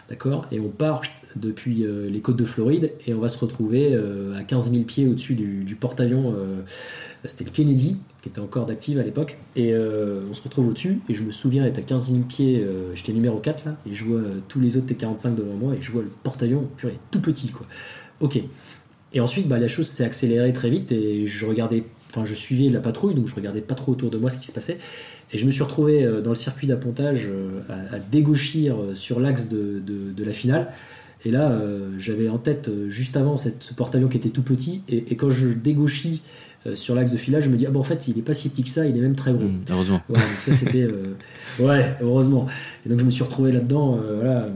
[0.09, 0.47] D'accord?
[0.53, 1.01] Et on part
[1.35, 4.83] depuis euh, les côtes de Floride et on va se retrouver euh, à 15 000
[4.83, 6.33] pieds au-dessus du, du porte-avions.
[6.37, 6.61] euh,
[7.25, 9.37] c'était le Kennedy, qui était encore d'active à l'époque.
[9.57, 10.99] Et on se retrouve au-dessus.
[11.07, 13.77] Et je me souviens être à 15 000 pieds, j'étais numéro 4 là.
[13.89, 14.19] Et je vois
[14.49, 15.73] tous les autres T-45 devant moi.
[15.73, 17.65] Et je vois le porte-avions, purée, tout petit quoi.
[18.19, 18.39] Ok.
[19.13, 20.91] Et ensuite, bah, la chose s'est accélérée très vite.
[20.91, 23.15] Et je regardais, enfin, je suivais la patrouille.
[23.15, 24.79] Donc je regardais pas trop autour de moi ce qui se passait.
[25.31, 28.95] Et je me suis retrouvé euh, dans le circuit d'appontage euh, à, à dégauchir euh,
[28.95, 30.67] sur l'axe de, de- de la finale.
[31.25, 34.81] Et là, euh, j'avais en tête juste avant cette- ce porte-avions qui était tout petit.
[34.89, 36.21] Et, et quand je dégauchis
[36.67, 38.33] euh, sur l'axe de filage, je me dis, ah bon, en fait, il est pas
[38.33, 39.43] si petit que ça, il est même très gros.
[39.47, 40.01] Hmm, heureusement.
[40.09, 40.83] Ouais, donc ça c'était.
[40.83, 41.13] euh,
[41.59, 42.47] Ouais, heureusement.
[42.85, 44.47] Et donc je me suis retrouvé là-dedans, voilà,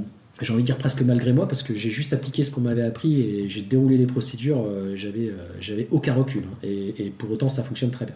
[0.42, 2.84] j'ai envie de dire presque malgré moi, parce que j'ai juste appliqué ce qu'on m'avait
[2.84, 6.44] appris et j'ai déroulé les procédures, euh, j'avais, euh, j'avais aucun recul.
[6.46, 6.58] hein.
[6.62, 8.14] et, et pour autant, ça fonctionne très bien.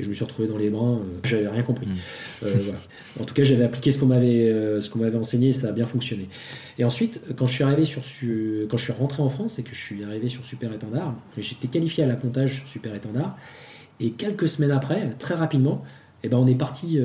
[0.00, 1.86] Et je me suis retrouvé dans les brins, euh, j'avais rien compris.
[1.86, 1.94] Mm.
[2.44, 2.78] Euh, voilà.
[3.20, 5.72] En tout cas, j'avais appliqué ce qu'on m'avait, ce qu'on m'avait enseigné et ça a
[5.72, 6.28] bien fonctionné.
[6.78, 9.62] Et ensuite, quand je suis arrivé sur, su- quand je suis rentré en France et
[9.62, 13.36] que je suis arrivé sur Super Étendard, j'étais qualifié à l'appontage sur Super Étendard.
[14.00, 15.82] Et quelques semaines après, très rapidement,
[16.22, 16.98] eh ben on est parti,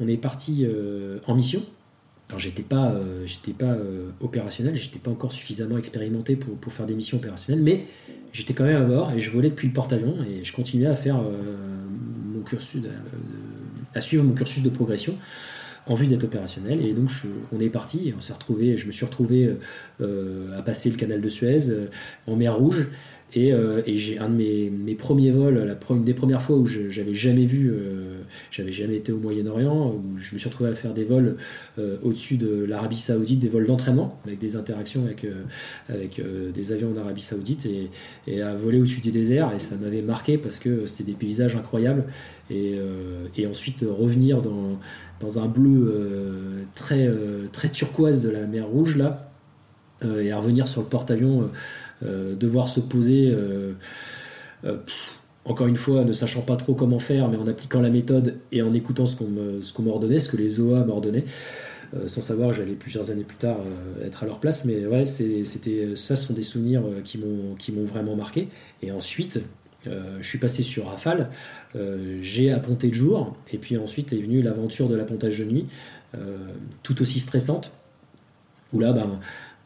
[0.00, 0.66] on est parti
[1.26, 1.62] en mission.
[2.30, 6.72] Alors j'étais pas, euh, j'étais pas euh, opérationnel, j'étais pas encore suffisamment expérimenté pour, pour
[6.72, 7.86] faire des missions opérationnelles, mais
[8.32, 10.94] j'étais quand même à bord et je volais depuis le porte-avions et je continuais à
[10.94, 11.42] faire euh,
[12.32, 12.82] mon cursus,
[13.94, 15.16] à suivre mon cursus de progression
[15.86, 16.86] en vue d'être opérationnel.
[16.86, 17.10] Et donc,
[17.52, 19.56] on est parti, on s'est retrouvé, je me suis retrouvé
[20.00, 21.58] euh, à passer le canal de Suez
[22.28, 22.86] en mer Rouge.
[23.32, 26.66] Et, euh, et j'ai un de mes, mes, premiers vols, une des premières fois où
[26.66, 27.72] j'avais jamais vu,
[28.50, 31.36] j'avais jamais été au Moyen-Orient, où je me suis retrouvé à faire des vols
[32.02, 35.26] au-dessus de l'Arabie Saoudite, des vols d'entraînement, avec des interactions avec,
[35.88, 36.20] avec
[36.54, 37.68] des avions en Arabie Saoudite,
[38.26, 39.52] et, à voler au-dessus du désert.
[39.54, 42.04] Et ça m'avait marqué parce que c'était des paysages incroyables.
[42.50, 42.78] Et,
[43.46, 44.78] ensuite revenir dans,
[45.20, 49.30] dans un bleu euh, très, euh, très turquoise de la mer Rouge, là,
[50.02, 51.50] euh, et à revenir sur le porte-avions,
[52.02, 53.34] devoir se poser,
[55.44, 58.62] encore une fois, ne sachant pas trop comment faire, mais en appliquant la méthode et
[58.62, 61.24] en écoutant ce qu'on m'ordonnait, ce que les OA m'ordonnaient.
[62.06, 63.58] sans savoir que j'allais plusieurs années plus tard
[64.04, 64.64] être à leur place.
[64.64, 68.48] Mais ouais, c'était ça, ce sont des souvenirs qui m'ont vraiment marqué.
[68.82, 69.42] Et ensuite,
[69.86, 71.30] euh, je suis passé sur Rafale,
[71.74, 75.66] euh, j'ai apponté de jour, et puis ensuite est venue l'aventure de l'appontage de nuit,
[76.14, 76.36] euh,
[76.82, 77.72] tout aussi stressante,
[78.72, 79.18] où là, ben,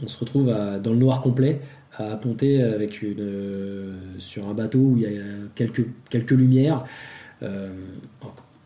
[0.03, 1.61] on se retrouve dans le noir complet,
[1.99, 5.23] à apponter avec une, sur un bateau où il y a
[5.55, 6.85] quelques, quelques lumières.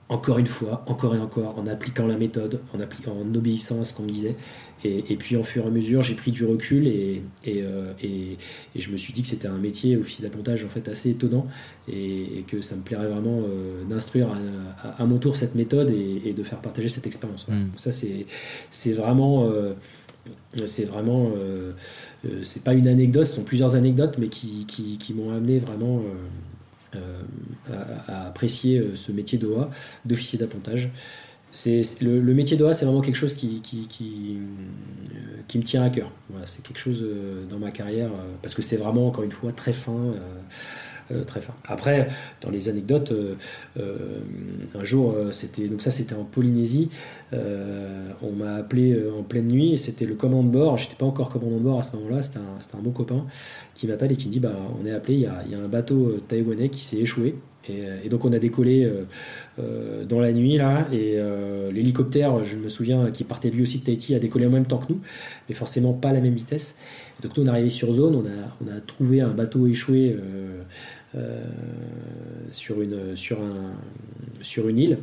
[0.08, 3.92] encore une fois, encore et encore, en appliquant la méthode, en, en obéissant à ce
[3.92, 4.36] qu'on me disait.
[4.84, 8.38] Et, puis, en fur et à mesure, j'ai pris du recul et, euh, et,
[8.76, 11.48] et, je me suis dit que c'était un métier, officier d'appontage, en fait, assez étonnant
[11.88, 14.28] et, que ça me plairait vraiment euh, d'instruire
[14.98, 17.48] à, mon tour cette méthode et, de faire partager cette expérience.
[17.48, 17.66] Mm.
[17.76, 19.50] Ça, c'est vraiment.
[19.50, 19.74] Euh,
[20.66, 21.32] c'est vraiment.
[22.42, 26.02] C'est pas une anecdote, ce sont plusieurs anecdotes, mais qui, qui, qui m'ont amené vraiment.
[26.92, 26.98] à,
[28.08, 29.70] à, apprécier ce métier d'OA,
[30.04, 30.90] d'officier d'appontage
[31.52, 34.38] c'est le, métier d'OA, c'est vraiment quelque chose qui, qui, qui,
[35.14, 36.10] euh, me tient à cœur.
[36.44, 39.52] c'est quelque chose euh, dans ma carrière, euh, parce que c'est vraiment, encore une fois,
[39.52, 40.14] très fin.
[41.26, 41.54] Très fin.
[41.66, 42.08] Après,
[42.40, 43.12] dans les anecdotes,
[43.76, 46.90] un jour, c'était donc ça, c'était en Polynésie.
[47.32, 50.78] on m'a appelé en pleine nuit c'était le commandant de bord.
[50.78, 52.22] J'étais pas encore commandant de bord à ce moment-là.
[52.22, 53.26] C'était un, un, bon copain
[53.74, 55.14] qui m'appelle et qui me dit bah, on est appelé.
[55.14, 57.36] Il y a, y a un bateau taïwanais qui s'est échoué
[57.70, 59.04] euh, et, donc on a décollé euh,
[59.58, 61.18] euh, dans la nuit là, et
[61.72, 64.78] l'hélicoptère, je me souviens, qui partait lui aussi de Tahiti, a décollé en même temps
[64.78, 65.00] que nous,
[65.48, 66.78] mais forcément pas à la même vitesse.
[67.22, 70.16] donc nous on est arrivé sur zone, on a, on a trouvé un bateau échoué
[72.50, 73.72] sur, une, sur, un,
[74.42, 74.98] sur une île,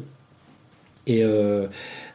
[1.08, 1.24] et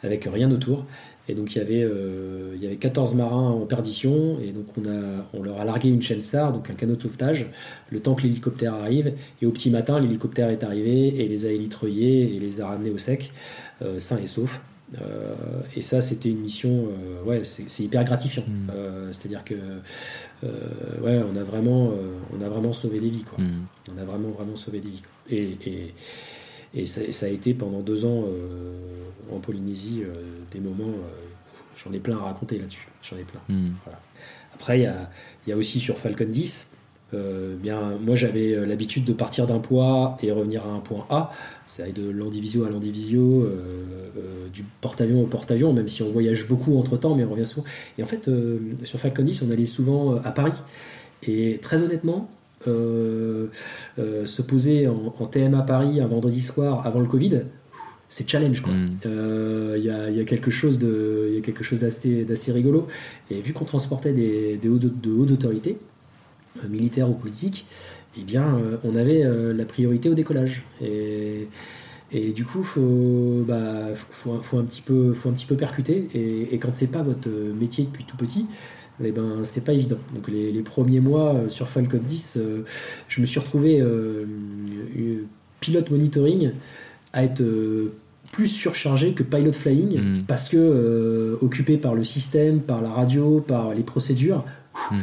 [0.02, 0.84] avec rien autour.
[1.30, 4.66] Et donc il y avait, euh, il y avait 14 marins en perdition, et donc
[4.76, 7.46] on, a, on leur a largué une chaîne SAR, donc un canot de sauvetage,
[7.90, 9.12] le temps que l'hélicoptère arrive.
[9.40, 12.90] Et au petit matin, l'hélicoptère est arrivé et les a élitreillés et les a ramenés
[12.90, 13.32] au sec,
[13.82, 14.60] euh, sains et saufs.
[15.00, 15.34] Euh,
[15.76, 16.88] et ça, c'était une mission,
[17.24, 18.42] ouais, c'est hyper gratifiant.
[18.48, 19.12] Mm.
[19.12, 19.54] C'est-à-dire que,
[20.42, 21.92] ouais, on a vraiment,
[22.36, 23.42] on a vraiment sauvé des vies, quoi.
[23.42, 23.66] Mm.
[23.94, 25.02] On a vraiment, vraiment sauvé des vies.
[25.30, 25.94] Et, et,
[26.74, 28.24] et ça, a été pendant deux ans
[29.32, 30.02] en Polynésie
[30.52, 30.94] des moments
[31.84, 32.88] J'en ai plein à raconter là-dessus.
[33.02, 33.40] J'en ai plein.
[33.48, 33.70] Hmm.
[34.54, 35.10] Après, il y a,
[35.46, 36.72] y a, aussi sur Falcon 10.
[37.12, 41.06] Euh, bien, moi j'avais euh, l'habitude de partir d'un point et revenir à un point
[41.10, 41.32] A,
[41.76, 46.78] c'est de l'endivisio à l'endivisio, euh, du porte-avions au porte-avions, même si on voyage beaucoup
[46.78, 47.64] entre temps, mais on revient souvent.
[47.98, 48.30] Et en fait,
[48.84, 50.52] sur Falcon 10, on allait souvent à Paris.
[51.22, 52.28] Et très honnêtement,
[52.66, 57.42] se poser en, en TM à Paris un vendredi soir avant le Covid,
[58.10, 58.74] c'est challenge quoi.
[58.74, 58.98] Mm.
[59.06, 62.88] Euh, il y, a, quelque chose de, y a quelque chose d'assez, d'assez rigolo.
[63.30, 65.78] Et vu qu'on transportait des, des hautes, de hautes autorités,
[66.62, 67.64] euh, militaires ou politiques,
[68.18, 69.24] eh bien, euh, on avait
[69.54, 70.64] la priorité au décollage.
[70.82, 71.48] Et,
[72.12, 76.08] et du coup, faut, bah, faut, un petit peu, faut un petit peu percuter.
[76.14, 78.46] Et, quand c'est pas votre métier depuis tout petit,
[79.02, 79.98] eh ben, c'est pas évident.
[80.14, 82.38] Donc les, les, premiers mois sur Falcon 10,
[83.08, 83.82] je me suis retrouvé
[85.60, 86.52] pilote monitoring
[87.12, 87.42] à être
[88.32, 90.24] plus surchargé que Pilot Flying mm.
[90.26, 94.44] parce que euh, occupé par le système, par la radio, par les procédures,
[94.90, 94.96] mm.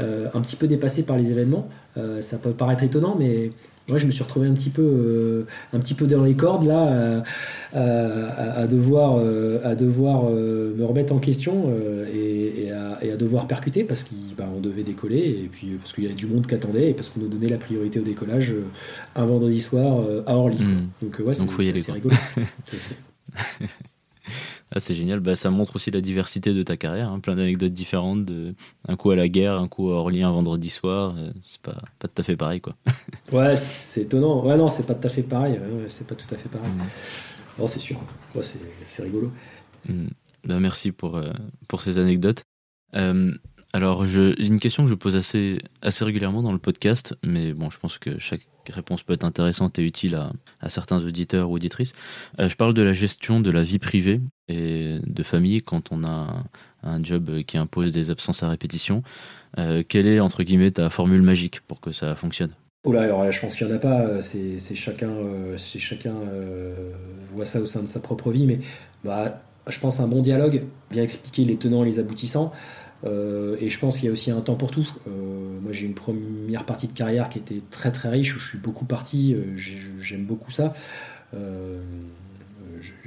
[0.00, 1.68] euh, un petit peu dépassé par les événements.
[1.96, 3.50] Euh, ça peut paraître étonnant, mais
[3.88, 7.22] moi je me suis retrouvé un petit peu, un petit peu dans les cordes là,
[7.74, 9.18] à, devoir,
[9.62, 11.70] à devoir me remettre en question
[12.12, 16.16] et, à, devoir percuter parce qu'on bah, devait décoller et puis parce qu'il y avait
[16.16, 18.54] du monde qui attendait et parce qu'on nous donnait la priorité au décollage
[19.16, 20.58] un vendredi soir à Orly.
[20.58, 20.88] Mm.
[21.02, 22.16] Donc ouais, c'est rigolo.
[24.70, 27.20] Ah, c'est génial, bah, ça montre aussi la diversité de ta carrière, hein.
[27.20, 28.54] plein d'anecdotes différentes, de...
[28.88, 31.80] un coup à la guerre, un coup à Orly un vendredi soir, euh, c'est pas,
[31.98, 32.74] pas tout à fait pareil quoi.
[33.32, 36.36] ouais, c'est étonnant, ouais non, c'est pas tout à fait pareil, c'est pas tout à
[36.36, 36.70] fait pareil.
[37.58, 38.00] Bon, c'est sûr,
[38.42, 39.30] c'est rigolo.
[39.88, 40.08] Mm.
[40.44, 41.32] Bah, merci pour, euh,
[41.68, 42.42] pour ces anecdotes.
[42.94, 43.32] Euh,
[43.72, 47.70] alors, je, une question que je pose assez, assez régulièrement dans le podcast, mais bon,
[47.70, 50.14] je pense que chaque réponse peut être intéressante et utile
[50.60, 51.92] à, certains auditeurs ou auditrices.
[52.38, 56.04] Euh, je parle de la gestion de la vie privée et de famille quand on
[56.04, 56.44] a
[56.82, 59.02] un job qui impose des absences à répétition.
[59.58, 62.50] Euh, quelle est, entre guillemets, ta formule magique pour que ça fonctionne?
[62.84, 66.14] Oula, alors je pense qu'il n'y en a pas, c'est c'est chacun, euh, c'est chacun
[66.14, 66.90] euh,
[67.32, 68.58] voit ça au sein de sa propre vie, mais
[69.02, 72.52] bah, je pense un bon dialogue, bien expliquer les tenants et les aboutissants,
[73.04, 74.88] euh, et je pense qu'il y a aussi un temps pour tout.
[75.08, 75.10] Euh,
[75.62, 78.58] moi j'ai une première partie de carrière qui était très très riche, où je suis
[78.58, 80.74] beaucoup parti, euh, j'ai- j'aime beaucoup ça.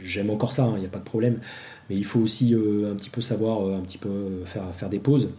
[0.04, 1.40] J'aime encore ça, hein, il n'y a pas de problème.
[1.90, 5.30] Mais il faut aussi un petit peu savoir, un petit peu faire, faire des pauses.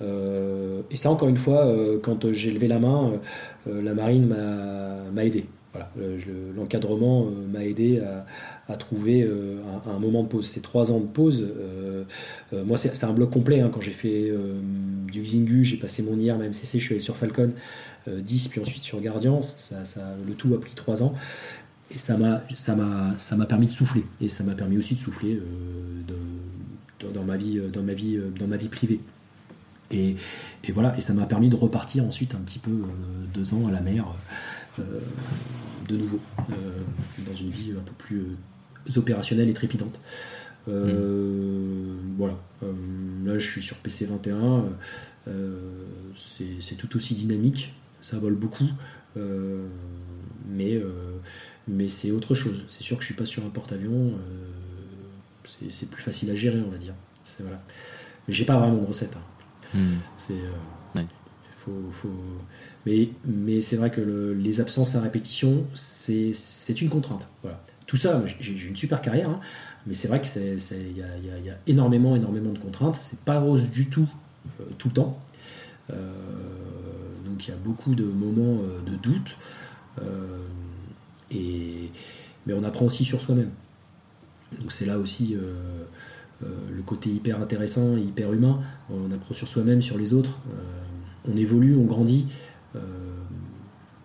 [0.00, 1.66] Et ça, encore une fois,
[2.02, 3.12] quand j'ai levé la main,
[3.66, 5.46] la marine m'a m'a aidé.
[5.72, 5.90] Voilà,
[6.56, 8.02] l'encadrement euh, m'a aidé
[8.68, 10.48] à, trouver euh, un, moment de pause.
[10.48, 12.04] Ces trois ans de pause, euh,
[12.64, 13.60] moi c'est un bloc complet.
[13.60, 13.70] hein.
[13.72, 14.32] Quand j'ai fait
[15.10, 17.52] du Xingu, j'ai passé mon IR, ma MCC, je suis allé sur Falcon
[18.08, 19.40] euh, 10, puis ensuite sur Guardian.
[20.26, 21.14] Le tout a pris trois ans.
[21.90, 24.04] Et ça m'a permis de souffler.
[24.20, 25.40] Et ça m'a permis aussi de souffler
[27.14, 29.00] dans, ma vie dans ma vie dans ma vie privée.
[29.90, 30.16] Et,
[30.74, 32.82] voilà, et ça m'a permis de repartir ensuite un petit peu
[33.32, 34.04] deux ans à la mer,
[35.88, 36.82] de nouveau, euh,
[37.26, 40.00] dans une vie un peu plus euh, opérationnelle et trépidante.
[40.68, 42.72] Euh, Voilà, Euh,
[43.24, 44.64] là je suis sur PC 21,
[45.28, 45.84] euh,
[46.16, 48.66] c'est tout aussi dynamique, ça vole beaucoup,
[49.16, 49.66] euh,
[50.48, 51.18] mais, euh,
[51.68, 52.64] mais c'est autre chose.
[52.68, 56.60] C'est sûr que je suis pas sur un porte-avions, euh, c'est- plus facile à gérer,
[56.66, 56.94] on va dire.
[57.40, 57.62] Voilà.
[58.26, 59.16] Mais j'ai pas vraiment de recette.
[59.16, 59.78] hein.
[60.30, 60.50] Euh,
[60.96, 61.06] Ouais.
[62.86, 66.32] Mais, c'est vrai que le- les absences à répétition, c'est
[66.80, 67.28] une contrainte.
[67.86, 69.40] Tout ça, j'ai une super carrière, hein,
[69.86, 72.96] mais c'est vrai que c'est- c'est- il y a, énormément, énormément de contraintes.
[73.00, 74.08] C'est pas rose du tout,
[74.60, 75.18] euh, tout le temps.
[75.90, 76.12] Euh,
[77.26, 79.36] donc il y a beaucoup de moments euh, de doute.
[82.46, 83.50] Mais on apprend aussi sur soi-même.
[84.60, 85.36] Donc c'est là aussi
[86.42, 88.60] le côté hyper intéressant, hyper humain.
[88.90, 90.38] On apprend sur soi-même, sur les autres.
[91.26, 92.26] On évolue, on grandit.
[92.76, 92.80] Euh,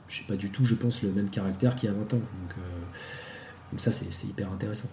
[0.10, 2.18] j'ai pas du tout, je pense, le même caractère qu'il y a 20 ans.
[2.18, 2.61] Donc, euh,
[3.72, 4.90] donc ça, c'est hyper intéressant.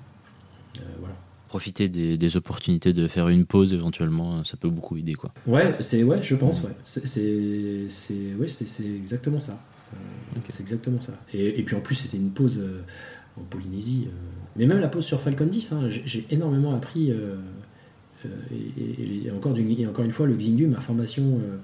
[0.79, 1.15] Euh, voilà.
[1.49, 5.33] Profiter des, des opportunités de faire une pause éventuellement, ça peut beaucoup aider quoi.
[5.47, 6.63] Ouais, c'est ouais, je pense.
[6.63, 9.61] Ouais, c'est c'est c'est- ouais, c'est c'est exactement ça.
[9.93, 9.97] Euh.
[10.49, 11.13] C'est exactement ça.
[11.35, 12.83] Et, et puis en plus, c'était une pause euh,
[13.37, 14.05] en Polynésie.
[14.07, 14.11] euh,
[14.57, 17.11] mais même la pause sur Falcon 10, hein, j'ai énormément appris.
[17.11, 17.35] euh,
[18.27, 21.39] euh, et, et- et encore, du- et encore une fois, le Xingu, ma formation, euh,
[21.41, 21.59] euh, euh,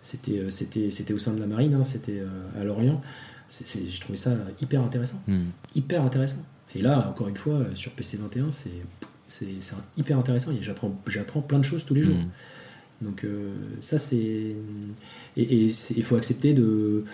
[0.00, 3.00] c'était euh, c'était c'était au sein de la marine, hein, c'était euh, à Lorient.
[3.48, 5.46] J'ai trouvé ça hyper intéressant Hmm.
[5.74, 6.44] hyper intéressant.
[6.74, 9.46] Et là, encore une fois, sur PC21, c'est
[9.96, 10.50] hyper intéressant.
[10.60, 12.16] J'apprends j'apprends plein de choses tous les jours.
[12.16, 12.30] Hmm.
[13.04, 14.56] Donc euh, ça, c'est...
[15.36, 17.04] Et, il faut accepter de,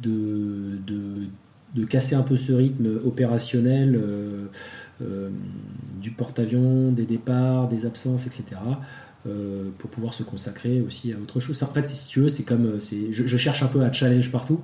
[0.00, 1.28] de, de,
[1.74, 4.46] de casser un peu ce rythme opérationnel euh,
[5.00, 5.30] euh,
[6.00, 8.60] du porte-avions, des départs, des absences, etc.
[9.26, 11.62] euh, pour pouvoir se consacrer aussi à autre chose.
[11.62, 12.66] En fait, si tu veux, c'est comme...
[12.66, 14.60] euh, c'est- Je, je cherche un peu à challenge partout,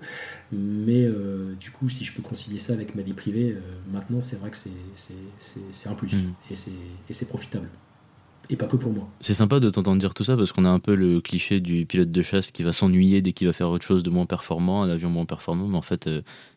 [0.53, 3.61] mais euh, du coup, si je peux concilier ça avec ma vie privée, euh,
[3.93, 6.15] maintenant, c'est vrai que c'est- c'est c'est- c'est un plus.
[6.25, 6.35] Mhm.
[6.51, 6.71] Et c'est
[7.09, 7.69] et c'est profitable.
[8.51, 9.09] Et pas que pour moi.
[9.23, 11.87] C'est sympa de t'entendre dire tout ça parce qu'on a un peu le cliché du
[11.87, 14.83] pilote de chasse qui va s'ennuyer dès qu'il va faire autre chose de moins performant,
[14.83, 16.07] un avion moins performant, mais en fait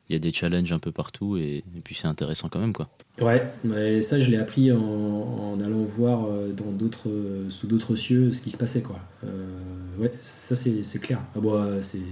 [0.10, 2.74] il y a des challenges un peu partout et, et puis c'est intéressant quand même
[2.74, 2.90] quoi.
[3.22, 7.68] Ouais, mais ça je l'ai appris en, en allant voir euh, dans d'autres, euh, sous
[7.68, 9.00] d'autres cieux ce qui se passait quoi.
[9.26, 11.20] Euh, ouais, ça c'est clair.
[11.36, 11.98] Ah bah, c'est.
[12.00, 12.04] De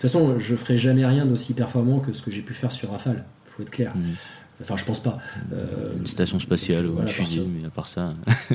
[0.00, 2.90] toute façon, je ferai jamais rien d'aussi performant que ce que j'ai pu faire sur
[2.90, 3.24] Rafale.
[3.46, 3.96] Faut être clair.
[3.96, 4.12] Hmm.
[4.60, 5.18] Enfin, je pense pas.
[5.52, 8.14] Euh, Une station spatiale ou voilà, un fusil, mais à part ça.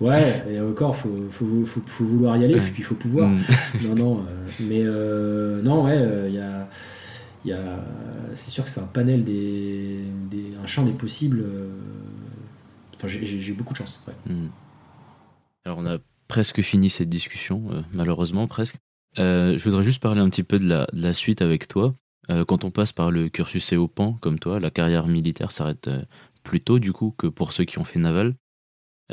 [0.00, 3.28] Ouais, et encore, faut, faut, faut, faut vouloir y aller, puis il faut pouvoir.
[3.28, 3.38] Hmm.
[3.84, 6.68] non, non, euh, mais euh, non, ouais, il y a,
[7.44, 10.04] c'est sûr que c'est un panel des,
[10.62, 11.40] un champ des possibles.
[11.42, 11.76] euh,
[12.96, 14.00] Enfin, j'ai- j'ai beaucoup de chance.
[14.26, 14.46] Hmm.
[15.64, 15.98] Alors on a
[16.28, 18.76] presque fini cette discussion, euh, malheureusement presque.
[19.18, 21.94] Euh, je voudrais juste parler un petit peu de la, suite avec toi.
[22.46, 25.90] Quand on passe par le cursus EOPAN comme toi, la carrière militaire s'arrête
[26.44, 28.34] plus tôt du coup que pour ceux qui ont fait naval.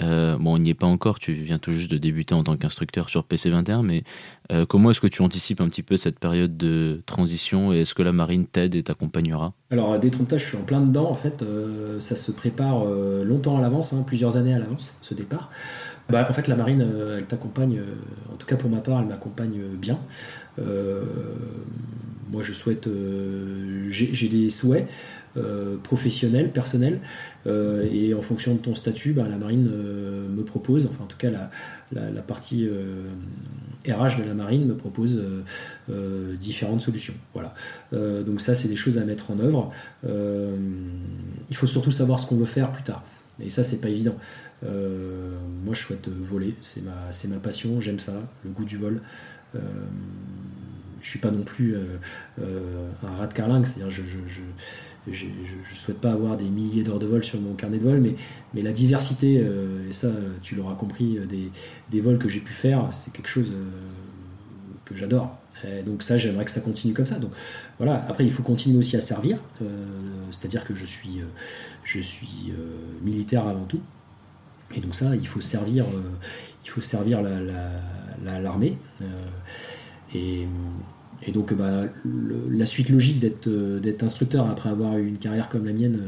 [0.02, 2.56] Euh, bon, on n'y est pas encore, tu viens tout juste de débuter en tant
[2.58, 4.04] qu'instructeur sur PC21, mais
[4.52, 7.94] euh, comment est-ce que tu anticipes un petit peu cette période de transition et est-ce
[7.94, 9.54] que la marine t'aide et t'accompagnera?
[9.72, 11.10] Alors, à détrompage, je suis en plein dedans.
[11.10, 15.14] En fait, euh, ça se prépare longtemps à l'avance, hein, plusieurs années à l'avance, ce
[15.14, 15.50] départ.
[16.10, 17.82] Bah, en fait, la marine, elle t'accompagne,
[18.34, 20.00] en tout cas pour ma part, elle m'accompagne bien.
[22.32, 22.90] Moi, je souhaite,
[23.90, 24.88] j'ai des souhaits.
[25.84, 27.00] Professionnel, personnel.
[27.46, 31.30] et en fonction de ton statut, bah, la marine me propose, enfin en tout cas
[31.92, 32.68] la, partie
[33.88, 35.22] RH de la marine me propose
[36.40, 37.14] différentes solutions.
[37.34, 37.54] Voilà.
[37.92, 39.72] donc ça, c'est des choses à mettre en œuvre.
[40.04, 43.04] il faut surtout savoir ce qu'on veut faire plus tard.
[43.42, 44.16] Et ça, c'est pas évident.
[44.64, 49.02] Euh, moi, je souhaite voler, c'est ma, passion, j'aime ça, le goût du vol.
[49.56, 49.60] Euh,
[51.02, 54.02] je suis pas non plus euh, un rat de carlingue, c'est-à-dire je,
[55.12, 55.26] je,
[55.76, 58.16] souhaite pas avoir des milliers d'heures de vol sur mon carnet de vol, mais,
[58.54, 60.10] mais la diversité, et ça,
[60.42, 61.52] tu l'auras compris, des,
[61.90, 63.54] des, vols que j'ai pu faire, c'est quelque chose
[64.86, 65.36] que j'adore.
[65.86, 67.16] donc ça, j'aimerais que ça continue comme ça.
[67.16, 67.32] Donc
[67.78, 68.06] voilà.
[68.08, 69.40] Après, il faut continuer aussi à servir,
[70.32, 71.22] c'est-à-dire que je suis,
[71.84, 72.54] je suis
[73.02, 73.82] militaire avant tout.
[74.76, 76.12] Et donc ça, il faut servir, euh,
[76.64, 78.78] il faut servir l'armée.
[79.00, 79.06] La,
[80.16, 80.46] euh,
[81.26, 81.86] et, donc bah,
[82.50, 86.00] la suite logique d'être euh, instructeur après avoir eu une carrière comme la mienne,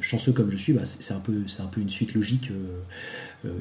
[0.00, 2.50] chanceux comme je suis, bah, c'est un, peu, un peu une suite logique.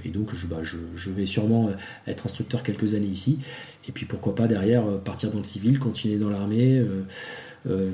[0.05, 1.69] et donc je, bah, je, vais sûrement
[2.05, 3.39] être instructeur quelques années ici.
[3.87, 6.83] Et puis pourquoi pas derrière partir dans le civil, continuer dans l'armée.
[7.69, 7.91] Euh,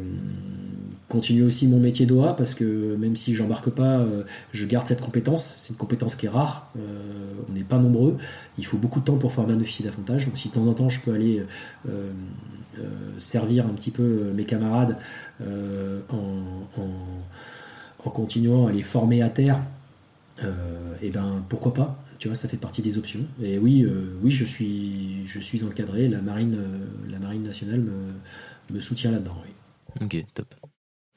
[1.09, 4.23] continuer aussi mon métier d'OA parce que même si j'embarque pas, euh,
[4.53, 5.53] je garde cette compétence.
[5.57, 6.69] C'est une compétence qui est rare.
[6.77, 8.17] Euh, on n'est pas nombreux.
[8.57, 10.25] Il faut beaucoup de temps pour former un officier d'affrontage.
[10.25, 11.43] Donc si de temps en temps je peux aller
[13.19, 14.97] servir un petit peu mes camarades
[16.09, 16.67] en,
[18.09, 19.59] continuant à les former à terre,
[21.01, 22.03] et ben pourquoi pas?
[22.19, 23.25] Tu vois, ça fait partie des options.
[23.41, 23.85] Et oui,
[24.21, 26.07] oui, je suis, je suis encadré.
[26.07, 26.57] La marine,
[27.09, 27.83] la marine nationale
[28.71, 29.37] me, soutient là-dedans.
[30.01, 30.47] Ok, top.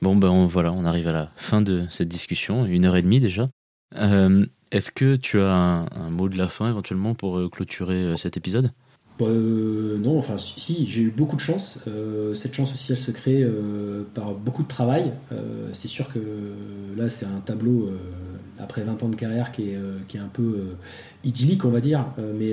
[0.03, 3.21] Bon, ben voilà, on arrive à la fin de cette discussion, une heure et demie
[3.21, 3.49] déjà.
[3.97, 8.17] Euh, est-ce que tu as un, mot de la fin éventuellement pour euh, clôturer euh,
[8.17, 8.73] cet épisode?
[9.19, 11.79] Bah, non, enfin si, j'ai eu beaucoup de chance.
[12.35, 13.43] cette chance aussi, elle se crée
[14.15, 15.11] par beaucoup de travail.
[15.73, 16.21] c'est sûr que
[16.95, 17.91] là, c'est un tableau
[18.59, 20.77] après 20 ans de carrière qui est un peu
[21.25, 22.05] idyllique, on va dire,
[22.35, 22.53] mais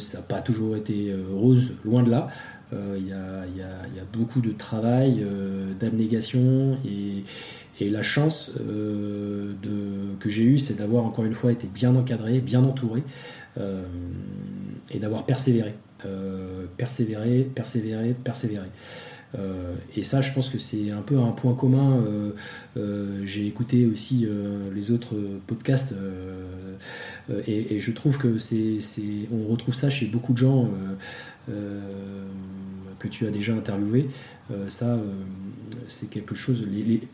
[0.00, 2.28] ça n'a pas toujours été rose, loin de là.
[2.72, 7.24] Euh, il y, a, beaucoup de travail, euh, d'abnégation et,
[7.90, 9.54] la chance euh,
[10.20, 13.02] que j'ai eue, c'est d'avoir encore une fois été bien encadré, bien entouré
[13.58, 15.74] et d'avoir persévéré.
[16.76, 18.68] persévéré, persévéré, persévéré.
[19.96, 22.04] Et ça, je pense que c'est un peu un point commun.
[23.24, 24.26] J'ai écouté aussi
[24.74, 25.94] les autres podcasts
[27.46, 28.78] et, je trouve que c'est,
[29.32, 30.68] on retrouve ça chez beaucoup de gens
[33.02, 34.08] que tu as déjà interviewé,
[34.50, 35.02] euh, ça, euh,
[35.86, 36.64] c'est quelque chose.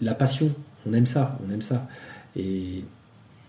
[0.01, 0.55] la passion,
[0.87, 1.89] on aime ça, on aime ça.
[2.37, 2.85] Et,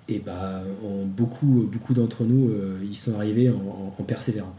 [0.07, 0.63] et bah,
[1.05, 4.55] beaucoup, beaucoup d'entre nous, euh, ils sont arrivés en, persévérant.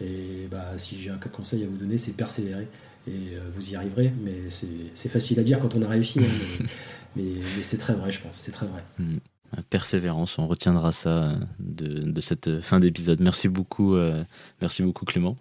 [0.00, 2.68] Et bah, si j'ai un conseil à vous donner, c'est persévérer.
[3.06, 6.20] Et vous y arriverez, mais c'est facile à dire quand on a réussi.
[6.20, 6.64] Hein,
[7.16, 7.24] mais,
[7.62, 8.36] c'est très vrai, je pense.
[8.36, 8.82] C'est très vrai.
[8.98, 9.16] Mm.
[9.70, 13.20] Persévérance, on retiendra ça de, cette fin d'épisode.
[13.20, 13.96] Merci beaucoup,
[14.60, 15.36] merci beaucoup Clément.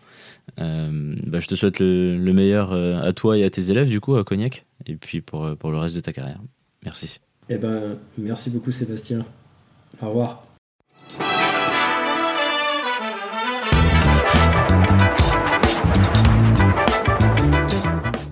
[0.60, 4.00] Euh, bah, je te souhaite le, meilleur euh, à toi et à tes élèves, du
[4.00, 6.40] coup, à Cognac, et puis pour, euh, pour le reste de ta carrière.
[6.84, 7.20] Merci.
[7.50, 9.26] Eh ben, merci beaucoup, Sébastien.
[10.02, 10.48] Au revoir.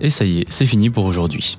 [0.02, 1.56] Et ça y est, c'est fini pour aujourd'hui.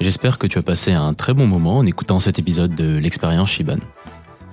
[0.00, 3.50] J'espère que tu as passé un très bon moment en écoutant cet épisode de l'expérience
[3.50, 3.76] Shiban.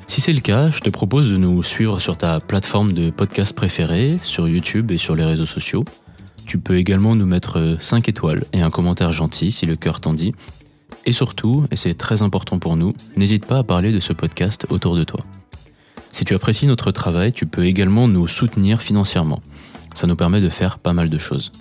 [0.06, 3.56] Si c'est le cas, je te propose de nous suivre sur ta plateforme de podcast
[3.56, 5.84] préférée, sur YouTube et sur les réseaux sociaux.
[6.46, 10.14] Tu peux également nous mettre 5 étoiles et un commentaire gentil si le cœur t'en
[10.14, 10.36] dit.
[11.08, 14.68] Et surtout, et c'est très important pour nous, n'hésite pas à parler de ce podcast
[14.70, 15.22] autour de toi.
[16.12, 19.42] Si tu apprécies notre travail, tu peux également nous soutenir financièrement.
[19.96, 21.52] Ça nous permet de faire pas mal de choses.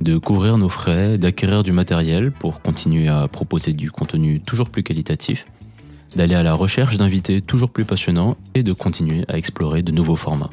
[0.00, 4.82] De couvrir nos frais, d'acquérir du matériel pour continuer à proposer du contenu toujours plus
[4.82, 5.46] qualitatif,
[6.14, 10.16] d'aller à la recherche d'invités toujours plus passionnants et de continuer à explorer de nouveaux
[10.16, 10.50] formats.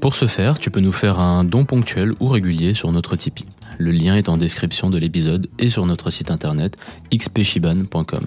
[0.00, 3.46] Pour ce faire, tu peux nous faire un don ponctuel ou régulier sur notre Tipeee.
[3.78, 6.76] Le lien est en description de l'épisode et sur notre site internet
[7.12, 8.26] xpchiban.com.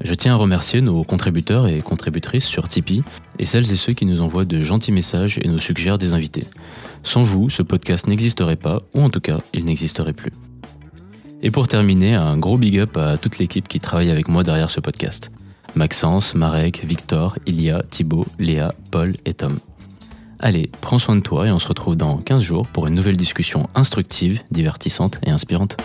[0.00, 3.02] Je tiens à remercier nos contributeurs et contributrices sur Tipeee
[3.38, 6.44] et celles et ceux qui nous envoient de gentils messages et nous suggèrent des invités.
[7.02, 10.32] Sans vous, ce podcast n'existerait pas, ou en tout cas, il n'existerait plus.
[11.42, 14.70] Et pour terminer, un gros big up à toute l'équipe qui travaille avec moi derrière
[14.70, 15.30] ce podcast.
[15.74, 19.58] Maxence, Marek, Victor, Ilia, Thibaut, Léa, Paul et Tom.
[20.40, 23.16] Allez, prends soin de toi et on se retrouve dans 15 jours pour une nouvelle
[23.16, 25.76] discussion instructive, divertissante et inspirante.